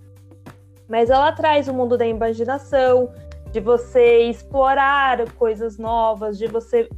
Mas 0.87 1.09
ela 1.09 1.33
traz 1.33 1.67
o 1.67 1.73
mundo 1.73 1.97
da 1.97 2.07
imaginação, 2.07 3.11
de 3.51 3.61
você 3.61 4.25
explorar 4.29 5.33
coisas 5.33 5.79
novas, 5.79 6.37
de 6.37 6.47
você 6.47 6.89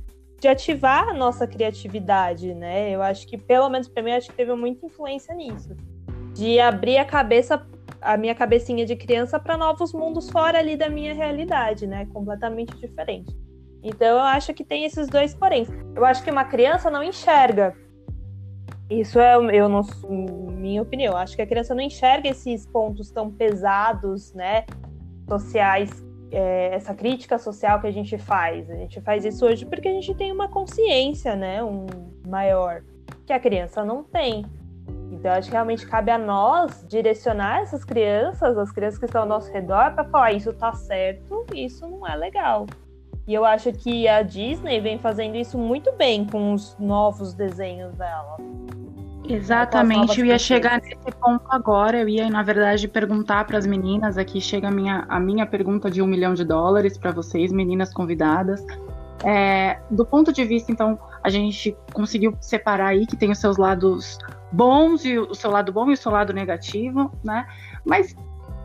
de 0.41 0.49
ativar 0.49 1.09
a 1.09 1.15
nossa 1.15 1.47
criatividade, 1.47 2.55
né? 2.55 2.91
Eu 2.91 3.03
acho 3.03 3.27
que, 3.27 3.37
pelo 3.37 3.69
menos 3.69 3.89
para 3.89 4.03
mim, 4.03 4.13
acho 4.13 4.31
que 4.31 4.37
teve 4.37 4.55
muita 4.55 4.87
influência 4.87 5.35
nisso 5.35 5.77
de 6.39 6.61
abrir 6.61 6.99
a 6.99 7.05
cabeça, 7.05 7.67
a 8.01 8.17
minha 8.17 8.35
cabecinha 8.35 8.87
de 8.87 8.95
criança 8.95 9.41
para 9.41 9.57
novos 9.57 9.93
mundos 9.93 10.31
fora 10.31 10.59
ali 10.59 10.77
da 10.77 10.89
minha 10.89 11.13
realidade, 11.13 11.85
né? 11.85 12.07
Completamente 12.13 12.77
diferente. 12.77 13.37
Então 13.83 14.07
eu 14.07 14.21
acho 14.21 14.55
que 14.55 14.65
tem 14.65 14.85
esses 14.85 15.09
dois 15.09 15.35
porém. 15.35 15.67
Eu 15.97 16.05
acho 16.05 16.23
que 16.23 16.31
uma 16.31 16.45
criança 16.45 16.91
não 16.91 17.03
enxerga. 17.03 17.75
Isso 18.89 19.19
é 19.19 19.35
eu 19.35 19.69
não 19.69 19.83
minha 20.09 20.81
opinião. 20.81 21.15
Eu 21.15 21.19
acho 21.19 21.35
que 21.35 21.43
a 21.43 21.47
criança 21.47 21.75
não 21.75 21.83
enxerga 21.83 22.29
esses 22.29 22.67
pontos 22.67 23.11
tão 23.11 23.31
pesados, 23.31 24.33
né? 24.33 24.65
Sociais, 25.29 25.91
é, 26.31 26.75
essa 26.75 26.95
crítica 26.95 27.39
social 27.39 27.81
que 27.81 27.87
a 27.87 27.93
gente 27.93 28.19
faz. 28.19 28.71
A 28.71 28.75
gente 28.75 29.01
faz 29.01 29.25
isso 29.25 29.45
hoje 29.47 29.65
porque 29.65 29.89
a 29.89 29.93
gente 29.93 30.15
tem 30.15 30.33
uma 30.33 30.49
consciência, 30.49 31.35
né? 31.35 31.63
Um 31.63 31.87
maior 32.27 32.83
que 33.27 33.33
a 33.33 33.41
criança 33.41 33.85
não 33.85 34.03
tem. 34.03 34.45
Então, 35.11 35.33
acho 35.33 35.49
que 35.49 35.55
realmente 35.55 35.87
cabe 35.87 36.11
a 36.11 36.19
nós 36.19 36.85
direcionar 36.87 37.63
essas 37.63 37.85
crianças, 37.85 38.57
as 38.57 38.71
crianças 38.71 38.99
que 38.99 39.07
estão 39.07 39.23
ao 39.23 39.29
nosso 39.29 39.53
redor, 39.53 39.93
para 39.93 40.05
falar: 40.05 40.33
isso 40.33 40.53
tá 40.53 40.73
certo, 40.73 41.45
isso 41.55 41.87
não 41.89 42.07
é 42.07 42.15
legal. 42.15 42.67
E 43.27 43.35
eu 43.35 43.45
acho 43.45 43.73
que 43.73 44.09
a 44.09 44.23
Disney 44.23 44.81
vem 44.81 44.99
fazendo 44.99 45.37
isso 45.37 45.59
muito 45.59 45.93
bem 45.93 46.25
com 46.25 46.55
os 46.55 46.77
novos 46.79 47.35
desenhos 47.35 47.95
dela. 47.95 48.39
Exatamente, 49.29 50.21
eu 50.21 50.27
ia 50.27 50.39
chegar 50.39 50.81
nesse 50.81 51.13
ponto 51.21 51.45
agora. 51.51 51.99
Eu 52.01 52.09
ia, 52.09 52.31
na 52.31 52.43
verdade, 52.43 52.89
perguntar 52.89 53.45
para 53.45 53.59
as 53.59 53.67
meninas. 53.67 54.17
Aqui 54.17 54.41
chega 54.41 54.69
a 54.69 54.71
minha, 54.71 55.05
a 55.09 55.21
minha 55.21 55.47
pergunta 55.47 55.91
de 55.91 56.01
um 56.01 56.07
milhão 56.07 56.35
de 56.35 56.45
dólares 56.45 56.97
para 56.97 57.11
vocês, 57.13 57.53
meninas 57.53 57.93
convidadas. 57.93 58.65
É, 59.25 59.79
do 59.91 60.07
ponto 60.07 60.33
de 60.33 60.45
vista, 60.45 60.73
então, 60.73 60.99
a 61.23 61.29
gente 61.29 61.77
conseguiu 61.93 62.37
separar 62.41 62.89
aí 62.89 63.07
que 63.07 63.17
tem 63.17 63.31
os 63.31 63.39
seus 63.39 63.57
lados 63.57 64.19
bons 64.51 65.05
e 65.05 65.19
o 65.19 65.35
seu 65.35 65.51
lado 65.51 65.73
bom 65.73 65.91
e 65.91 65.95
o 65.95 65.97
seu 65.97 66.11
lado 66.11 66.33
negativo, 66.33 67.13
né? 67.23 67.47
Mas 67.85 68.17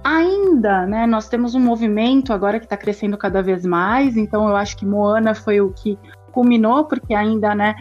ainda, 0.03 0.85
né, 0.85 1.05
nós 1.05 1.27
temos 1.27 1.55
um 1.55 1.59
movimento 1.59 2.33
agora 2.33 2.59
que 2.59 2.65
está 2.65 2.77
crescendo 2.77 3.17
cada 3.17 3.41
vez 3.41 3.65
mais, 3.65 4.17
então 4.17 4.47
eu 4.47 4.55
acho 4.55 4.77
que 4.77 4.85
Moana 4.85 5.33
foi 5.33 5.61
o 5.61 5.71
que 5.71 5.97
culminou, 6.31 6.85
porque 6.85 7.13
ainda, 7.13 7.55
né, 7.55 7.75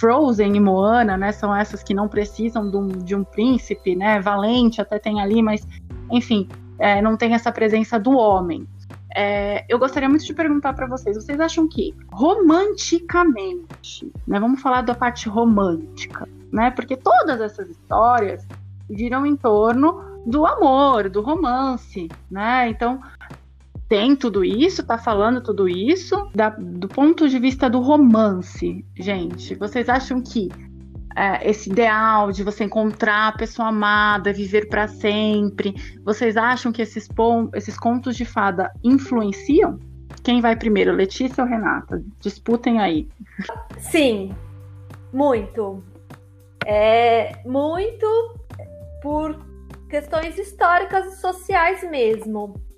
Frozen 0.00 0.56
e 0.56 0.60
Moana, 0.60 1.18
né, 1.18 1.30
são 1.30 1.54
essas 1.54 1.82
que 1.82 1.92
não 1.92 2.08
precisam 2.08 2.70
de 2.70 2.76
um, 2.76 2.88
de 2.88 3.14
um 3.14 3.22
príncipe, 3.22 3.94
né, 3.94 4.18
valente 4.18 4.80
até 4.80 4.98
tem 4.98 5.20
ali, 5.20 5.42
mas, 5.42 5.66
enfim, 6.10 6.48
é, 6.78 7.02
não 7.02 7.18
tem 7.18 7.34
essa 7.34 7.52
presença 7.52 8.00
do 8.00 8.12
homem. 8.12 8.66
É, 9.14 9.62
eu 9.68 9.78
gostaria 9.78 10.08
muito 10.08 10.24
de 10.24 10.32
perguntar 10.32 10.72
para 10.72 10.86
vocês, 10.86 11.16
vocês 11.16 11.38
acham 11.38 11.68
que 11.68 11.94
romanticamente, 12.10 14.10
né, 14.26 14.40
vamos 14.40 14.62
falar 14.62 14.80
da 14.80 14.94
parte 14.94 15.28
romântica, 15.28 16.26
né? 16.50 16.70
Porque 16.70 16.96
todas 16.96 17.40
essas 17.40 17.68
histórias 17.68 18.46
giram 18.88 19.26
em 19.26 19.36
torno 19.36 20.02
do 20.24 20.46
amor, 20.46 21.10
do 21.10 21.20
romance, 21.20 22.08
né? 22.30 22.68
Então 22.68 23.00
tem 23.90 24.14
tudo 24.14 24.44
isso, 24.44 24.86
tá 24.86 24.96
falando 24.96 25.42
tudo 25.42 25.68
isso 25.68 26.30
da, 26.32 26.50
do 26.50 26.86
ponto 26.86 27.28
de 27.28 27.40
vista 27.40 27.68
do 27.68 27.80
romance, 27.80 28.86
gente. 28.96 29.56
Vocês 29.56 29.88
acham 29.88 30.22
que 30.22 30.48
é, 31.16 31.50
esse 31.50 31.68
ideal 31.68 32.30
de 32.30 32.44
você 32.44 32.62
encontrar 32.62 33.26
a 33.26 33.32
pessoa 33.32 33.66
amada, 33.66 34.32
viver 34.32 34.68
para 34.68 34.86
sempre, 34.86 35.74
vocês 36.04 36.36
acham 36.36 36.70
que 36.70 36.80
esses, 36.80 37.08
esses 37.52 37.76
contos 37.76 38.14
de 38.14 38.24
fada 38.24 38.72
influenciam? 38.84 39.76
Quem 40.22 40.40
vai 40.40 40.54
primeiro, 40.54 40.92
Letícia 40.92 41.42
ou 41.42 41.50
Renata? 41.50 42.00
Disputem 42.20 42.78
aí. 42.78 43.08
Sim, 43.76 44.32
muito. 45.12 45.82
É 46.64 47.42
muito 47.44 48.06
por 49.02 49.36
questões 49.88 50.38
históricas 50.38 51.06
e 51.06 51.20
sociais 51.20 51.82
mesmo. 51.90 52.69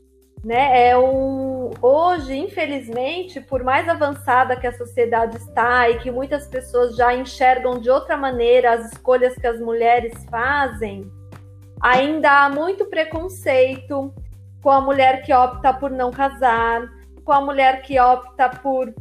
Né? 0.44 0.88
É 0.88 0.98
um, 0.98 1.70
hoje, 1.80 2.36
infelizmente, 2.36 3.40
por 3.40 3.62
mais 3.62 3.88
avançada 3.88 4.56
que 4.56 4.66
a 4.66 4.76
sociedade 4.76 5.36
está 5.36 5.88
e 5.88 5.98
que 5.98 6.10
muitas 6.10 6.46
pessoas 6.48 6.96
já 6.96 7.14
enxergam 7.14 7.78
de 7.78 7.88
outra 7.88 8.16
maneira 8.16 8.72
as 8.72 8.92
escolhas 8.92 9.34
que 9.36 9.46
as 9.46 9.60
mulheres 9.60 10.12
fazem, 10.30 11.10
ainda 11.80 12.44
há 12.44 12.48
muito 12.48 12.86
preconceito 12.86 14.12
com 14.60 14.70
a 14.70 14.80
mulher 14.80 15.22
que 15.22 15.32
opta 15.32 15.72
por 15.72 15.90
não 15.90 16.10
casar, 16.10 16.88
com 17.24 17.32
a 17.32 17.40
mulher 17.40 17.82
que 17.82 18.00
opta 18.00 18.48
por 18.48 18.92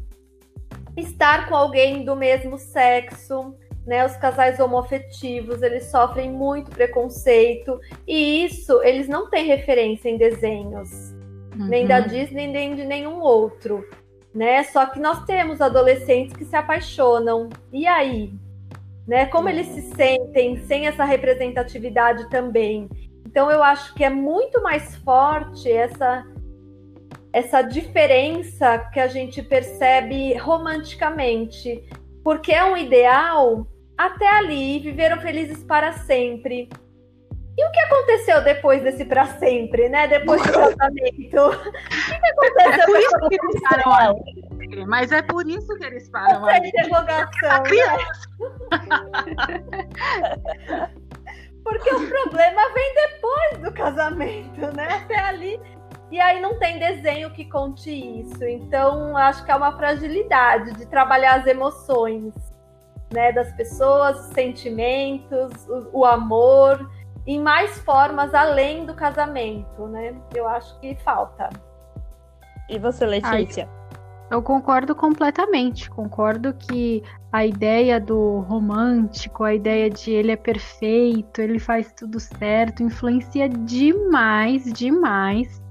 estar 0.95 1.49
com 1.49 1.55
alguém 1.55 2.05
do 2.05 2.15
mesmo 2.15 2.57
sexo 2.57 3.55
né? 3.85 4.05
Os 4.05 4.15
casais 4.15 4.59
homoafetivos, 4.59 5.61
eles 5.61 5.85
sofrem 5.85 6.31
muito 6.31 6.71
preconceito 6.71 7.79
e 8.07 8.45
isso 8.45 8.81
eles 8.83 9.07
não 9.07 9.29
têm 9.29 9.45
referência 9.45 10.09
em 10.09 10.17
desenhos, 10.17 11.13
uhum. 11.55 11.67
nem 11.67 11.87
da 11.87 11.99
Disney 11.99 12.47
nem 12.47 12.75
de 12.75 12.85
nenhum 12.85 13.19
outro, 13.19 13.87
né? 14.33 14.63
Só 14.63 14.85
que 14.85 14.99
nós 14.99 15.23
temos 15.25 15.61
adolescentes 15.61 16.35
que 16.35 16.45
se 16.45 16.55
apaixonam. 16.55 17.49
E 17.71 17.87
aí, 17.87 18.33
né? 19.07 19.25
Como 19.25 19.49
eles 19.49 19.67
se 19.67 19.81
sentem 19.93 20.57
sem 20.65 20.87
essa 20.87 21.03
representatividade 21.03 22.29
também? 22.29 22.89
Então 23.25 23.49
eu 23.49 23.63
acho 23.63 23.93
que 23.93 24.03
é 24.03 24.09
muito 24.09 24.61
mais 24.61 24.95
forte 24.97 25.71
essa 25.71 26.25
essa 27.33 27.61
diferença 27.61 28.77
que 28.91 28.99
a 28.99 29.07
gente 29.07 29.41
percebe 29.41 30.33
romanticamente, 30.35 31.81
porque 32.23 32.51
é 32.51 32.63
um 32.65 32.75
ideal 32.75 33.65
até 33.97 34.27
ali, 34.27 34.79
viveram 34.79 35.21
felizes 35.21 35.63
para 35.63 35.93
sempre. 35.93 36.67
O 37.71 37.73
que 37.73 37.79
aconteceu 37.79 38.43
depois 38.43 38.83
desse 38.83 39.05
para 39.05 39.25
sempre, 39.25 39.87
né? 39.87 40.05
Depois 40.05 40.41
do 40.41 40.51
casamento? 40.51 40.91
o 40.91 41.51
que 42.11 42.25
aconteceu? 42.27 42.73
É 42.73 42.85
por 42.85 42.99
isso 42.99 43.29
que 43.29 43.35
eles 43.35 43.61
param 43.61 43.93
ali. 43.93 44.85
Mas 44.85 45.11
é 45.13 45.21
por 45.21 45.47
isso 45.47 45.77
que 45.77 45.85
eles 45.85 46.09
param 46.09 46.45
ali. 46.45 46.67
interrogação. 46.67 47.63
Né? 47.63 47.97
Porque 51.63 51.95
o 51.95 52.09
problema 52.09 52.73
vem 52.73 52.93
depois 52.93 53.57
do 53.59 53.71
casamento, 53.71 54.75
né? 54.75 55.03
Até 55.05 55.19
ali. 55.19 55.57
E 56.11 56.19
aí 56.19 56.41
não 56.41 56.59
tem 56.59 56.77
desenho 56.77 57.31
que 57.31 57.45
conte 57.45 57.89
isso. 57.89 58.43
Então, 58.43 59.15
acho 59.15 59.45
que 59.45 59.51
é 59.51 59.55
uma 59.55 59.77
fragilidade 59.77 60.73
de 60.73 60.85
trabalhar 60.87 61.35
as 61.35 61.47
emoções, 61.47 62.33
né, 63.13 63.31
das 63.31 63.49
pessoas, 63.53 64.27
os 64.27 64.33
sentimentos, 64.33 65.69
o, 65.69 65.99
o 65.99 66.05
amor 66.05 66.85
em 67.25 67.39
mais 67.39 67.77
formas 67.79 68.33
além 68.33 68.85
do 68.85 68.93
casamento, 68.93 69.87
né? 69.87 70.15
Eu 70.33 70.47
acho 70.47 70.79
que 70.79 70.95
falta. 70.95 71.49
E 72.69 72.79
você, 72.79 73.05
Letícia? 73.05 73.69
Ai. 73.71 73.81
Eu 74.31 74.41
concordo 74.41 74.95
completamente. 74.95 75.89
Concordo 75.89 76.53
que 76.53 77.03
a 77.31 77.45
ideia 77.45 77.99
do 77.99 78.39
romântico, 78.39 79.43
a 79.43 79.53
ideia 79.53 79.89
de 79.89 80.11
ele 80.11 80.31
é 80.31 80.37
perfeito, 80.37 81.41
ele 81.41 81.59
faz 81.59 81.91
tudo 81.91 82.17
certo, 82.17 82.81
influencia 82.81 83.49
demais, 83.49 84.71
demais 84.71 85.61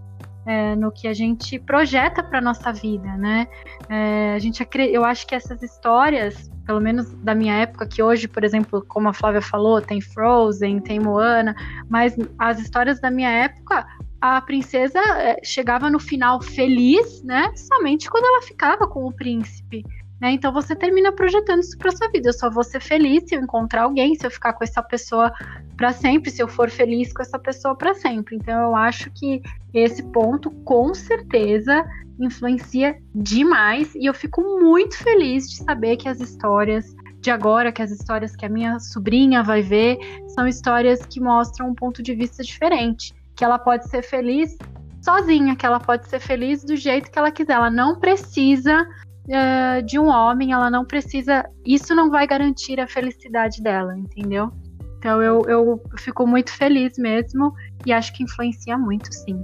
é, 0.45 0.77
no 0.77 0.93
que 0.93 1.09
a 1.09 1.15
gente 1.15 1.59
projeta 1.59 2.23
para 2.23 2.41
nossa 2.41 2.71
vida, 2.73 3.17
né? 3.17 3.49
É, 3.89 4.35
a 4.35 4.39
gente, 4.39 4.67
eu 4.91 5.05
acho 5.07 5.27
que 5.27 5.35
essas 5.35 5.63
histórias, 5.63 6.50
pelo 6.71 6.81
menos 6.81 7.13
da 7.15 7.35
minha 7.35 7.55
época, 7.55 7.85
que 7.85 8.01
hoje, 8.01 8.29
por 8.29 8.45
exemplo, 8.45 8.85
como 8.87 9.09
a 9.09 9.13
Flávia 9.13 9.43
falou, 9.43 9.83
tem 9.83 10.01
Frozen, 10.01 10.79
tem 10.79 11.01
Moana, 11.01 11.53
mas 11.89 12.15
as 12.39 12.61
histórias 12.61 13.01
da 13.01 13.11
minha 13.11 13.29
época 13.29 13.85
a 14.21 14.41
princesa 14.41 15.01
eh, 15.01 15.41
chegava 15.43 15.91
no 15.91 15.99
final 15.99 16.41
feliz, 16.41 17.25
né? 17.25 17.51
Somente 17.57 18.09
quando 18.09 18.25
ela 18.25 18.43
ficava 18.43 18.87
com 18.87 19.05
o 19.05 19.13
príncipe. 19.13 19.85
Né? 20.21 20.31
Então 20.33 20.53
você 20.53 20.77
termina 20.77 21.11
projetando 21.11 21.59
isso 21.59 21.77
para 21.77 21.91
sua 21.91 22.09
vida. 22.09 22.29
Eu 22.29 22.35
só 22.35 22.49
vou 22.49 22.63
ser 22.63 22.81
feliz 22.81 23.25
se 23.27 23.35
eu 23.35 23.41
encontrar 23.41 23.83
alguém, 23.83 24.15
se 24.15 24.25
eu 24.25 24.31
ficar 24.31 24.53
com 24.53 24.63
essa 24.63 24.81
pessoa 24.81 25.33
para 25.77 25.93
sempre, 25.93 26.31
se 26.31 26.41
eu 26.41 26.47
for 26.47 26.71
feliz 26.71 27.13
com 27.13 27.23
essa 27.23 27.39
pessoa 27.39 27.75
para 27.75 27.95
sempre. 27.95 28.37
Então 28.37 28.63
eu 28.63 28.77
acho 28.77 29.11
que 29.11 29.43
esse 29.75 30.05
ponto 30.05 30.53
com 30.63 30.95
certeza 30.95 31.85
influencia 32.25 32.97
demais 33.15 33.95
e 33.95 34.07
eu 34.07 34.15
fico 34.15 34.41
muito 34.61 34.97
feliz 34.99 35.49
de 35.49 35.57
saber 35.57 35.97
que 35.97 36.09
as 36.09 36.21
histórias 36.21 36.95
de 37.21 37.31
agora, 37.31 37.71
que 37.71 37.83
as 37.83 37.91
histórias 37.91 38.35
que 38.35 38.47
a 38.47 38.49
minha 38.49 38.79
sobrinha 38.79 39.43
vai 39.43 39.63
ver, 39.63 39.99
são 40.29 40.47
histórias 40.47 41.05
que 41.05 41.21
mostram 41.21 41.69
um 41.69 41.75
ponto 41.75 42.03
de 42.03 42.15
vista 42.15 42.43
diferente 42.43 43.15
que 43.41 43.45
ela 43.45 43.59
pode 43.59 43.89
ser 43.89 44.03
feliz 44.03 44.57
sozinha, 45.03 45.57
que 45.57 45.65
ela 45.65 45.81
pode 45.81 46.07
ser 46.09 46.21
feliz 46.21 46.63
do 46.63 46.77
jeito 46.77 47.11
que 47.11 47.19
ela 47.19 47.31
quiser. 47.31 47.55
Ela 47.55 47.71
não 47.71 47.99
precisa 47.99 48.83
uh, 48.83 49.83
de 49.83 49.99
um 49.99 50.09
homem, 50.09 50.53
ela 50.53 50.71
não 50.71 50.85
precisa. 50.85 51.49
Isso 51.65 51.95
não 51.95 52.11
vai 52.11 52.27
garantir 52.27 52.79
a 52.79 52.87
felicidade 52.87 53.63
dela, 53.63 53.97
entendeu? 53.97 54.53
Então 54.99 55.23
eu, 55.23 55.43
eu 55.49 55.83
fico 55.97 56.27
muito 56.27 56.53
feliz 56.53 56.99
mesmo 56.99 57.55
e 57.87 57.93
acho 57.95 58.13
que 58.13 58.23
influencia 58.23 58.77
muito, 58.77 59.11
sim. 59.11 59.43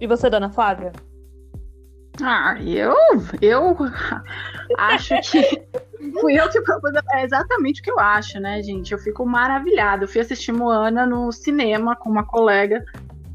E 0.00 0.06
você, 0.06 0.30
dona 0.30 0.48
Flávia? 0.48 0.92
Ah, 2.22 2.56
eu, 2.62 2.94
eu 3.40 3.76
acho 4.78 5.14
que 5.30 5.62
fui 6.20 6.38
eu 6.38 6.48
que 6.48 6.60
propus. 6.60 6.92
É 7.12 7.24
exatamente 7.24 7.80
o 7.80 7.84
que 7.84 7.90
eu 7.90 7.98
acho, 7.98 8.38
né, 8.38 8.62
gente? 8.62 8.92
Eu 8.92 8.98
fico 8.98 9.26
maravilhada. 9.26 10.04
Eu 10.04 10.08
fui 10.08 10.20
assistir 10.20 10.52
Moana 10.52 11.06
no 11.06 11.32
cinema 11.32 11.96
com 11.96 12.10
uma 12.10 12.24
colega. 12.24 12.84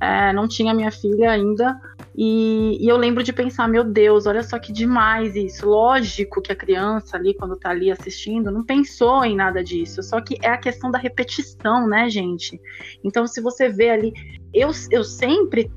É, 0.02 0.32
não 0.32 0.48
tinha 0.48 0.74
minha 0.74 0.92
filha 0.92 1.32
ainda. 1.32 1.80
E, 2.16 2.78
e, 2.82 2.88
eu 2.88 2.98
lembro 2.98 3.24
de 3.24 3.34
pensar, 3.34 3.68
meu 3.68 3.84
Deus, 3.84 4.26
olha 4.26 4.44
só 4.44 4.58
que 4.58 4.72
demais 4.72 5.36
isso. 5.36 5.68
Lógico 5.68 6.42
que 6.42 6.52
a 6.52 6.56
criança 6.56 7.18
ali, 7.18 7.34
quando 7.34 7.58
tá 7.58 7.70
ali 7.70 7.92
assistindo, 7.92 8.52
não 8.52 8.64
pensou 8.64 9.26
em 9.26 9.36
nada 9.36 9.64
disso. 9.64 10.02
Só 10.02 10.22
que 10.22 10.38
é 10.42 10.50
a 10.50 10.58
questão 10.58 10.90
da 10.90 10.98
repetição, 10.98 11.88
né, 11.88 12.10
gente? 12.10 12.60
Então, 13.04 13.28
se 13.28 13.42
você 13.42 13.68
vê 13.68 13.90
ali. 13.90 14.14
Eu, 14.54 14.72
eu 14.92 15.04
sempre 15.04 15.72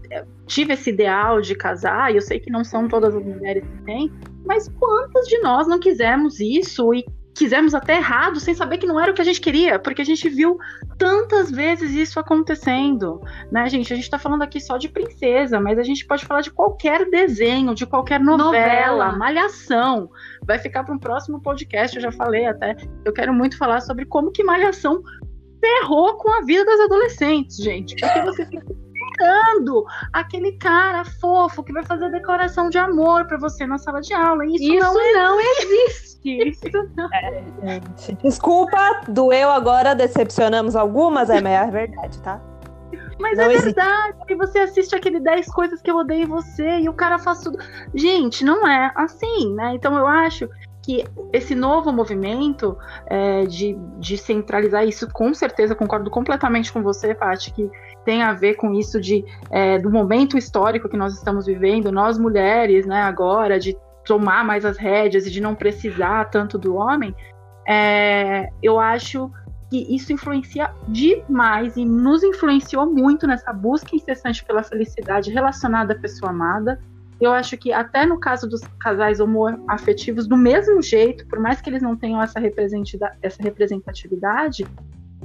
tive 0.46 0.72
esse 0.72 0.90
ideal 0.90 1.40
de 1.40 1.54
casar, 1.54 2.12
e 2.12 2.16
eu 2.16 2.22
sei 2.22 2.40
que 2.40 2.50
não 2.50 2.64
são 2.64 2.88
todas 2.88 3.14
as 3.14 3.24
mulheres 3.24 3.64
que 3.64 3.84
têm, 3.84 4.12
mas 4.44 4.68
quantas 4.78 5.26
de 5.26 5.38
nós 5.38 5.66
não 5.66 5.78
quisemos 5.78 6.40
isso 6.40 6.92
e 6.94 7.04
quisemos 7.34 7.74
até 7.74 7.96
errado 7.96 8.38
sem 8.38 8.54
saber 8.54 8.78
que 8.78 8.86
não 8.86 9.00
era 9.00 9.10
o 9.10 9.14
que 9.14 9.22
a 9.22 9.24
gente 9.24 9.40
queria, 9.40 9.78
porque 9.78 10.02
a 10.02 10.04
gente 10.04 10.28
viu 10.28 10.58
tantas 10.98 11.50
vezes 11.50 11.90
isso 11.92 12.20
acontecendo, 12.20 13.20
né, 13.50 13.68
gente? 13.68 13.92
A 13.92 13.96
gente 13.96 14.10
tá 14.10 14.18
falando 14.18 14.42
aqui 14.42 14.60
só 14.60 14.76
de 14.76 14.88
princesa, 14.88 15.58
mas 15.58 15.78
a 15.78 15.82
gente 15.82 16.06
pode 16.06 16.24
falar 16.24 16.42
de 16.42 16.50
qualquer 16.50 17.08
desenho, 17.08 17.74
de 17.74 17.86
qualquer 17.86 18.20
novela, 18.20 19.06
novela. 19.06 19.12
malhação. 19.16 20.10
Vai 20.46 20.58
ficar 20.58 20.84
para 20.84 20.94
um 20.94 20.98
próximo 20.98 21.40
podcast, 21.40 21.96
eu 21.96 22.02
já 22.02 22.12
falei 22.12 22.46
até. 22.46 22.76
Eu 23.04 23.12
quero 23.12 23.32
muito 23.32 23.56
falar 23.56 23.80
sobre 23.80 24.04
como 24.04 24.30
que 24.30 24.44
malhação 24.44 25.02
ferrou 25.62 26.14
com 26.16 26.30
a 26.30 26.40
vida 26.40 26.64
das 26.64 26.80
adolescentes, 26.80 27.56
gente. 27.56 27.94
Porque 27.94 28.20
você 28.22 28.46
fica 28.46 28.66
esperando 29.12 29.84
aquele 30.12 30.52
cara 30.58 31.04
fofo 31.04 31.62
que 31.62 31.72
vai 31.72 31.84
fazer 31.84 32.10
decoração 32.10 32.68
de 32.68 32.78
amor 32.78 33.26
para 33.26 33.38
você 33.38 33.64
na 33.64 33.78
sala 33.78 34.00
de 34.00 34.12
aula. 34.12 34.44
Isso, 34.44 34.64
isso 34.64 34.80
não, 34.80 34.94
não 34.94 35.40
existe. 35.40 36.12
Isso 36.24 36.60
não. 36.96 37.12
É, 37.12 37.42
gente. 37.96 38.22
Desculpa, 38.22 39.00
doeu 39.08 39.50
agora, 39.50 39.92
decepcionamos 39.92 40.76
algumas, 40.76 41.28
é, 41.28 41.40
mas 41.40 41.52
é 41.52 41.70
verdade, 41.70 42.20
tá? 42.20 42.40
Mas 43.18 43.36
não 43.38 43.46
é 43.46 43.54
existe. 43.54 43.74
verdade. 43.74 44.18
E 44.28 44.34
você 44.36 44.60
assiste 44.60 44.94
aquele 44.94 45.18
10 45.18 45.46
coisas 45.48 45.82
que 45.82 45.90
eu 45.90 45.96
odeio 45.96 46.22
em 46.22 46.26
você 46.26 46.78
e 46.78 46.88
o 46.88 46.92
cara 46.92 47.18
faz 47.18 47.40
tudo. 47.40 47.58
Gente, 47.92 48.44
não 48.44 48.64
é 48.66 48.92
assim, 48.94 49.52
né? 49.54 49.74
Então 49.74 49.96
eu 49.96 50.06
acho 50.06 50.48
que 50.82 51.04
esse 51.32 51.54
novo 51.54 51.92
movimento 51.92 52.76
é, 53.06 53.44
de, 53.44 53.78
de 53.98 54.18
centralizar 54.18 54.84
isso, 54.84 55.08
com 55.12 55.32
certeza, 55.32 55.74
concordo 55.74 56.10
completamente 56.10 56.72
com 56.72 56.82
você, 56.82 57.14
Paty, 57.14 57.52
que 57.52 57.70
tem 58.04 58.22
a 58.22 58.32
ver 58.32 58.54
com 58.54 58.74
isso 58.74 59.00
de 59.00 59.24
é, 59.50 59.78
do 59.78 59.88
momento 59.90 60.36
histórico 60.36 60.88
que 60.88 60.96
nós 60.96 61.14
estamos 61.14 61.46
vivendo, 61.46 61.92
nós 61.92 62.18
mulheres, 62.18 62.84
né, 62.84 63.00
agora, 63.02 63.60
de 63.60 63.76
tomar 64.04 64.44
mais 64.44 64.64
as 64.64 64.76
rédeas 64.76 65.24
e 65.26 65.30
de 65.30 65.40
não 65.40 65.54
precisar 65.54 66.24
tanto 66.24 66.58
do 66.58 66.74
homem, 66.74 67.14
é, 67.66 68.48
eu 68.60 68.80
acho 68.80 69.30
que 69.70 69.94
isso 69.94 70.12
influencia 70.12 70.70
demais 70.88 71.76
e 71.76 71.84
nos 71.84 72.22
influenciou 72.22 72.84
muito 72.84 73.26
nessa 73.26 73.52
busca 73.52 73.96
incessante 73.96 74.44
pela 74.44 74.62
felicidade 74.62 75.30
relacionada 75.30 75.94
à 75.94 75.98
pessoa 75.98 76.30
amada. 76.30 76.78
Eu 77.22 77.32
acho 77.32 77.56
que 77.56 77.72
até 77.72 78.04
no 78.04 78.18
caso 78.18 78.48
dos 78.48 78.62
casais 78.80 79.20
homoafetivos, 79.20 80.26
do 80.26 80.36
mesmo 80.36 80.82
jeito, 80.82 81.24
por 81.28 81.38
mais 81.38 81.60
que 81.60 81.70
eles 81.70 81.80
não 81.80 81.96
tenham 81.96 82.20
essa 82.20 82.40
representatividade, 82.40 84.66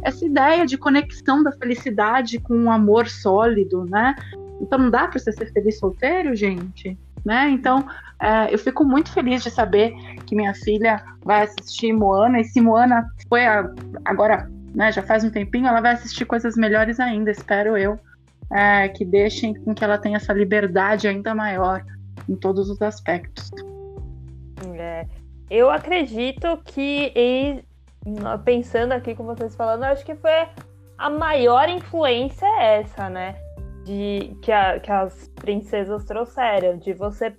essa 0.03 0.23
ideia 0.23 0.63
de 0.63 0.77
conexão 0.77 1.41
da 1.41 1.51
felicidade 1.51 2.38
com 2.38 2.55
um 2.55 2.71
amor 2.71 3.07
sólido, 3.07 3.83
né? 3.86 4.15
Então 4.62 4.77
não 4.77 4.91
dá 4.91 5.07
para 5.07 5.17
você 5.17 5.31
ser 5.31 5.51
feliz 5.51 5.79
solteiro, 5.79 6.36
gente, 6.36 6.95
né? 7.25 7.49
Então 7.49 7.83
é, 8.21 8.53
eu 8.53 8.60
fico 8.60 8.86
muito 8.86 9.12
feliz 9.12 9.41
de 9.41 9.49
saber 9.49 9.91
que 10.27 10.36
minha 10.36 10.53
filha 10.53 11.03
vai 11.25 11.45
assistir 11.45 11.93
Moana 11.93 12.39
e 12.39 12.43
se 12.43 12.62
Moana 12.62 13.07
foi 13.27 13.43
a, 13.43 13.67
agora, 14.05 14.47
né? 14.75 14.91
Já 14.91 15.01
faz 15.01 15.23
um 15.23 15.31
tempinho, 15.31 15.65
ela 15.65 15.81
vai 15.81 15.93
assistir 15.93 16.25
coisas 16.25 16.55
melhores 16.55 16.99
ainda, 16.99 17.31
espero 17.31 17.75
eu, 17.75 17.99
é, 18.53 18.88
que 18.89 19.03
deixem 19.03 19.53
com 19.53 19.73
que 19.73 19.83
ela 19.83 19.97
tenha 19.97 20.17
essa 20.17 20.33
liberdade 20.33 21.07
ainda 21.07 21.36
maior 21.36 21.83
em 22.27 22.36
todos 22.36 22.69
os 22.69 22.81
aspectos. 22.81 23.49
É, 24.75 25.05
eu 25.49 25.69
acredito 25.69 26.57
que 26.65 27.13
pensando 28.45 28.93
aqui 28.93 29.13
com 29.15 29.23
vocês 29.23 29.55
falando, 29.55 29.83
acho 29.83 30.05
que 30.05 30.15
foi 30.15 30.47
a 30.97 31.10
maior 31.10 31.69
influência 31.69 32.45
é 32.45 32.79
essa, 32.81 33.10
né? 33.10 33.36
De, 33.86 34.36
que, 34.41 34.51
a, 34.51 34.79
que 34.79 34.91
as 34.91 35.29
princesas 35.36 36.03
trouxeram, 36.05 36.77
de 36.77 36.93
você 36.93 37.33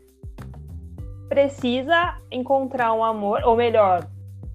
precisa 1.28 2.16
encontrar 2.30 2.92
um 2.94 3.04
amor, 3.04 3.42
ou 3.44 3.54
melhor, 3.54 4.06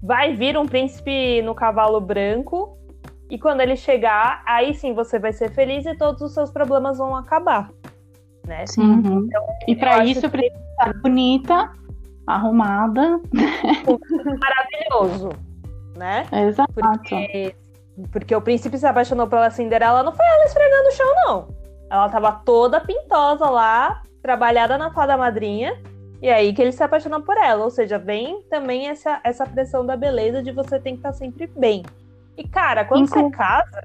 vai 0.02 0.34
vir 0.34 0.56
um 0.58 0.66
príncipe 0.66 1.40
no 1.42 1.54
cavalo 1.54 2.00
branco, 2.00 2.76
e 3.30 3.38
quando 3.38 3.60
ele 3.60 3.76
chegar, 3.76 4.42
aí 4.46 4.74
sim 4.74 4.92
você 4.92 5.18
vai 5.18 5.32
ser 5.32 5.50
feliz 5.50 5.86
e 5.86 5.94
todos 5.94 6.22
os 6.22 6.32
seus 6.32 6.50
problemas 6.50 6.98
vão 6.98 7.16
acabar. 7.16 7.70
Né? 8.46 8.66
Sim. 8.66 8.82
Uhum. 8.82 9.26
Então, 9.26 9.42
e 9.66 9.76
para 9.76 10.04
isso 10.04 10.20
que... 10.22 10.28
precisa 10.28 10.62
estar 10.70 10.94
bonita, 11.00 11.72
arrumada. 12.26 13.20
Maravilhoso 14.40 15.30
né? 15.96 16.26
Exato. 16.32 16.72
Porque, 16.72 17.54
porque 18.12 18.34
o 18.34 18.40
príncipe 18.40 18.78
se 18.78 18.86
apaixonou 18.86 19.26
pela 19.26 19.50
Cinderela, 19.50 20.02
não 20.02 20.12
foi 20.12 20.26
ela 20.26 20.44
esfregando 20.44 20.88
o 20.88 20.92
chão, 20.92 21.14
não. 21.14 21.48
Ela 21.90 22.08
tava 22.08 22.32
toda 22.44 22.80
pintosa 22.80 23.48
lá, 23.48 24.02
trabalhada 24.22 24.76
na 24.76 24.92
fada 24.92 25.16
madrinha, 25.16 25.80
e 26.20 26.28
aí 26.30 26.52
que 26.52 26.62
ele 26.62 26.72
se 26.72 26.82
apaixonou 26.82 27.22
por 27.22 27.36
ela. 27.36 27.64
Ou 27.64 27.70
seja, 27.70 27.98
vem 27.98 28.42
também 28.50 28.88
essa, 28.88 29.20
essa 29.22 29.46
pressão 29.46 29.84
da 29.84 29.96
beleza 29.96 30.42
de 30.42 30.50
você 30.50 30.78
tem 30.78 30.94
que 30.94 31.00
estar 31.00 31.12
sempre 31.12 31.46
bem. 31.46 31.82
E, 32.36 32.48
cara, 32.48 32.84
quando 32.84 33.04
Inclu... 33.04 33.22
você 33.22 33.30
casa, 33.30 33.82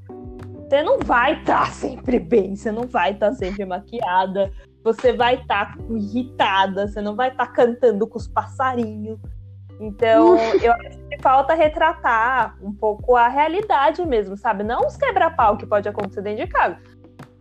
você 0.70 0.84
não 0.84 1.00
vai 1.00 1.40
estar 1.40 1.66
tá 1.66 1.66
sempre 1.72 2.20
bem, 2.20 2.56
você 2.56 2.72
não 2.72 2.88
vai 2.88 3.12
estar 3.12 3.30
tá 3.30 3.34
sempre 3.34 3.66
maquiada, 3.66 4.52
você 4.84 5.14
vai 5.14 5.36
estar 5.36 5.76
tá 5.76 5.84
irritada, 5.90 6.88
você 6.88 7.02
não 7.02 7.16
vai 7.16 7.30
estar 7.30 7.48
tá 7.48 7.52
cantando 7.52 8.08
com 8.08 8.18
os 8.18 8.28
passarinhos, 8.28 9.20
Então, 9.80 10.36
eu 10.62 10.74
acho 10.74 11.00
que 11.10 11.18
falta 11.22 11.54
retratar 11.54 12.58
um 12.62 12.74
pouco 12.74 13.16
a 13.16 13.28
realidade 13.28 14.06
mesmo, 14.06 14.38
sabe? 14.38 14.64
Não 14.64 14.86
os 14.86 14.96
quebra-pau 14.96 15.58
que 15.58 15.66
pode 15.66 15.88
acontecer 15.90 16.22
dentro 16.22 16.46
de 16.46 16.52
casa, 16.52 16.78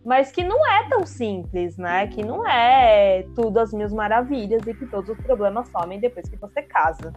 mas 0.03 0.31
que 0.31 0.43
não 0.43 0.65
é 0.67 0.87
tão 0.89 1.05
simples, 1.05 1.77
né? 1.77 2.07
Que 2.07 2.23
não 2.23 2.47
é 2.47 3.25
tudo 3.35 3.59
as 3.59 3.73
mil 3.73 3.89
maravilhas 3.91 4.65
e 4.65 4.73
que 4.73 4.85
todos 4.85 5.09
os 5.09 5.17
problemas 5.23 5.69
somem 5.69 5.99
depois 5.99 6.27
que 6.27 6.37
você 6.37 6.61
casa. 6.63 7.13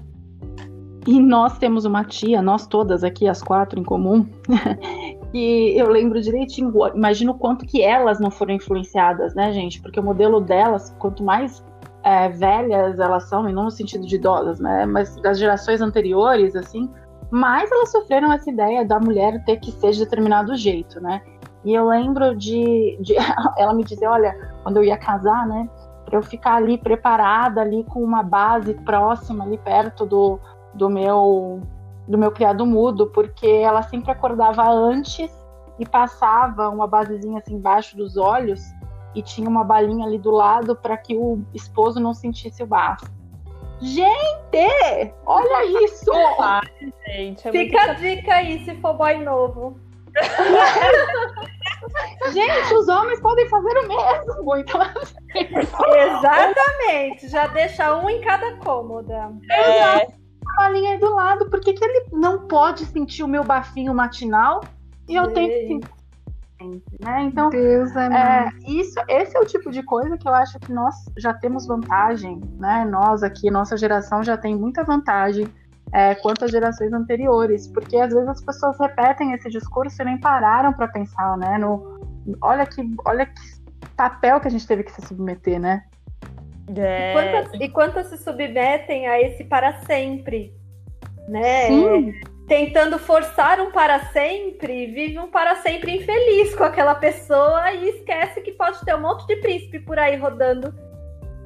E 1.06 1.18
nós 1.18 1.58
temos 1.58 1.84
uma 1.84 2.04
tia, 2.04 2.40
nós 2.40 2.66
todas 2.66 3.02
aqui, 3.02 3.26
as 3.28 3.42
quatro 3.42 3.78
em 3.78 3.82
comum, 3.82 4.24
que 5.32 5.76
eu 5.76 5.88
lembro 5.88 6.20
direitinho, 6.20 6.72
imagino 6.94 7.34
quanto 7.34 7.66
que 7.66 7.82
elas 7.82 8.20
não 8.20 8.30
foram 8.30 8.54
influenciadas, 8.54 9.34
né, 9.34 9.52
gente? 9.52 9.80
Porque 9.82 9.98
o 9.98 10.02
modelo 10.02 10.40
delas, 10.40 10.94
quanto 11.00 11.24
mais 11.24 11.64
é, 12.04 12.28
velhas 12.28 13.00
elas 13.00 13.28
são, 13.28 13.48
e 13.48 13.52
não 13.52 13.64
no 13.64 13.70
sentido 13.70 14.06
de 14.06 14.14
idosas, 14.14 14.60
né? 14.60 14.86
Mas 14.86 15.16
das 15.16 15.38
gerações 15.38 15.80
anteriores, 15.80 16.54
assim, 16.54 16.88
mais 17.32 17.70
elas 17.70 17.90
sofreram 17.90 18.32
essa 18.32 18.48
ideia 18.48 18.84
da 18.84 19.00
mulher 19.00 19.42
ter 19.44 19.56
que 19.56 19.72
ser 19.72 19.90
de 19.92 20.00
determinado 20.00 20.54
jeito, 20.54 21.00
né? 21.00 21.20
E 21.64 21.74
eu 21.74 21.88
lembro 21.88 22.36
de, 22.36 22.96
de 23.00 23.14
ela 23.58 23.74
me 23.74 23.82
dizer, 23.82 24.06
olha, 24.06 24.36
quando 24.62 24.76
eu 24.76 24.84
ia 24.84 24.96
casar, 24.96 25.48
né? 25.48 25.68
Pra 26.04 26.18
eu 26.18 26.22
ficar 26.22 26.56
ali 26.56 26.76
preparada, 26.76 27.60
ali 27.60 27.84
com 27.84 28.02
uma 28.02 28.22
base 28.22 28.74
próxima, 28.84 29.44
ali 29.44 29.56
perto 29.58 30.04
do, 30.04 30.38
do 30.74 30.88
meu 30.88 31.60
do 32.08 32.18
meu 32.18 32.32
criado 32.32 32.66
mudo, 32.66 33.06
porque 33.06 33.46
ela 33.46 33.82
sempre 33.82 34.10
acordava 34.10 34.68
antes 34.68 35.30
e 35.78 35.86
passava 35.86 36.68
uma 36.68 36.86
basezinha 36.86 37.38
assim 37.38 37.54
embaixo 37.54 37.96
dos 37.96 38.16
olhos 38.16 38.60
e 39.14 39.22
tinha 39.22 39.48
uma 39.48 39.62
balinha 39.62 40.06
ali 40.06 40.18
do 40.18 40.30
lado 40.30 40.74
para 40.74 40.96
que 40.96 41.16
o 41.16 41.40
esposo 41.54 42.00
não 42.00 42.12
sentisse 42.12 42.62
o 42.62 42.66
bafo. 42.66 43.06
Gente, 43.80 45.14
olha 45.26 45.84
isso! 45.84 46.10
Ai, 46.40 46.92
gente, 47.06 47.48
é 47.48 47.52
Fica 47.52 47.82
a 47.82 47.94
dica 47.94 48.34
aí 48.34 48.64
se 48.64 48.74
for 48.80 48.94
boy 48.94 49.18
novo. 49.18 49.76
Gente, 52.32 52.74
os 52.74 52.86
homens 52.86 53.20
podem 53.20 53.48
fazer 53.48 53.76
o 53.78 53.88
mesmo. 53.88 54.56
Então, 54.56 54.80
Exatamente. 55.96 57.28
Já 57.28 57.48
deixa 57.48 57.96
um 57.96 58.08
em 58.08 58.20
cada 58.20 58.56
cômoda. 58.58 59.32
É. 59.50 60.21
A 60.46 60.62
balinha 60.62 60.92
aí 60.92 60.98
do 60.98 61.14
lado. 61.14 61.48
Por 61.48 61.60
que, 61.60 61.72
que 61.72 61.84
ele 61.84 62.06
não 62.12 62.46
pode 62.46 62.84
sentir 62.86 63.22
o 63.22 63.28
meu 63.28 63.44
bafinho 63.44 63.94
matinal 63.94 64.60
e 65.08 65.14
eu 65.14 65.32
tenho 65.32 65.48
que 65.48 65.68
sentir? 65.68 66.02
Né? 67.00 67.22
Então, 67.24 67.50
Deus 67.50 67.94
é, 67.96 68.06
é, 68.06 68.48
isso, 68.68 68.94
esse 69.08 69.36
é 69.36 69.40
o 69.40 69.44
tipo 69.44 69.70
de 69.70 69.82
coisa 69.82 70.16
que 70.16 70.28
eu 70.28 70.32
acho 70.32 70.60
que 70.60 70.72
nós 70.72 70.94
já 71.18 71.34
temos 71.34 71.66
vantagem, 71.66 72.40
né? 72.56 72.84
Nós 72.84 73.24
aqui, 73.24 73.50
nossa 73.50 73.76
geração 73.76 74.22
já 74.22 74.36
tem 74.36 74.54
muita 74.54 74.84
vantagem 74.84 75.48
é, 75.92 76.14
quanto 76.14 76.44
às 76.44 76.50
gerações 76.50 76.92
anteriores, 76.92 77.66
porque 77.66 77.96
às 77.96 78.12
vezes 78.12 78.28
as 78.28 78.44
pessoas 78.44 78.78
repetem 78.78 79.32
esse 79.32 79.48
discurso 79.50 80.00
e 80.00 80.04
nem 80.04 80.20
pararam 80.20 80.72
para 80.72 80.88
pensar, 80.88 81.36
né? 81.36 81.58
No, 81.58 82.00
olha 82.40 82.64
que, 82.64 82.82
olha 83.04 83.26
que 83.26 83.62
papel 83.96 84.40
que 84.40 84.48
a 84.48 84.50
gente 84.50 84.66
teve 84.66 84.84
que 84.84 84.92
se 84.92 85.06
submeter, 85.06 85.60
né? 85.60 85.84
É. 86.76 87.10
E, 87.10 87.12
quantas, 87.12 87.60
e 87.60 87.68
quantas 87.68 88.06
se 88.06 88.18
submetem 88.18 89.06
a 89.06 89.20
esse 89.20 89.44
para 89.44 89.80
sempre, 89.80 90.54
né? 91.28 91.66
Sim. 91.66 92.14
Tentando 92.48 92.98
forçar 92.98 93.60
um 93.60 93.70
para 93.70 94.00
sempre, 94.06 94.86
vive 94.86 95.18
um 95.18 95.30
para 95.30 95.56
sempre 95.56 95.96
infeliz 95.96 96.54
com 96.54 96.64
aquela 96.64 96.94
pessoa 96.94 97.72
e 97.72 97.88
esquece 97.88 98.40
que 98.40 98.52
pode 98.52 98.80
ter 98.84 98.94
um 98.94 99.00
monte 99.00 99.26
de 99.26 99.36
príncipe 99.36 99.80
por 99.80 99.98
aí 99.98 100.16
rodando, 100.16 100.74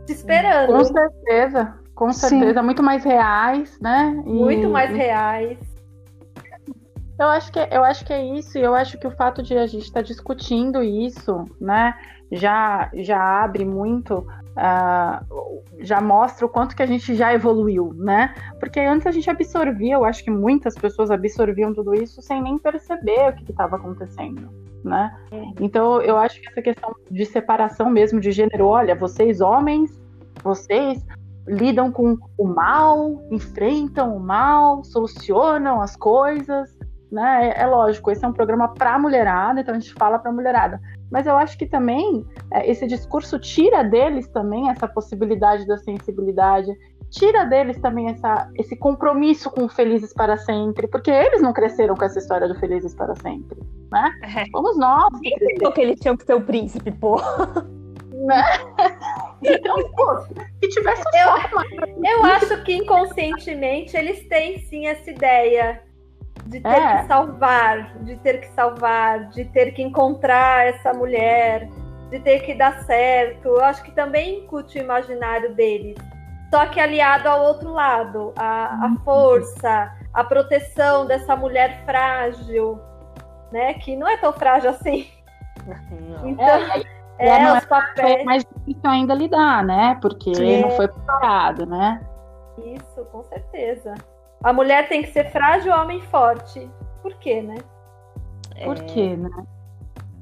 te 0.04 0.12
esperando. 0.12 0.72
Com 0.72 0.84
certeza. 0.84 1.86
Com 1.96 2.12
certeza, 2.12 2.60
Sim. 2.60 2.64
muito 2.64 2.82
mais 2.82 3.02
reais, 3.02 3.78
né? 3.80 4.22
E... 4.26 4.30
Muito 4.30 4.68
mais 4.68 4.94
reais. 4.94 5.58
Eu 7.18 7.28
acho, 7.28 7.50
que, 7.50 7.58
eu 7.58 7.82
acho 7.82 8.04
que 8.04 8.12
é 8.12 8.22
isso, 8.22 8.58
e 8.58 8.60
eu 8.60 8.74
acho 8.74 8.98
que 8.98 9.06
o 9.06 9.10
fato 9.10 9.42
de 9.42 9.56
a 9.56 9.66
gente 9.66 9.84
estar 9.84 10.00
tá 10.00 10.02
discutindo 10.02 10.82
isso, 10.82 11.46
né, 11.58 11.94
já, 12.30 12.90
já 12.92 13.42
abre 13.42 13.64
muito, 13.64 14.26
uh, 14.56 15.62
já 15.78 16.00
mostra 16.00 16.46
o 16.46 16.48
quanto 16.48 16.74
que 16.74 16.82
a 16.82 16.86
gente 16.86 17.14
já 17.14 17.32
evoluiu, 17.32 17.92
né? 17.94 18.34
Porque 18.58 18.80
antes 18.80 19.06
a 19.06 19.10
gente 19.10 19.28
absorvia, 19.28 19.94
eu 19.94 20.04
acho 20.04 20.24
que 20.24 20.30
muitas 20.30 20.74
pessoas 20.74 21.10
absorviam 21.10 21.72
tudo 21.72 21.94
isso 21.94 22.22
sem 22.22 22.42
nem 22.42 22.58
perceber 22.58 23.30
o 23.30 23.32
que 23.34 23.50
estava 23.50 23.76
acontecendo, 23.76 24.48
né? 24.82 25.14
Então 25.60 26.00
eu 26.00 26.16
acho 26.16 26.40
que 26.40 26.48
essa 26.48 26.62
questão 26.62 26.94
de 27.10 27.24
separação 27.26 27.90
mesmo 27.90 28.18
de 28.18 28.32
gênero, 28.32 28.66
olha, 28.66 28.94
vocês 28.94 29.40
homens, 29.40 30.00
vocês 30.42 31.04
lidam 31.46 31.92
com 31.92 32.18
o 32.36 32.44
mal, 32.44 33.22
enfrentam 33.30 34.16
o 34.16 34.20
mal, 34.20 34.82
solucionam 34.82 35.80
as 35.80 35.94
coisas, 35.94 36.75
né? 37.10 37.48
É, 37.48 37.62
é 37.62 37.66
lógico, 37.66 38.10
esse 38.10 38.24
é 38.24 38.28
um 38.28 38.32
programa 38.32 38.68
para 38.68 38.98
mulherada, 38.98 39.60
então 39.60 39.74
a 39.74 39.78
gente 39.78 39.94
fala 39.94 40.18
para 40.18 40.32
mulherada. 40.32 40.80
Mas 41.10 41.26
eu 41.26 41.36
acho 41.36 41.56
que 41.56 41.66
também 41.66 42.24
é, 42.52 42.68
esse 42.70 42.86
discurso 42.86 43.38
tira 43.38 43.82
deles 43.82 44.28
também 44.28 44.70
essa 44.70 44.88
possibilidade 44.88 45.66
da 45.66 45.76
sensibilidade, 45.78 46.72
tira 47.10 47.44
deles 47.44 47.80
também 47.80 48.10
essa, 48.10 48.50
esse 48.56 48.76
compromisso 48.76 49.50
com 49.50 49.64
o 49.64 49.68
Felizes 49.68 50.12
para 50.12 50.36
Sempre, 50.36 50.88
porque 50.88 51.10
eles 51.10 51.40
não 51.40 51.52
cresceram 51.52 51.94
com 51.94 52.04
essa 52.04 52.18
história 52.18 52.48
do 52.48 52.58
Felizes 52.58 52.94
para 52.94 53.14
Sempre, 53.16 53.58
né? 53.90 54.10
É. 54.22 54.44
Vamos 54.52 54.76
nós. 54.76 55.08
Que, 55.20 55.70
que 55.70 55.80
eles 55.80 56.00
tinham 56.00 56.16
que 56.16 56.24
ser 56.24 56.34
o 56.34 56.40
príncipe, 56.40 56.90
pô. 56.92 57.16
Né? 58.26 58.42
Então, 59.42 59.76
pô, 59.92 60.18
se 60.20 60.68
tivesse 60.70 61.02
um 61.02 61.84
eu, 62.04 62.18
eu 62.18 62.24
acho 62.24 62.64
que 62.64 62.74
inconscientemente 62.74 63.94
eles 63.94 64.26
têm 64.26 64.58
sim 64.60 64.86
essa 64.86 65.10
ideia 65.10 65.82
de 66.44 66.60
ter 66.60 66.68
é. 66.68 66.98
que 66.98 67.06
salvar, 67.06 67.98
de 67.98 68.16
ter 68.16 68.40
que 68.40 68.48
salvar, 68.48 69.28
de 69.30 69.44
ter 69.46 69.72
que 69.72 69.82
encontrar 69.82 70.66
essa 70.66 70.92
mulher, 70.92 71.68
de 72.10 72.20
ter 72.20 72.40
que 72.40 72.54
dar 72.54 72.84
certo. 72.84 73.48
Eu 73.48 73.64
acho 73.64 73.82
que 73.82 73.90
também 73.90 74.40
incute 74.40 74.78
o 74.78 74.82
imaginário 74.82 75.54
deles. 75.54 75.96
Só 76.50 76.66
que 76.66 76.78
aliado 76.78 77.28
ao 77.28 77.42
outro 77.42 77.72
lado, 77.72 78.32
a, 78.36 78.84
a 78.84 78.86
uhum. 78.86 78.96
força, 79.04 79.92
a 80.12 80.24
proteção 80.24 81.04
dessa 81.06 81.34
mulher 81.34 81.82
frágil, 81.84 82.80
né? 83.50 83.74
Que 83.74 83.96
não 83.96 84.08
é 84.08 84.16
tão 84.16 84.32
frágil 84.32 84.70
assim. 84.70 85.08
Não. 85.66 86.28
Então, 86.28 86.46
é, 86.46 86.82
é, 87.18 87.42
é 87.42 87.52
os 87.52 87.64
papéis. 87.66 88.24
mais 88.24 88.44
difícil 88.44 88.88
ainda 88.88 89.14
lidar, 89.14 89.64
né? 89.64 89.98
Porque 90.00 90.30
é. 90.30 90.60
não 90.60 90.70
foi 90.70 90.86
preparado, 90.86 91.66
né? 91.66 92.00
Isso, 92.58 93.04
com 93.10 93.22
certeza. 93.24 93.94
A 94.46 94.52
mulher 94.52 94.88
tem 94.88 95.02
que 95.02 95.10
ser 95.10 95.28
frágil, 95.32 95.72
o 95.72 95.76
homem 95.76 96.00
forte. 96.02 96.70
Por 97.02 97.12
quê, 97.14 97.42
né? 97.42 97.56
Por 98.64 98.76
quê, 98.84 99.16
né? 99.16 99.28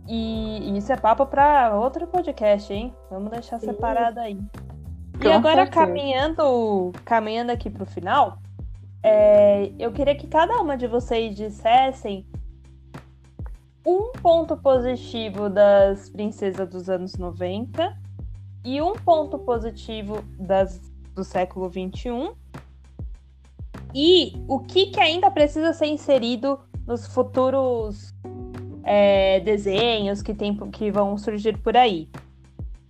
E 0.08 0.78
isso 0.78 0.90
é 0.90 0.96
papo 0.96 1.26
para 1.26 1.78
outro 1.78 2.06
podcast, 2.06 2.72
hein? 2.72 2.94
Vamos 3.10 3.30
deixar 3.30 3.60
Sim. 3.60 3.66
separado 3.66 4.20
aí. 4.20 4.40
Com 5.20 5.28
e 5.28 5.30
agora, 5.30 5.66
certeza. 5.66 5.86
caminhando, 5.86 6.92
caminhando 7.04 7.52
aqui 7.52 7.68
para 7.68 7.82
o 7.82 7.86
final, 7.86 8.38
é, 9.02 9.70
eu 9.78 9.92
queria 9.92 10.14
que 10.14 10.26
cada 10.26 10.58
uma 10.58 10.74
de 10.74 10.86
vocês 10.86 11.36
dissessem 11.36 12.26
um 13.84 14.10
ponto 14.12 14.56
positivo 14.56 15.50
das 15.50 16.08
princesas 16.08 16.66
dos 16.66 16.88
anos 16.88 17.18
90 17.18 17.94
e 18.64 18.80
um 18.80 18.94
ponto 18.94 19.38
positivo 19.40 20.22
das, 20.38 20.80
do 21.14 21.22
século 21.22 21.68
21 21.68 22.42
e 23.94 24.32
o 24.48 24.60
que, 24.60 24.86
que 24.86 25.00
ainda 25.00 25.30
precisa 25.30 25.72
ser 25.72 25.86
inserido 25.86 26.58
nos 26.86 27.06
futuros 27.06 28.14
é, 28.84 29.40
desenhos 29.40 30.22
que, 30.22 30.34
tem, 30.34 30.56
que 30.70 30.90
vão 30.90 31.16
surgir 31.16 31.56
por 31.58 31.76
aí. 31.76 32.08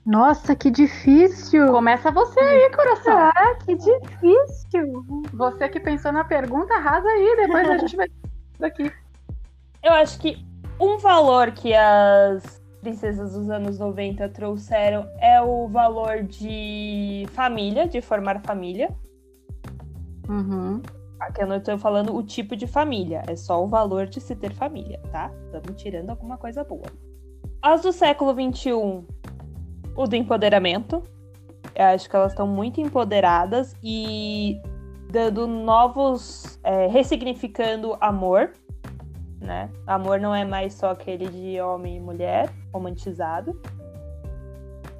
Nossa, 0.04 0.54
que 0.54 0.70
difícil! 0.70 1.68
Começa 1.72 2.10
você 2.10 2.38
aí, 2.38 2.70
coração. 2.70 3.16
Ah, 3.16 3.54
que 3.64 3.74
difícil! 3.74 5.04
Você 5.32 5.68
que 5.68 5.80
pensou 5.80 6.12
na 6.12 6.24
pergunta, 6.24 6.74
arrasa 6.74 7.08
aí, 7.08 7.36
depois 7.36 7.68
a 7.70 7.78
gente 7.78 7.96
vai 7.96 8.08
daqui. 8.60 8.92
Eu 9.82 9.92
acho 9.94 10.18
que 10.18 10.44
um 10.78 10.98
valor 10.98 11.52
que 11.52 11.72
as 11.72 12.62
princesas 12.82 13.32
dos 13.32 13.48
anos 13.48 13.78
90 13.78 14.28
trouxeram 14.28 15.08
é 15.18 15.40
o 15.40 15.68
valor 15.68 16.22
de 16.22 17.26
família, 17.32 17.88
de 17.88 18.02
formar 18.02 18.42
família. 18.42 18.90
Uhum. 20.28 20.80
Aqui 21.20 21.42
eu 21.42 21.46
não 21.46 21.56
estou 21.56 21.78
falando 21.78 22.14
o 22.14 22.22
tipo 22.22 22.56
de 22.56 22.66
família, 22.66 23.22
é 23.26 23.36
só 23.36 23.62
o 23.62 23.66
valor 23.66 24.06
de 24.06 24.20
se 24.20 24.34
ter 24.34 24.52
família, 24.52 25.00
tá? 25.10 25.30
Estamos 25.46 25.80
tirando 25.80 26.10
alguma 26.10 26.36
coisa 26.36 26.64
boa. 26.64 26.86
As 27.62 27.82
do 27.82 27.92
século 27.92 28.32
XXI, 28.32 28.72
o 29.96 30.06
do 30.06 30.16
empoderamento. 30.16 31.02
Eu 31.74 31.86
acho 31.86 32.08
que 32.08 32.14
elas 32.14 32.32
estão 32.32 32.46
muito 32.46 32.80
empoderadas 32.80 33.74
e 33.82 34.60
dando 35.10 35.46
novos. 35.46 36.58
É, 36.62 36.86
ressignificando 36.86 37.96
amor 38.00 38.50
né? 39.44 39.70
Amor 39.86 40.18
não 40.18 40.34
é 40.34 40.44
mais 40.44 40.74
só 40.74 40.90
aquele 40.90 41.28
de 41.28 41.60
homem 41.60 41.96
e 41.96 42.00
mulher 42.00 42.52
romantizado. 42.72 43.60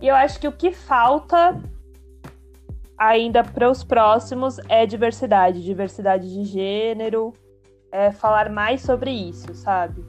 E 0.00 0.06
eu 0.06 0.14
acho 0.14 0.38
que 0.38 0.46
o 0.46 0.52
que 0.52 0.70
falta 0.70 1.60
ainda 2.98 3.42
para 3.42 3.70
os 3.70 3.82
próximos 3.84 4.58
é 4.68 4.86
diversidade, 4.86 5.62
diversidade 5.62 6.32
de 6.32 6.44
gênero, 6.44 7.32
é 7.90 8.10
falar 8.10 8.50
mais 8.50 8.82
sobre 8.82 9.10
isso, 9.10 9.54
sabe? 9.54 10.04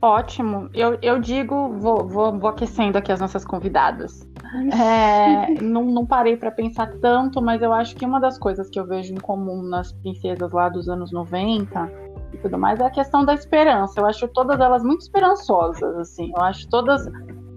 Ótimo. 0.00 0.68
Eu, 0.74 0.98
eu 1.02 1.18
digo, 1.18 1.72
vou, 1.78 2.06
vou, 2.06 2.38
vou 2.38 2.50
aquecendo 2.50 2.98
aqui 2.98 3.10
as 3.10 3.20
nossas 3.20 3.44
convidadas. 3.44 4.28
É, 4.72 5.60
não, 5.60 5.84
não 5.84 6.06
parei 6.06 6.36
para 6.36 6.50
pensar 6.50 6.92
tanto, 7.00 7.42
mas 7.42 7.60
eu 7.62 7.72
acho 7.72 7.96
que 7.96 8.04
uma 8.04 8.20
das 8.20 8.38
coisas 8.38 8.70
que 8.70 8.78
eu 8.78 8.86
vejo 8.86 9.12
em 9.12 9.18
comum 9.18 9.62
nas 9.62 9.92
princesas 9.92 10.52
lá 10.52 10.68
dos 10.68 10.88
anos 10.88 11.12
90 11.12 11.90
e 12.32 12.38
tudo 12.38 12.56
mais 12.56 12.78
é 12.80 12.84
a 12.84 12.90
questão 12.90 13.24
da 13.24 13.34
esperança. 13.34 14.00
Eu 14.00 14.06
acho 14.06 14.28
todas 14.28 14.60
elas 14.60 14.82
muito 14.84 15.02
esperançosas, 15.02 15.96
assim. 15.96 16.32
Eu 16.36 16.42
acho 16.42 16.68
todas, 16.68 17.06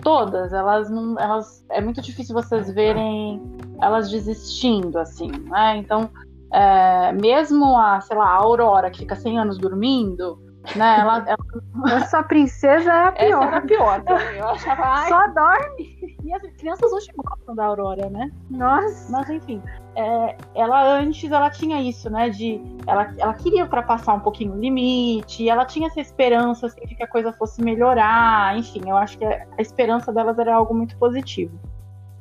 todas, 0.02 0.54
elas 0.54 0.90
não, 0.90 1.18
elas 1.20 1.66
é 1.70 1.82
muito 1.82 2.02
difícil 2.02 2.34
vocês 2.34 2.72
verem 2.72 3.42
elas 3.82 4.10
desistindo, 4.10 4.98
assim, 4.98 5.32
né? 5.50 5.78
Então, 5.78 6.10
é, 6.52 7.12
mesmo 7.14 7.78
a, 7.78 8.02
sei 8.02 8.18
lá, 8.18 8.26
a 8.26 8.36
Aurora 8.36 8.90
que 8.90 9.00
fica 9.00 9.16
100 9.16 9.40
anos 9.40 9.58
dormindo, 9.58 10.40
né? 10.76 11.00
Ela, 11.00 11.26
ela... 11.28 11.38
Essa 11.96 12.24
princesa 12.24 12.92
é 12.92 13.08
a 13.08 13.12
pior. 13.12 13.44
Essa 13.44 13.48
era 13.48 13.58
a 13.58 13.62
pior. 13.62 14.04
Eu 14.36 14.48
achava. 14.50 15.08
Só 15.08 15.28
dorme. 15.28 16.18
E 16.24 16.34
as 16.34 16.42
crianças 16.58 16.92
hoje 16.92 17.12
gostam 17.16 17.56
da 17.56 17.66
Aurora, 17.66 18.10
né? 18.10 18.30
Nossa. 18.50 19.12
Mas 19.12 19.30
enfim, 19.30 19.62
é, 19.96 20.36
ela 20.56 21.00
antes 21.00 21.32
ela 21.32 21.50
tinha 21.50 21.82
isso, 21.82 22.10
né? 22.10 22.30
De 22.30 22.62
ela, 22.88 23.14
ela 23.18 23.34
queria 23.34 23.64
ultrapassar 23.64 24.14
um 24.14 24.20
pouquinho 24.20 24.54
o 24.54 24.60
limite, 24.60 25.50
ela 25.50 25.66
tinha 25.66 25.88
essa 25.88 26.00
esperança 26.00 26.68
assim, 26.68 26.82
de 26.86 26.96
que 26.96 27.04
a 27.04 27.08
coisa 27.08 27.34
fosse 27.34 27.62
melhorar. 27.62 28.58
Enfim, 28.58 28.82
eu 28.88 28.98
acho 28.98 29.18
que 29.18 29.26
a 29.26 29.46
esperança 29.60 30.12
delas 30.12 30.38
era 30.40 30.56
algo 30.56 30.74
muito 30.74 30.98
positivo. 30.98 31.58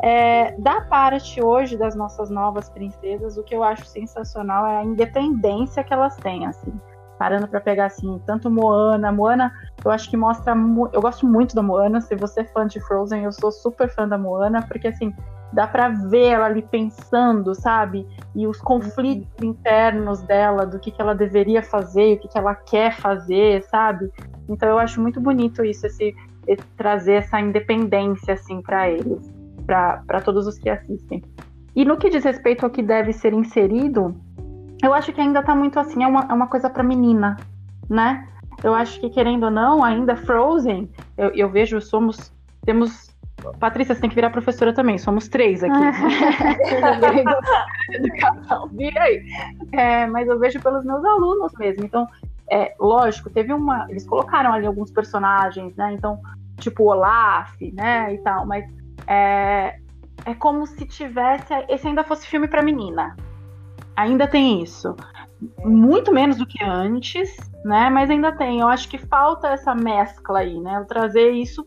É, 0.00 0.52
da 0.52 0.82
parte 0.82 1.42
hoje 1.42 1.76
das 1.76 1.94
nossas 1.94 2.30
novas 2.30 2.68
princesas, 2.70 3.36
o 3.36 3.42
que 3.42 3.54
eu 3.54 3.64
acho 3.64 3.84
sensacional 3.84 4.66
é 4.66 4.78
a 4.78 4.84
independência 4.84 5.82
que 5.82 5.92
elas 5.92 6.16
têm, 6.16 6.46
assim 6.46 6.72
parando 7.18 7.48
para 7.48 7.60
pegar 7.60 7.86
assim, 7.86 8.22
tanto 8.24 8.48
Moana, 8.48 9.10
Moana, 9.10 9.52
eu 9.84 9.90
acho 9.90 10.08
que 10.08 10.16
mostra, 10.16 10.54
eu 10.92 11.02
gosto 11.02 11.26
muito 11.26 11.54
da 11.54 11.62
Moana, 11.62 12.00
se 12.00 12.14
você 12.14 12.42
é 12.42 12.44
fã 12.44 12.66
de 12.66 12.80
Frozen, 12.80 13.24
eu 13.24 13.32
sou 13.32 13.50
super 13.50 13.90
fã 13.90 14.06
da 14.06 14.16
Moana, 14.16 14.62
porque 14.62 14.88
assim, 14.88 15.12
dá 15.52 15.66
para 15.66 15.88
ver 15.88 16.26
ela 16.26 16.46
ali 16.46 16.62
pensando, 16.62 17.54
sabe? 17.54 18.06
E 18.34 18.46
os 18.46 18.60
conflitos 18.60 19.28
uhum. 19.40 19.50
internos 19.50 20.20
dela, 20.22 20.66
do 20.66 20.78
que, 20.78 20.90
que 20.90 21.00
ela 21.00 21.14
deveria 21.14 21.62
fazer, 21.62 22.14
o 22.14 22.20
que, 22.20 22.28
que 22.28 22.38
ela 22.38 22.54
quer 22.54 22.96
fazer, 22.96 23.62
sabe? 23.64 24.10
Então 24.48 24.68
eu 24.68 24.78
acho 24.78 25.00
muito 25.00 25.20
bonito 25.20 25.64
isso, 25.64 25.86
esse, 25.86 26.14
esse 26.46 26.64
trazer 26.76 27.14
essa 27.14 27.40
independência 27.40 28.34
assim 28.34 28.60
para 28.62 28.88
eles, 28.90 29.32
para 29.66 30.20
todos 30.22 30.46
os 30.46 30.58
que 30.58 30.68
assistem. 30.68 31.22
E 31.74 31.84
no 31.84 31.96
que 31.96 32.10
diz 32.10 32.24
respeito 32.24 32.64
ao 32.64 32.70
que 32.70 32.82
deve 32.82 33.12
ser 33.12 33.32
inserido, 33.32 34.14
eu 34.82 34.94
acho 34.94 35.12
que 35.12 35.20
ainda 35.20 35.42
tá 35.42 35.54
muito 35.54 35.78
assim, 35.78 36.02
é 36.02 36.06
uma, 36.06 36.26
é 36.28 36.32
uma 36.32 36.46
coisa 36.46 36.70
para 36.70 36.82
menina, 36.82 37.36
né? 37.88 38.26
Eu 38.62 38.74
acho 38.74 39.00
que, 39.00 39.08
querendo 39.08 39.44
ou 39.44 39.50
não, 39.50 39.84
ainda 39.84 40.16
Frozen, 40.16 40.90
eu, 41.16 41.28
eu 41.30 41.48
vejo, 41.48 41.80
somos. 41.80 42.32
Temos. 42.64 43.16
Patrícia, 43.60 43.94
você 43.94 44.00
tem 44.00 44.10
que 44.10 44.16
virar 44.16 44.30
professora 44.30 44.72
também, 44.72 44.98
somos 44.98 45.28
três 45.28 45.62
aqui. 45.62 45.72
Vira 48.72 49.02
aí. 49.02 49.22
É, 49.72 50.06
mas 50.06 50.28
eu 50.28 50.38
vejo 50.38 50.60
pelos 50.60 50.84
meus 50.84 51.04
alunos 51.04 51.52
mesmo. 51.58 51.84
Então, 51.84 52.08
é, 52.50 52.74
lógico, 52.80 53.30
teve 53.30 53.52
uma. 53.52 53.86
Eles 53.88 54.06
colocaram 54.06 54.52
ali 54.52 54.66
alguns 54.66 54.90
personagens, 54.90 55.74
né? 55.76 55.92
Então, 55.92 56.20
tipo 56.58 56.84
Olaf, 56.84 57.54
né? 57.72 58.14
E 58.14 58.18
tal, 58.18 58.46
mas 58.46 58.64
é, 59.06 59.78
é 60.24 60.34
como 60.34 60.66
se 60.66 60.86
tivesse. 60.86 61.54
Esse 61.68 61.86
ainda 61.86 62.04
fosse 62.04 62.26
filme 62.26 62.48
para 62.48 62.62
menina, 62.62 63.16
ainda 63.96 64.26
tem 64.26 64.62
isso. 64.62 64.96
Muito 65.64 66.12
menos 66.12 66.38
do 66.38 66.46
que 66.46 66.62
antes, 66.64 67.36
né? 67.64 67.90
Mas 67.90 68.10
ainda 68.10 68.32
tem. 68.32 68.60
Eu 68.60 68.68
acho 68.68 68.88
que 68.88 68.98
falta 68.98 69.48
essa 69.48 69.74
mescla 69.74 70.40
aí, 70.40 70.58
né? 70.60 70.84
Trazer 70.88 71.30
isso 71.30 71.66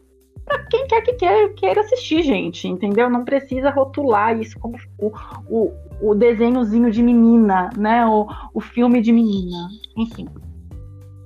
para 0.51 0.63
quem 0.65 0.87
quer 0.87 1.01
que 1.01 1.13
quer, 1.13 1.53
queira 1.53 1.81
assistir, 1.81 2.23
gente, 2.23 2.67
entendeu? 2.67 3.09
Não 3.09 3.23
precisa 3.23 3.69
rotular 3.69 4.37
isso 4.37 4.59
como 4.59 4.77
o, 4.97 5.11
o, 5.47 5.73
o 6.01 6.15
desenhozinho 6.15 6.91
de 6.91 7.01
menina, 7.01 7.69
né? 7.77 8.05
O, 8.05 8.27
o 8.53 8.59
filme 8.59 9.01
de 9.01 9.13
menina. 9.13 9.69
Enfim. 9.95 10.27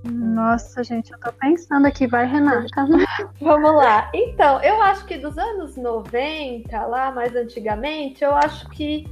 Nossa, 0.03 0.83
gente, 0.83 1.11
eu 1.11 1.19
tô 1.19 1.31
pensando 1.33 1.87
aqui, 1.87 2.05
vai, 2.05 2.27
Renata. 2.27 2.67
Vamos 3.41 3.75
lá. 3.75 4.11
Então, 4.13 4.61
eu 4.61 4.79
acho 4.83 5.05
que 5.05 5.17
dos 5.17 5.35
anos 5.37 5.75
90, 5.75 6.85
lá 6.85 7.11
mais 7.11 7.35
antigamente, 7.35 8.23
eu 8.23 8.35
acho 8.35 8.69
que 8.69 9.05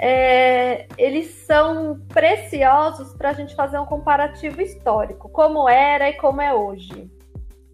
é, 0.00 0.88
eles 0.98 1.30
são 1.46 2.00
preciosos 2.08 3.14
para 3.14 3.30
a 3.30 3.32
gente 3.32 3.54
fazer 3.54 3.78
um 3.78 3.86
comparativo 3.86 4.60
histórico, 4.60 5.28
como 5.28 5.68
era 5.68 6.10
e 6.10 6.14
como 6.14 6.40
é 6.40 6.52
hoje. 6.52 7.08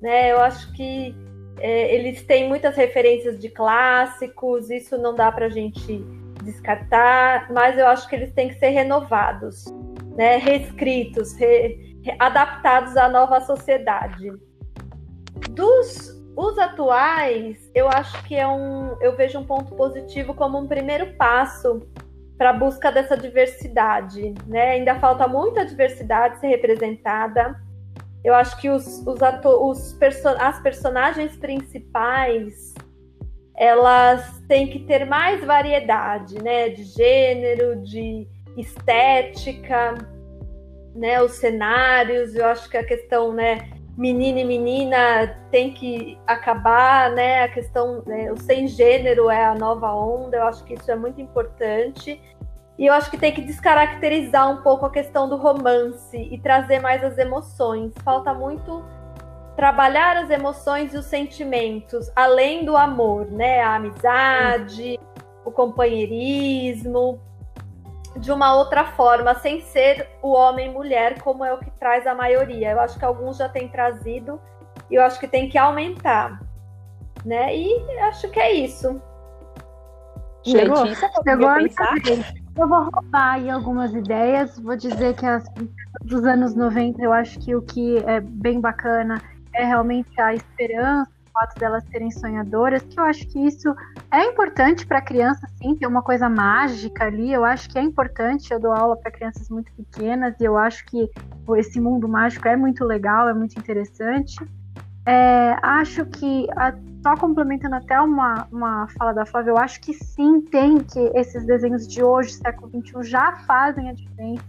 Né? 0.03 0.31
Eu 0.31 0.43
acho 0.43 0.71
que 0.75 1.15
é, 1.59 1.95
eles 1.95 2.23
têm 2.23 2.49
muitas 2.49 2.77
referências 2.77 3.39
de 3.39 3.49
clássicos, 3.49 4.71
isso 4.71 4.99
não 4.99 5.15
dá 5.15 5.31
para 5.33 5.47
a 5.47 5.51
gente 5.51 6.05
descartar, 6.43 7.51
mas 7.53 7.79
eu 7.79 7.87
acho 7.87 8.09
que 8.09 8.15
eles 8.15 8.33
têm 8.33 8.49
que 8.49 8.59
ser 8.59 8.69
renovados, 8.69 9.65
né? 10.17 10.37
reescritos, 10.37 11.35
re, 11.35 11.97
adaptados 12.19 12.97
à 12.97 13.09
nova 13.09 13.41
sociedade. 13.41 14.33
Dos 15.51 16.17
os 16.37 16.59
atuais, 16.59 17.71
eu 17.75 17.89
acho 17.89 18.23
que 18.25 18.35
é 18.35 18.47
um, 18.47 18.95
eu 19.01 19.17
vejo 19.17 19.39
um 19.39 19.45
ponto 19.45 19.75
positivo 19.75 20.35
como 20.35 20.59
um 20.59 20.67
primeiro 20.67 21.15
passo 21.15 21.81
para 22.37 22.51
a 22.51 22.53
busca 22.53 22.93
dessa 22.93 23.17
diversidade, 23.17 24.35
né? 24.47 24.73
Ainda 24.73 24.97
falta 24.97 25.27
muita 25.27 25.65
diversidade 25.65 26.39
ser 26.39 26.49
representada. 26.49 27.59
Eu 28.27 28.35
acho 28.35 28.61
que 28.61 28.69
os, 28.69 29.07
os, 29.07 29.21
os 29.45 29.93
perso 29.93 30.27
as 30.27 30.59
personagens 30.61 31.37
principais 31.37 32.75
elas 33.57 34.43
têm 34.49 34.67
que 34.67 34.81
ter 34.81 35.07
mais 35.07 35.45
variedade, 35.45 36.43
né? 36.43 36.71
De 36.71 36.83
gênero, 36.83 37.81
de 37.85 38.27
estética, 38.57 39.95
né? 40.93 41.23
Os 41.23 41.37
cenários. 41.37 42.35
Eu 42.35 42.47
acho 42.47 42.69
que 42.69 42.77
a 42.77 42.85
questão, 42.85 43.33
né? 43.33 43.71
menina 43.97 44.41
e 44.41 44.45
menina 44.45 45.41
tem 45.53 45.73
que 45.73 46.19
acabar, 46.27 47.13
né? 47.13 47.45
A 47.45 47.49
questão, 47.49 48.03
né, 48.05 48.31
o 48.33 48.37
sem 48.37 48.67
gênero 48.67 49.31
é 49.31 49.45
a 49.45 49.55
nova 49.55 49.95
onda, 49.95 50.37
eu 50.37 50.43
acho 50.43 50.65
que 50.65 50.75
isso 50.75 50.91
é 50.91 50.97
muito 50.97 51.21
importante. 51.21 52.21
E 52.79 52.87
eu 52.87 52.93
acho 52.93 53.11
que 53.11 53.17
tem 53.17 53.33
que 53.33 53.41
descaracterizar 53.41 54.51
um 54.51 54.63
pouco 54.63 54.85
a 54.85 54.91
questão 54.91 55.29
do 55.29 55.37
romance 55.37 56.17
e 56.17 56.39
trazer 56.39 56.79
mais 56.81 57.03
as 57.03 57.17
emoções. 57.17 57.95
Falta 58.05 58.35
muito 58.35 58.85
trabalhar 59.57 60.19
as 60.19 60.29
emoções 60.29 60.93
e 60.93 60.99
os 60.99 61.07
sentimentos, 61.07 62.11
além 62.15 62.67
do 62.67 62.77
amor, 62.77 63.31
né? 63.31 63.63
A 63.63 63.77
amizade, 63.77 65.01
o 65.45 65.51
companheirismo 65.51 67.19
de 68.19 68.33
uma 68.33 68.55
outra 68.55 68.85
forma, 68.85 69.35
sem 69.37 69.61
ser 69.61 70.09
o 70.23 70.33
homem 70.33 70.71
mulher, 70.71 71.21
como 71.23 71.45
é 71.45 71.53
o 71.53 71.59
que 71.59 71.71
traz 71.73 72.07
a 72.07 72.15
maioria. 72.15 72.73
Eu 72.73 72.81
acho 72.81 72.99
que 72.99 73.05
alguns 73.05 73.39
já 73.39 73.49
têm 73.49 73.69
trazido 73.69 74.41
e 74.91 74.95
eu 74.95 75.03
acho 75.03 75.19
que 75.19 75.29
tem 75.29 75.49
que 75.49 75.59
aumentar. 75.59 76.41
Né? 77.25 77.57
E 77.57 77.99
acho 78.01 78.29
que 78.31 78.39
é 78.39 78.53
isso. 78.53 79.01
Chegou, 80.45 80.87
Chegou 80.87 81.49
a 81.49 81.59
Eu 82.57 82.67
vou 82.67 82.85
roubar 82.85 83.35
aí 83.35 83.51
algumas 83.51 83.95
ideias. 83.95 84.59
Vou 84.59 84.77
dizer 84.77 85.15
que 85.15 85.27
as 85.27 85.45
dos 86.03 86.25
anos 86.25 86.55
90, 86.55 87.03
eu 87.03 87.13
acho 87.13 87.39
que 87.39 87.55
o 87.55 87.63
que 87.63 87.99
é 87.99 88.21
bem 88.21 88.61
bacana 88.61 89.21
é 89.53 89.65
realmente 89.65 90.21
a 90.21 90.35
esperança, 90.35 91.11
fato 91.33 91.59
delas 91.59 91.85
serem 91.91 92.11
sonhadoras, 92.11 92.83
que 92.83 92.99
eu 92.99 93.05
acho 93.05 93.27
que 93.27 93.39
isso 93.39 93.75
é 94.11 94.25
importante 94.25 94.87
para 94.87 95.03
criança, 95.03 95.47
sim, 95.59 95.75
ter 95.75 95.87
uma 95.87 96.01
coisa 96.01 96.31
mágica 96.31 97.05
ali. 97.05 97.31
Eu 97.31 97.45
acho 97.45 97.69
que 97.69 97.79
é 97.79 97.83
importante. 97.83 98.51
Eu 98.51 98.59
dou 98.59 98.73
aula 98.73 98.97
para 98.97 99.11
crianças 99.11 99.51
muito 99.51 99.71
pequenas 99.73 100.35
e 100.41 100.45
eu 100.45 100.57
acho 100.57 100.85
que 100.87 101.11
esse 101.59 101.79
mundo 101.79 102.09
mágico 102.09 102.49
é 102.49 102.57
muito 102.57 102.85
legal, 102.85 103.29
é 103.29 103.35
muito 103.35 103.59
interessante. 103.59 104.37
É, 105.07 105.57
acho 105.63 106.05
que, 106.07 106.49
só 107.01 107.17
complementando 107.17 107.77
até 107.77 108.01
uma, 108.01 108.49
uma 108.51 108.89
fala 108.99 109.15
da 109.15 109.25
Flávia, 109.25 109.53
eu 109.53 109.59
acho 109.59 109.81
que 109.81 109.95
sim, 109.95 110.41
tem 110.41 110.79
que 110.79 110.99
esses 111.15 111.47
desenhos 111.47 111.87
de 111.87 112.03
hoje, 112.03 112.33
século 112.33 112.69
XXI, 112.69 113.09
já 113.09 113.37
fazem 113.47 113.89
a 113.89 113.93
diferença. 113.93 114.45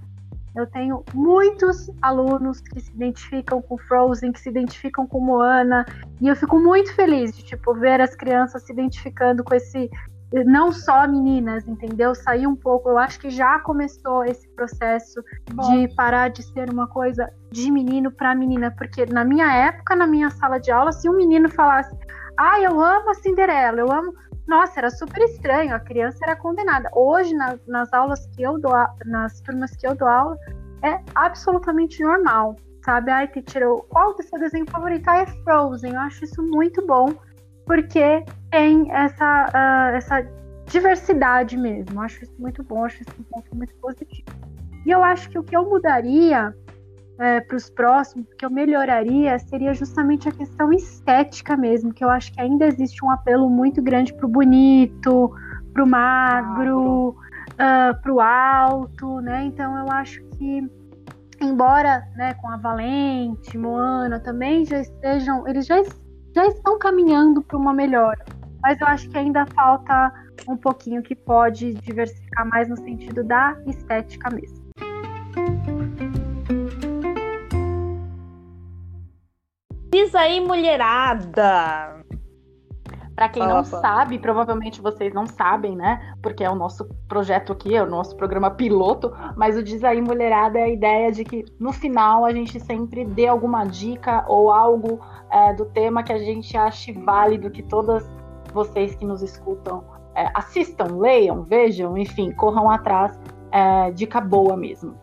Eu 0.55 0.65
tenho 0.65 1.03
muitos 1.13 1.91
alunos 2.01 2.59
que 2.59 2.79
se 2.79 2.91
identificam 2.91 3.61
com 3.61 3.77
Frozen, 3.77 4.31
que 4.31 4.39
se 4.39 4.49
identificam 4.49 5.05
com 5.05 5.19
Moana, 5.19 5.85
e 6.19 6.27
eu 6.27 6.35
fico 6.35 6.57
muito 6.57 6.91
feliz 6.95 7.31
de 7.37 7.43
tipo 7.43 7.75
ver 7.75 8.01
as 8.01 8.15
crianças 8.15 8.63
se 8.63 8.73
identificando 8.73 9.43
com 9.43 9.53
esse 9.53 9.91
não 10.45 10.71
só 10.71 11.07
meninas, 11.07 11.67
entendeu? 11.67 12.13
Sair 12.13 12.47
um 12.47 12.55
pouco, 12.55 12.89
eu 12.89 12.97
acho 12.97 13.19
que 13.19 13.29
já 13.29 13.59
começou 13.59 14.25
esse 14.25 14.47
processo 14.49 15.23
Bom. 15.53 15.69
de 15.71 15.87
parar 15.95 16.29
de 16.29 16.43
ser 16.43 16.69
uma 16.69 16.87
coisa 16.87 17.31
de 17.51 17.71
menino 17.71 18.11
para 18.11 18.35
menina, 18.35 18.71
porque 18.71 19.05
na 19.05 19.23
minha 19.23 19.51
época, 19.51 19.95
na 19.95 20.05
minha 20.05 20.29
sala 20.29 20.59
de 20.59 20.71
aula, 20.71 20.91
se 20.91 21.09
um 21.09 21.15
menino 21.15 21.49
falasse: 21.49 21.95
"Ah, 22.37 22.59
eu 22.59 22.79
amo 22.81 23.09
a 23.09 23.13
Cinderela, 23.13 23.79
eu 23.79 23.91
amo 23.91 24.13
nossa, 24.47 24.79
era 24.79 24.89
super 24.89 25.21
estranho, 25.23 25.75
a 25.75 25.79
criança 25.79 26.19
era 26.23 26.35
condenada. 26.35 26.89
Hoje, 26.95 27.33
nas, 27.33 27.59
nas 27.67 27.91
aulas 27.93 28.25
que 28.27 28.41
eu 28.41 28.57
dou, 28.57 28.73
nas 29.05 29.41
turmas 29.41 29.75
que 29.75 29.85
eu 29.85 29.93
dou 29.93 30.07
aula, 30.07 30.37
é 30.83 31.01
absolutamente 31.13 32.01
normal, 32.01 32.55
sabe? 32.85 33.11
Ai, 33.11 33.27
teacher, 33.27 33.67
qual 33.89 34.11
o 34.11 34.23
seu 34.23 34.39
desenho 34.39 34.65
favorito? 34.69 35.05
Ah, 35.07 35.17
é 35.17 35.25
Frozen. 35.43 35.93
Eu 35.93 35.99
acho 35.99 36.23
isso 36.23 36.41
muito 36.41 36.85
bom, 36.87 37.13
porque 37.67 38.23
tem 38.49 38.91
essa, 38.91 39.45
uh, 39.49 39.95
essa 39.95 40.25
diversidade 40.65 41.55
mesmo. 41.55 42.01
Acho 42.01 42.23
isso 42.23 42.33
muito 42.39 42.63
bom, 42.63 42.85
acho 42.85 43.01
isso 43.03 43.11
um 43.19 43.23
ponto 43.23 43.55
muito 43.55 43.75
positivo. 43.75 44.27
E 44.85 44.89
eu 44.89 45.03
acho 45.03 45.29
que 45.29 45.37
o 45.37 45.43
que 45.43 45.55
eu 45.55 45.69
mudaria 45.69 46.55
é, 47.19 47.41
para 47.41 47.57
os 47.57 47.69
próximos, 47.69 48.27
que 48.37 48.45
eu 48.45 48.49
melhoraria, 48.49 49.37
seria 49.39 49.73
justamente 49.73 50.29
a 50.29 50.31
questão 50.31 50.71
estética 50.71 51.57
mesmo, 51.57 51.93
que 51.93 52.03
eu 52.03 52.09
acho 52.09 52.31
que 52.31 52.39
ainda 52.39 52.65
existe 52.65 53.03
um 53.03 53.09
apelo 53.09 53.49
muito 53.49 53.81
grande 53.81 54.13
para 54.13 54.25
o 54.25 54.29
bonito, 54.29 55.31
para 55.73 55.83
o 55.83 55.87
magro, 55.87 57.09
uh, 57.09 57.15
ah, 57.57 57.99
para 58.01 58.13
o 58.13 58.21
alto, 58.21 59.19
né? 59.21 59.45
Então 59.45 59.77
eu 59.77 59.91
acho 59.91 60.23
que 60.37 60.61
embora 61.41 62.07
né, 62.15 62.33
com 62.35 62.49
a 62.49 62.57
Valente, 62.57 63.57
Moana 63.57 64.19
também 64.19 64.65
já 64.65 64.79
estejam, 64.79 65.47
eles 65.47 65.65
já, 65.65 65.81
já 66.37 66.45
estão 66.45 66.77
caminhando 66.77 67.41
para 67.41 67.57
uma 67.57 67.73
melhora. 67.73 68.23
Mas 68.61 68.79
eu 68.79 68.85
acho 68.85 69.09
que 69.09 69.17
ainda 69.17 69.43
falta 69.55 70.13
um 70.47 70.55
pouquinho 70.55 71.01
que 71.01 71.15
pode 71.15 71.73
diversificar 71.73 72.47
mais 72.47 72.69
no 72.69 72.77
sentido 72.77 73.23
da 73.23 73.57
estética 73.65 74.29
mesmo. 74.29 74.67
Diz 79.91 80.13
aí, 80.13 80.39
mulherada! 80.39 82.05
Para 83.17 83.29
quem 83.29 83.47
não 83.47 83.63
sabe, 83.63 84.19
provavelmente 84.19 84.79
vocês 84.79 85.11
não 85.11 85.25
sabem, 85.25 85.75
né? 85.75 86.13
Porque 86.21 86.43
é 86.43 86.49
o 86.51 86.53
nosso 86.53 86.85
projeto 87.07 87.51
aqui, 87.51 87.75
é 87.75 87.81
o 87.81 87.89
nosso 87.89 88.15
programa 88.15 88.51
piloto, 88.51 89.11
mas 89.35 89.57
o 89.57 89.63
Diz 89.63 89.83
aí 89.83 89.99
Mulherada 89.99 90.59
é 90.59 90.63
a 90.65 90.69
ideia 90.69 91.11
de 91.11 91.23
que 91.23 91.43
no 91.59 91.73
final 91.73 92.23
a 92.23 92.31
gente 92.31 92.59
sempre 92.59 93.03
dê 93.03 93.25
alguma 93.25 93.63
dica 93.63 94.23
ou 94.27 94.51
algo 94.51 94.99
é, 95.31 95.51
do 95.55 95.65
tema 95.65 96.03
que 96.03 96.13
a 96.13 96.19
gente 96.19 96.55
ache 96.55 96.91
válido, 96.91 97.49
que 97.49 97.63
todas 97.63 98.07
vocês 98.53 98.93
que 98.93 99.03
nos 99.03 99.23
escutam 99.23 99.83
é, 100.13 100.29
assistam, 100.35 100.97
leiam, 100.99 101.41
vejam, 101.41 101.97
enfim, 101.97 102.29
corram 102.29 102.69
atrás. 102.69 103.19
É, 103.51 103.89
dica 103.89 104.21
boa 104.21 104.55
mesmo. 104.55 104.93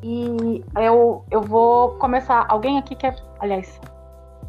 E 0.00 0.62
eu, 0.76 1.24
eu 1.28 1.42
vou 1.42 1.96
começar. 1.96 2.46
Alguém 2.48 2.78
aqui 2.78 2.94
quer. 2.94 3.16
Aliás, 3.40 3.80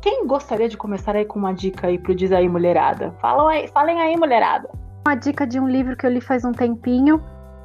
quem 0.05 0.27
gostaria 0.27 0.69
de 0.69 0.77
começar 0.77 1.15
aí 1.15 1.25
com 1.25 1.39
uma 1.39 1.51
dica 1.51 1.87
aí 1.87 1.97
pro 1.97 2.13
Diz 2.13 2.31
aí, 2.31 2.47
mulherada? 2.47 3.11
Falam 3.19 3.47
aí, 3.47 3.67
falem 3.69 3.99
aí, 3.99 4.15
mulherada. 4.15 4.69
Uma 5.03 5.15
dica 5.15 5.47
de 5.47 5.59
um 5.59 5.67
livro 5.67 5.97
que 5.97 6.05
eu 6.05 6.11
li 6.11 6.21
faz 6.21 6.45
um 6.45 6.51
tempinho 6.51 7.19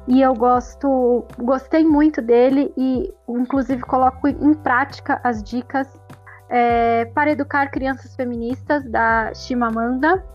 e 0.07 0.23
eu 0.23 0.33
gosto, 0.33 1.23
gostei 1.37 1.83
muito 1.85 2.19
dele 2.19 2.73
e 2.75 3.13
inclusive 3.29 3.83
coloco 3.83 4.27
em 4.27 4.55
prática 4.55 5.21
as 5.23 5.43
dicas 5.43 5.87
é, 6.49 7.05
para 7.13 7.29
educar 7.29 7.69
crianças 7.69 8.15
feministas 8.15 8.83
da 8.89 9.31
Chimamanda. 9.35 10.25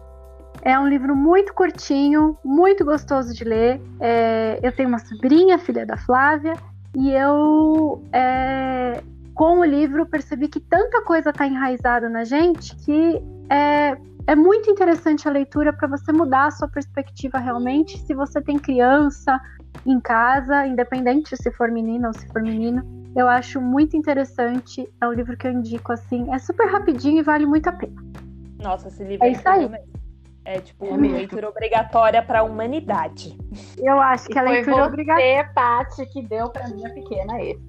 É 0.62 0.78
um 0.78 0.86
livro 0.86 1.16
muito 1.16 1.52
curtinho, 1.54 2.38
muito 2.44 2.84
gostoso 2.84 3.34
de 3.34 3.42
ler. 3.42 3.82
É, 3.98 4.61
eu 4.62 4.70
tenho 4.70 4.88
uma 4.88 5.00
sobrinha, 5.00 5.59
filha 5.59 5.84
da 5.84 5.96
Flávia, 5.96 6.54
e 6.94 7.11
eu 7.11 8.00
é, 8.12 9.02
com 9.37 9.59
o 9.59 9.64
livro, 9.64 10.07
percebi 10.07 10.49
que 10.49 10.59
tanta 10.59 11.03
coisa 11.03 11.28
está 11.28 11.47
enraizada 11.47 12.09
na 12.09 12.24
gente 12.24 12.74
que 12.76 13.22
é, 13.51 13.95
é 14.26 14.34
muito 14.34 14.70
interessante 14.70 15.28
a 15.28 15.30
leitura 15.30 15.74
para 15.74 15.87
você 15.87 16.11
mudar 16.11 16.47
a 16.47 16.51
sua 16.51 16.66
perspectiva 16.66 17.39
realmente. 17.39 17.99
Se 17.99 18.14
você 18.14 18.41
tem 18.41 18.59
criança 18.59 19.39
em 19.84 20.01
casa, 20.01 20.66
independente 20.66 21.37
se 21.37 21.51
for 21.53 21.70
menina 21.70 22.09
ou 22.09 22.14
se 22.14 22.26
for 22.28 22.43
menino, 22.43 22.82
eu 23.14 23.28
acho 23.28 23.61
muito 23.61 23.95
interessante. 23.95 24.89
É 25.03 25.07
um 25.07 25.12
livro 25.12 25.37
que 25.37 25.47
eu 25.47 25.53
indico 25.53 25.93
assim. 25.93 26.32
É 26.32 26.39
super 26.39 26.66
rapidinho 26.68 27.18
e 27.18 27.22
vale 27.22 27.45
muito 27.45 27.68
a 27.68 27.72
pena. 27.72 28.03
Nossa, 28.62 28.89
esse 28.89 29.05
livro 29.05 29.26
é, 29.26 29.28
é 29.28 29.32
isso 29.32 29.47
aí. 29.47 29.70
É 30.47 30.61
tipo 30.61 30.87
é 30.87 30.97
leitura 30.97 31.51
obrigatória 31.51 32.22
para 32.22 32.39
a 32.39 32.43
humanidade. 32.43 33.37
Eu 33.76 34.01
acho 34.01 34.28
que 34.28 34.39
a 34.39 34.43
leitura 34.43 34.76
foi 34.76 34.87
obrigatória. 34.87 35.45
Você, 35.45 35.53
Paty, 35.53 36.07
que 36.07 36.22
deu 36.22 36.49
para 36.49 36.68
minha 36.68 36.89
pequena 36.89 37.39
esse. 37.43 37.61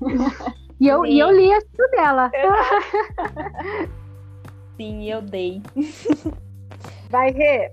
E 0.78 0.88
eu, 0.88 1.06
e 1.06 1.18
eu 1.18 1.30
li 1.30 1.52
a 1.52 1.58
dela. 1.90 2.30
Sim, 4.76 5.10
eu 5.10 5.22
dei. 5.22 5.62
Vai, 7.08 7.30
Rê. 7.30 7.72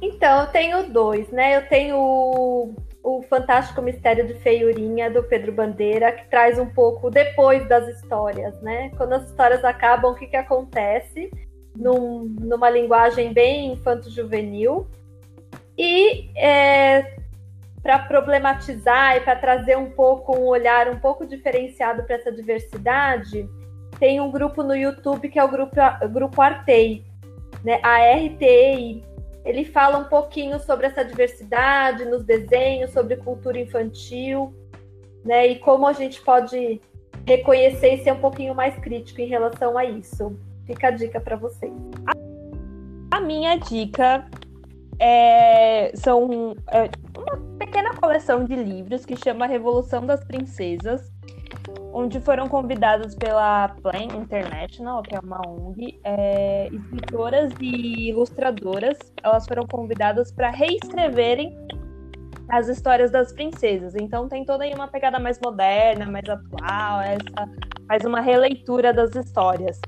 Então, 0.00 0.42
eu 0.42 0.46
tenho 0.48 0.90
dois, 0.90 1.28
né? 1.30 1.56
Eu 1.56 1.68
tenho 1.68 1.96
o, 1.96 2.74
o 3.02 3.22
Fantástico 3.22 3.82
Mistério 3.82 4.26
de 4.26 4.34
Feiurinha, 4.34 5.10
do 5.10 5.22
Pedro 5.22 5.52
Bandeira, 5.52 6.12
que 6.12 6.28
traz 6.28 6.58
um 6.58 6.66
pouco 6.66 7.10
depois 7.10 7.66
das 7.68 7.86
histórias, 7.88 8.58
né? 8.62 8.90
Quando 8.96 9.14
as 9.14 9.28
histórias 9.28 9.62
acabam, 9.64 10.12
o 10.12 10.14
que, 10.14 10.26
que 10.26 10.36
acontece? 10.36 11.30
Num, 11.76 12.24
numa 12.40 12.70
linguagem 12.70 13.32
bem 13.32 13.72
infanto-juvenil. 13.72 14.86
E 15.76 16.30
é, 16.36 17.13
para 17.84 17.98
problematizar 17.98 19.18
e 19.18 19.20
para 19.20 19.36
trazer 19.36 19.76
um 19.76 19.90
pouco 19.90 20.34
um 20.34 20.46
olhar 20.46 20.88
um 20.88 20.98
pouco 20.98 21.26
diferenciado 21.26 22.02
para 22.04 22.16
essa 22.16 22.32
diversidade, 22.32 23.46
tem 23.98 24.22
um 24.22 24.30
grupo 24.30 24.62
no 24.62 24.74
YouTube 24.74 25.28
que 25.28 25.38
é 25.38 25.44
o 25.44 25.50
grupo, 25.50 25.76
grupo 26.10 26.40
Artei, 26.40 27.04
né? 27.62 27.78
A 27.82 27.98
RTI. 28.14 29.04
Ele 29.44 29.66
fala 29.66 29.98
um 29.98 30.04
pouquinho 30.04 30.58
sobre 30.60 30.86
essa 30.86 31.04
diversidade 31.04 32.06
nos 32.06 32.24
desenhos, 32.24 32.90
sobre 32.90 33.16
cultura 33.16 33.60
infantil, 33.60 34.54
né? 35.22 35.46
E 35.48 35.58
como 35.58 35.86
a 35.86 35.92
gente 35.92 36.22
pode 36.22 36.80
reconhecer 37.26 37.96
e 37.96 38.02
ser 38.02 38.12
um 38.14 38.20
pouquinho 38.20 38.54
mais 38.54 38.74
crítico 38.78 39.20
em 39.20 39.26
relação 39.26 39.76
a 39.76 39.84
isso. 39.84 40.34
Fica 40.66 40.88
a 40.88 40.90
dica 40.90 41.20
para 41.20 41.36
vocês. 41.36 41.74
A 43.10 43.20
minha 43.20 43.56
dica 43.56 44.24
é, 44.98 45.92
são 45.94 46.56
é, 46.72 46.88
pequena 47.64 47.94
coleção 47.94 48.44
de 48.44 48.54
livros 48.54 49.06
que 49.06 49.16
chama 49.16 49.46
Revolução 49.46 50.04
das 50.04 50.22
Princesas, 50.24 51.10
onde 51.92 52.20
foram 52.20 52.46
convidadas 52.46 53.14
pela 53.14 53.68
Plan 53.68 54.04
International, 54.16 55.02
que 55.02 55.16
é 55.16 55.20
uma 55.20 55.40
ONG, 55.48 55.98
é, 56.04 56.68
escritoras 56.72 57.52
e 57.60 58.10
ilustradoras. 58.10 58.98
Elas 59.22 59.46
foram 59.46 59.66
convidadas 59.66 60.30
para 60.30 60.50
reescreverem 60.50 61.56
as 62.48 62.68
histórias 62.68 63.10
das 63.10 63.32
princesas. 63.32 63.94
Então 63.94 64.28
tem 64.28 64.44
toda 64.44 64.64
aí 64.64 64.74
uma 64.74 64.88
pegada 64.88 65.18
mais 65.18 65.40
moderna, 65.42 66.04
mais 66.06 66.28
atual, 66.28 67.00
essa 67.00 67.48
faz 67.88 68.04
uma 68.04 68.20
releitura 68.20 68.92
das 68.92 69.14
histórias. 69.14 69.80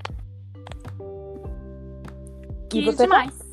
Que 2.71 2.91
demais. 2.95 3.46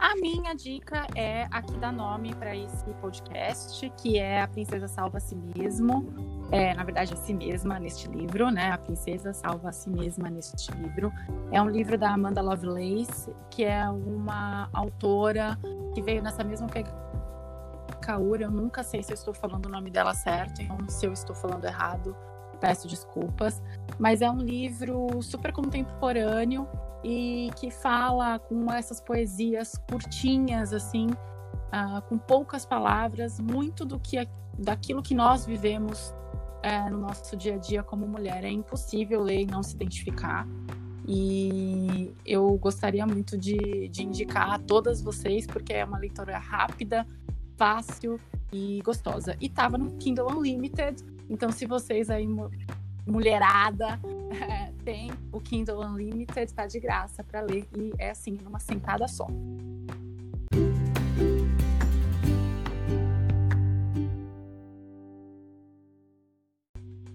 A 0.00 0.16
minha 0.16 0.54
dica 0.54 1.06
é 1.14 1.46
aqui 1.50 1.76
dar 1.76 1.92
nome 1.92 2.34
para 2.34 2.56
esse 2.56 2.90
podcast, 3.02 3.92
que 3.98 4.18
é 4.18 4.40
A 4.40 4.48
Princesa 4.48 4.88
Salva 4.88 5.18
a 5.18 5.20
Si 5.20 5.36
Mesmo. 5.36 6.06
É, 6.50 6.72
na 6.72 6.82
verdade, 6.84 7.12
a 7.12 7.16
si 7.16 7.34
mesma 7.34 7.78
neste 7.78 8.08
livro, 8.08 8.50
né? 8.50 8.70
A 8.70 8.78
Princesa 8.78 9.34
Salva 9.34 9.68
a 9.68 9.72
Si 9.72 9.90
Mesma 9.90 10.30
neste 10.30 10.72
livro. 10.72 11.12
É 11.52 11.60
um 11.60 11.68
livro 11.68 11.98
da 11.98 12.14
Amanda 12.14 12.40
Lovelace, 12.40 13.30
que 13.50 13.62
é 13.62 13.86
uma 13.90 14.70
autora 14.72 15.58
que 15.94 16.00
veio 16.00 16.22
nessa 16.22 16.42
mesma 16.42 16.66
pegada. 16.66 16.98
Eu 18.40 18.50
nunca 18.50 18.82
sei 18.82 19.02
se 19.02 19.12
eu 19.12 19.14
estou 19.14 19.34
falando 19.34 19.66
o 19.66 19.68
nome 19.68 19.90
dela 19.90 20.14
certo, 20.14 20.62
então 20.62 20.88
se 20.88 21.06
eu 21.06 21.12
estou 21.12 21.36
falando 21.36 21.66
errado, 21.66 22.16
peço 22.58 22.88
desculpas. 22.88 23.62
Mas 23.98 24.22
é 24.22 24.30
um 24.30 24.38
livro 24.38 25.22
super 25.22 25.52
contemporâneo 25.52 26.66
e 27.02 27.50
que 27.56 27.70
fala 27.70 28.38
com 28.38 28.70
essas 28.72 29.00
poesias 29.00 29.74
curtinhas, 29.90 30.72
assim, 30.72 31.08
uh, 31.08 32.02
com 32.08 32.18
poucas 32.18 32.64
palavras, 32.64 33.40
muito 33.40 33.84
do 33.84 33.98
que 33.98 34.28
daquilo 34.58 35.02
que 35.02 35.14
nós 35.14 35.46
vivemos 35.46 36.14
uh, 36.64 36.90
no 36.90 36.98
nosso 36.98 37.36
dia 37.36 37.54
a 37.54 37.58
dia 37.58 37.82
como 37.82 38.06
mulher. 38.06 38.44
É 38.44 38.50
impossível 38.50 39.22
ler 39.22 39.42
e 39.42 39.46
não 39.46 39.62
se 39.62 39.74
identificar. 39.74 40.46
E 41.08 42.14
eu 42.24 42.56
gostaria 42.58 43.06
muito 43.06 43.36
de, 43.36 43.88
de 43.88 44.02
indicar 44.02 44.52
a 44.52 44.58
todas 44.58 45.02
vocês, 45.02 45.46
porque 45.46 45.72
é 45.72 45.84
uma 45.84 45.98
leitura 45.98 46.38
rápida, 46.38 47.06
fácil 47.56 48.20
e 48.52 48.80
gostosa. 48.84 49.36
E 49.40 49.46
estava 49.46 49.76
no 49.76 49.92
Kindle 49.96 50.30
Unlimited, 50.30 51.02
então 51.28 51.50
se 51.50 51.66
vocês 51.66 52.10
aí 52.10 52.28
mulherada 53.06 53.98
é, 54.30 54.69
tem 54.84 55.10
o 55.32 55.40
Kindle 55.40 55.80
Unlimited, 55.80 56.46
está 56.46 56.66
de 56.66 56.80
graça 56.80 57.22
para 57.22 57.40
ler 57.40 57.66
e 57.76 57.92
é 57.98 58.10
assim, 58.10 58.38
numa 58.42 58.58
sentada 58.58 59.06
só. 59.06 59.26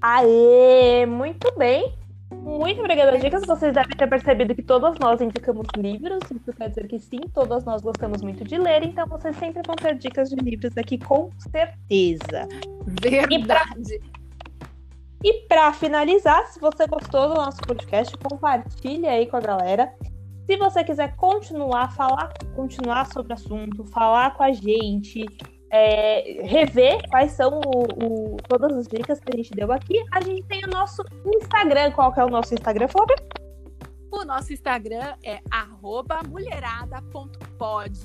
Aê, 0.01 1.05
muito 1.07 1.51
bem. 1.57 1.93
Muito 2.31 2.79
obrigada, 2.79 3.17
dicas. 3.17 3.43
Vocês 3.47 3.73
devem 3.73 3.97
ter 3.97 4.07
percebido 4.07 4.53
que 4.53 4.61
todas 4.61 4.99
nós 4.99 5.19
indicamos 5.19 5.65
livros, 5.75 6.19
isso 6.29 6.53
quer 6.53 6.69
dizer 6.69 6.87
que 6.87 6.99
sim, 6.99 7.21
todas 7.33 7.65
nós 7.65 7.81
gostamos 7.81 8.21
muito 8.21 8.43
de 8.43 8.55
ler, 8.57 8.83
então 8.83 9.07
vocês 9.07 9.35
sempre 9.37 9.63
vão 9.65 9.75
ter 9.75 9.97
dicas 9.97 10.29
de 10.29 10.35
livros 10.35 10.77
aqui, 10.77 10.99
com 10.99 11.31
certeza. 11.39 12.47
Verdade. 12.85 13.99
E 15.25 15.33
para 15.47 15.73
finalizar, 15.73 16.45
se 16.45 16.59
você 16.59 16.85
gostou 16.85 17.29
do 17.29 17.33
nosso 17.33 17.57
podcast, 17.61 18.15
compartilhe 18.15 19.07
aí 19.07 19.25
com 19.25 19.37
a 19.37 19.41
galera. 19.41 19.91
Se 20.45 20.55
você 20.55 20.83
quiser 20.83 21.15
continuar 21.15 21.91
falar, 21.95 22.31
continuar 22.55 23.07
sobre 23.07 23.33
o 23.33 23.35
assunto, 23.35 23.83
falar 23.85 24.35
com 24.37 24.43
a 24.43 24.51
gente, 24.51 25.25
é, 25.71 26.43
rever 26.43 27.09
quais 27.09 27.31
são 27.31 27.59
o, 27.59 28.35
o, 28.35 28.37
todas 28.47 28.77
as 28.77 28.87
dicas 28.87 29.19
que 29.19 29.33
a 29.33 29.35
gente 29.35 29.49
deu 29.49 29.71
aqui, 29.71 29.99
a 30.11 30.21
gente 30.21 30.43
tem 30.43 30.63
o 30.63 30.69
nosso 30.69 31.03
Instagram. 31.25 31.89
Qual 31.93 32.13
que 32.13 32.19
é 32.19 32.23
o 32.23 32.29
nosso 32.29 32.53
Instagram, 32.53 32.87
Flávia? 32.87 33.15
O 34.11 34.23
nosso 34.25 34.53
Instagram 34.53 35.15
é 35.23 35.41
mulherada.pod. 36.29 37.99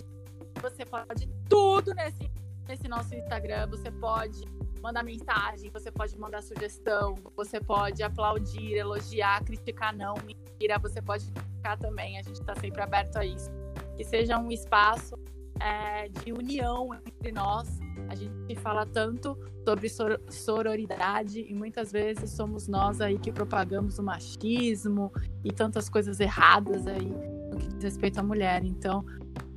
Você 0.63 0.87
pode 0.87 1.29
tudo 1.51 1.93
nesse, 1.93 2.31
nesse 2.67 2.89
nosso 2.89 3.15
Instagram. 3.15 3.67
Você 3.67 3.91
pode 3.91 4.41
mandar 4.81 5.03
mensagem, 5.03 5.71
você 5.71 5.91
pode 5.91 6.19
mandar 6.19 6.43
sugestão, 6.43 7.15
você 7.37 7.61
pode 7.61 8.03
aplaudir, 8.03 8.75
elogiar, 8.75 9.45
criticar 9.45 9.95
não, 9.95 10.15
mentira, 10.25 10.79
você 10.79 11.01
pode 11.01 11.31
criticar 11.31 11.79
também. 11.79 12.19
A 12.19 12.23
gente 12.23 12.41
está 12.41 12.55
sempre 12.57 12.83
aberto 12.83 13.17
a 13.17 13.25
isso. 13.25 13.51
Que 13.97 14.05
seja 14.05 14.39
um 14.39 14.51
espaço 14.51 15.15
é, 15.61 16.09
de 16.09 16.33
união 16.33 16.95
entre 16.95 17.31
nós. 17.31 17.79
A 18.09 18.15
gente 18.15 18.57
fala 18.57 18.85
tanto 18.87 19.39
sobre 19.65 19.89
sororidade 20.29 21.41
e 21.41 21.55
muitas 21.55 21.93
vezes 21.93 22.31
somos 22.31 22.67
nós 22.67 23.01
aí 23.01 23.19
que 23.19 23.31
propagamos 23.31 23.99
o 23.99 24.03
machismo 24.03 25.13
e 25.45 25.53
tantas 25.53 25.89
coisas 25.89 26.19
erradas 26.19 26.87
aí 26.87 27.13
no 27.51 27.59
que 27.59 27.69
diz 27.69 27.85
respeito 27.85 28.19
à 28.19 28.23
mulher. 28.23 28.65
Então, 28.65 29.05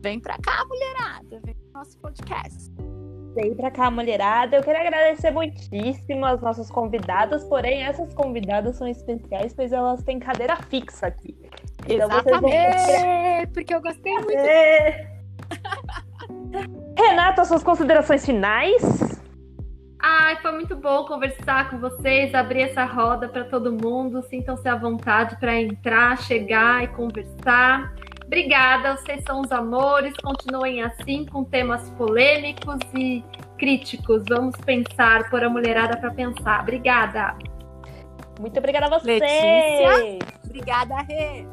vem 0.02 0.20
pra 0.20 0.38
cá, 0.38 0.66
mulherada, 0.66 1.40
vem 1.44 1.56
pro 1.56 1.72
nosso 1.74 1.98
podcast. 1.98 2.70
Vem 3.36 3.54
pra 3.56 3.72
cá, 3.72 3.90
mulherada. 3.90 4.58
Eu 4.58 4.64
queria 4.64 4.82
agradecer 4.82 5.32
muitíssimo 5.32 6.24
as 6.26 6.40
nossas 6.42 6.70
convidadas, 6.70 7.44
porém, 7.46 7.84
essas 7.84 8.14
convidadas 8.14 8.76
são 8.76 8.88
especiais, 8.88 9.54
pois 9.54 9.74
elas 9.74 10.04
têm 10.04 10.20
cadeira 10.20 10.56
fixa 10.56 11.08
aqui. 11.08 11.36
Então, 11.88 12.08
Exatamente, 12.08 12.42
vão... 12.42 12.52
porque 13.54 13.74
eu 13.74 13.82
gostei 13.82 14.14
muito. 14.14 14.34
Renata, 16.98 17.44
suas 17.44 17.64
considerações 17.64 18.26
finais? 18.26 18.82
Ai, 20.00 20.36
foi 20.42 20.52
muito 20.52 20.76
bom 20.76 21.06
conversar 21.06 21.70
com 21.70 21.80
vocês, 21.80 22.36
abrir 22.36 22.64
essa 22.64 22.84
roda 22.84 23.30
para 23.30 23.46
todo 23.46 23.72
mundo. 23.72 24.22
Sintam-se 24.24 24.68
à 24.68 24.76
vontade 24.76 25.38
para 25.40 25.56
entrar, 25.60 26.18
chegar 26.20 26.84
e 26.84 26.88
conversar. 26.90 27.96
Obrigada, 28.34 28.98
vocês 28.98 29.24
são 29.28 29.42
os 29.42 29.52
amores. 29.52 30.12
Continuem 30.18 30.82
assim 30.82 31.24
com 31.24 31.44
temas 31.44 31.88
polêmicos 31.92 32.80
e 32.98 33.24
críticos. 33.60 34.24
Vamos 34.28 34.56
pensar, 34.56 35.30
pôr 35.30 35.44
a 35.44 35.50
mulherada 35.50 35.96
para 35.98 36.10
pensar. 36.10 36.62
Obrigada. 36.62 37.38
Muito 38.40 38.58
obrigada 38.58 38.88
a 38.88 38.90
você. 38.90 39.20
Letícia. 39.20 40.34
Obrigada, 40.46 40.96
Rê. 41.04 41.46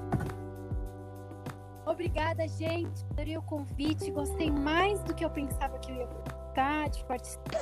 Obrigada, 1.84 2.48
gente. 2.48 3.04
Adorei 3.10 3.36
o 3.36 3.42
convite. 3.42 4.10
Gostei 4.10 4.50
mais 4.50 5.02
do 5.02 5.14
que 5.14 5.22
eu 5.22 5.28
pensava 5.28 5.78
que 5.80 5.92
eu 5.92 5.96
ia 5.96 6.06
gostar 6.06 6.88
de 6.88 7.04
participar. 7.04 7.58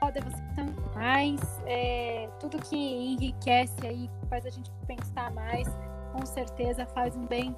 Você 0.00 0.42
tanto 0.56 0.80
mais. 0.94 1.38
É, 1.66 2.30
tudo 2.40 2.56
que 2.62 2.76
enriquece 2.76 3.86
aí, 3.86 4.08
faz 4.30 4.46
a 4.46 4.50
gente 4.50 4.70
pensar 4.86 5.30
mais, 5.32 5.68
com 6.14 6.24
certeza 6.24 6.86
faz 6.86 7.14
um 7.14 7.26
bem 7.26 7.54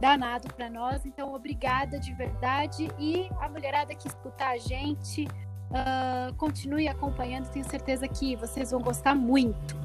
danado 0.00 0.52
para 0.54 0.70
nós. 0.70 1.04
Então, 1.04 1.34
obrigada 1.34 1.98
de 1.98 2.12
verdade. 2.14 2.88
E 2.98 3.28
a 3.40 3.48
mulherada 3.48 3.94
que 3.94 4.08
escutar 4.08 4.52
a 4.52 4.58
gente, 4.58 5.26
uh, 5.70 6.34
continue 6.36 6.88
acompanhando. 6.88 7.50
Tenho 7.50 7.68
certeza 7.68 8.08
que 8.08 8.36
vocês 8.36 8.70
vão 8.70 8.80
gostar 8.80 9.14
muito. 9.14 9.76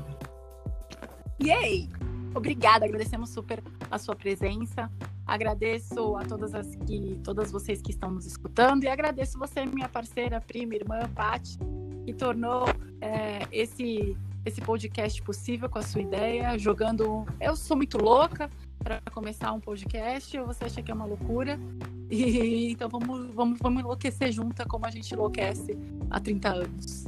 Yay! 1.42 1.90
Obrigada, 2.34 2.86
agradecemos 2.86 3.30
super 3.30 3.64
a 3.90 3.98
sua 3.98 4.16
presença. 4.16 4.92
Agradeço 5.26 6.18
a 6.18 6.26
todas 6.26 6.54
as 6.54 6.76
que, 6.76 7.20
todas 7.24 7.52
vocês 7.52 7.82
que 7.82 7.92
estão 7.92 8.12
nos 8.12 8.26
escutando 8.26 8.84
e 8.84 8.88
agradeço 8.88 9.40
você, 9.40 9.66
minha 9.66 9.88
parceira, 9.88 10.42
prima, 10.42 10.76
irmã, 10.76 11.00
Paty, 11.16 11.58
que 12.06 12.14
tornou 12.14 12.66
é, 13.02 13.48
esse 13.52 14.16
esse 14.46 14.62
podcast 14.62 15.20
possível 15.24 15.68
com 15.68 15.80
a 15.80 15.82
sua 15.82 16.02
ideia, 16.02 16.56
jogando. 16.56 17.26
Eu 17.42 17.56
sou 17.56 17.76
muito 17.76 17.98
louca 17.98 18.48
para 18.86 19.02
começar 19.12 19.52
um 19.52 19.60
podcast, 19.60 20.38
ou 20.38 20.46
você 20.46 20.66
acha 20.66 20.80
que 20.80 20.92
é 20.92 20.94
uma 20.94 21.06
loucura? 21.06 21.60
E 22.08 22.72
então 22.72 22.88
vamos, 22.88 23.34
vamos, 23.34 23.58
vamos 23.60 23.82
enlouquecer 23.82 24.32
junta 24.32 24.64
como 24.64 24.86
a 24.86 24.92
gente 24.92 25.12
enlouquece 25.12 25.76
há 26.12 26.20
30 26.20 26.50
anos. 26.50 27.06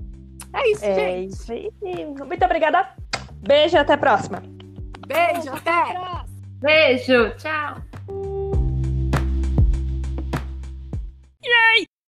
É 0.51 0.71
isso, 0.71 0.83
é 0.83 0.95
gente. 0.95 1.33
Isso 1.33 1.51
aí. 1.51 1.71
Muito 2.25 2.43
obrigada. 2.43 2.95
Beijo, 3.47 3.77
até 3.77 3.93
a 3.93 3.97
próxima. 3.97 4.41
Beijo, 5.05 5.51
até. 5.53 6.25
Beijo, 6.59 7.29
tchau. 7.37 7.77
Yay! 11.45 11.87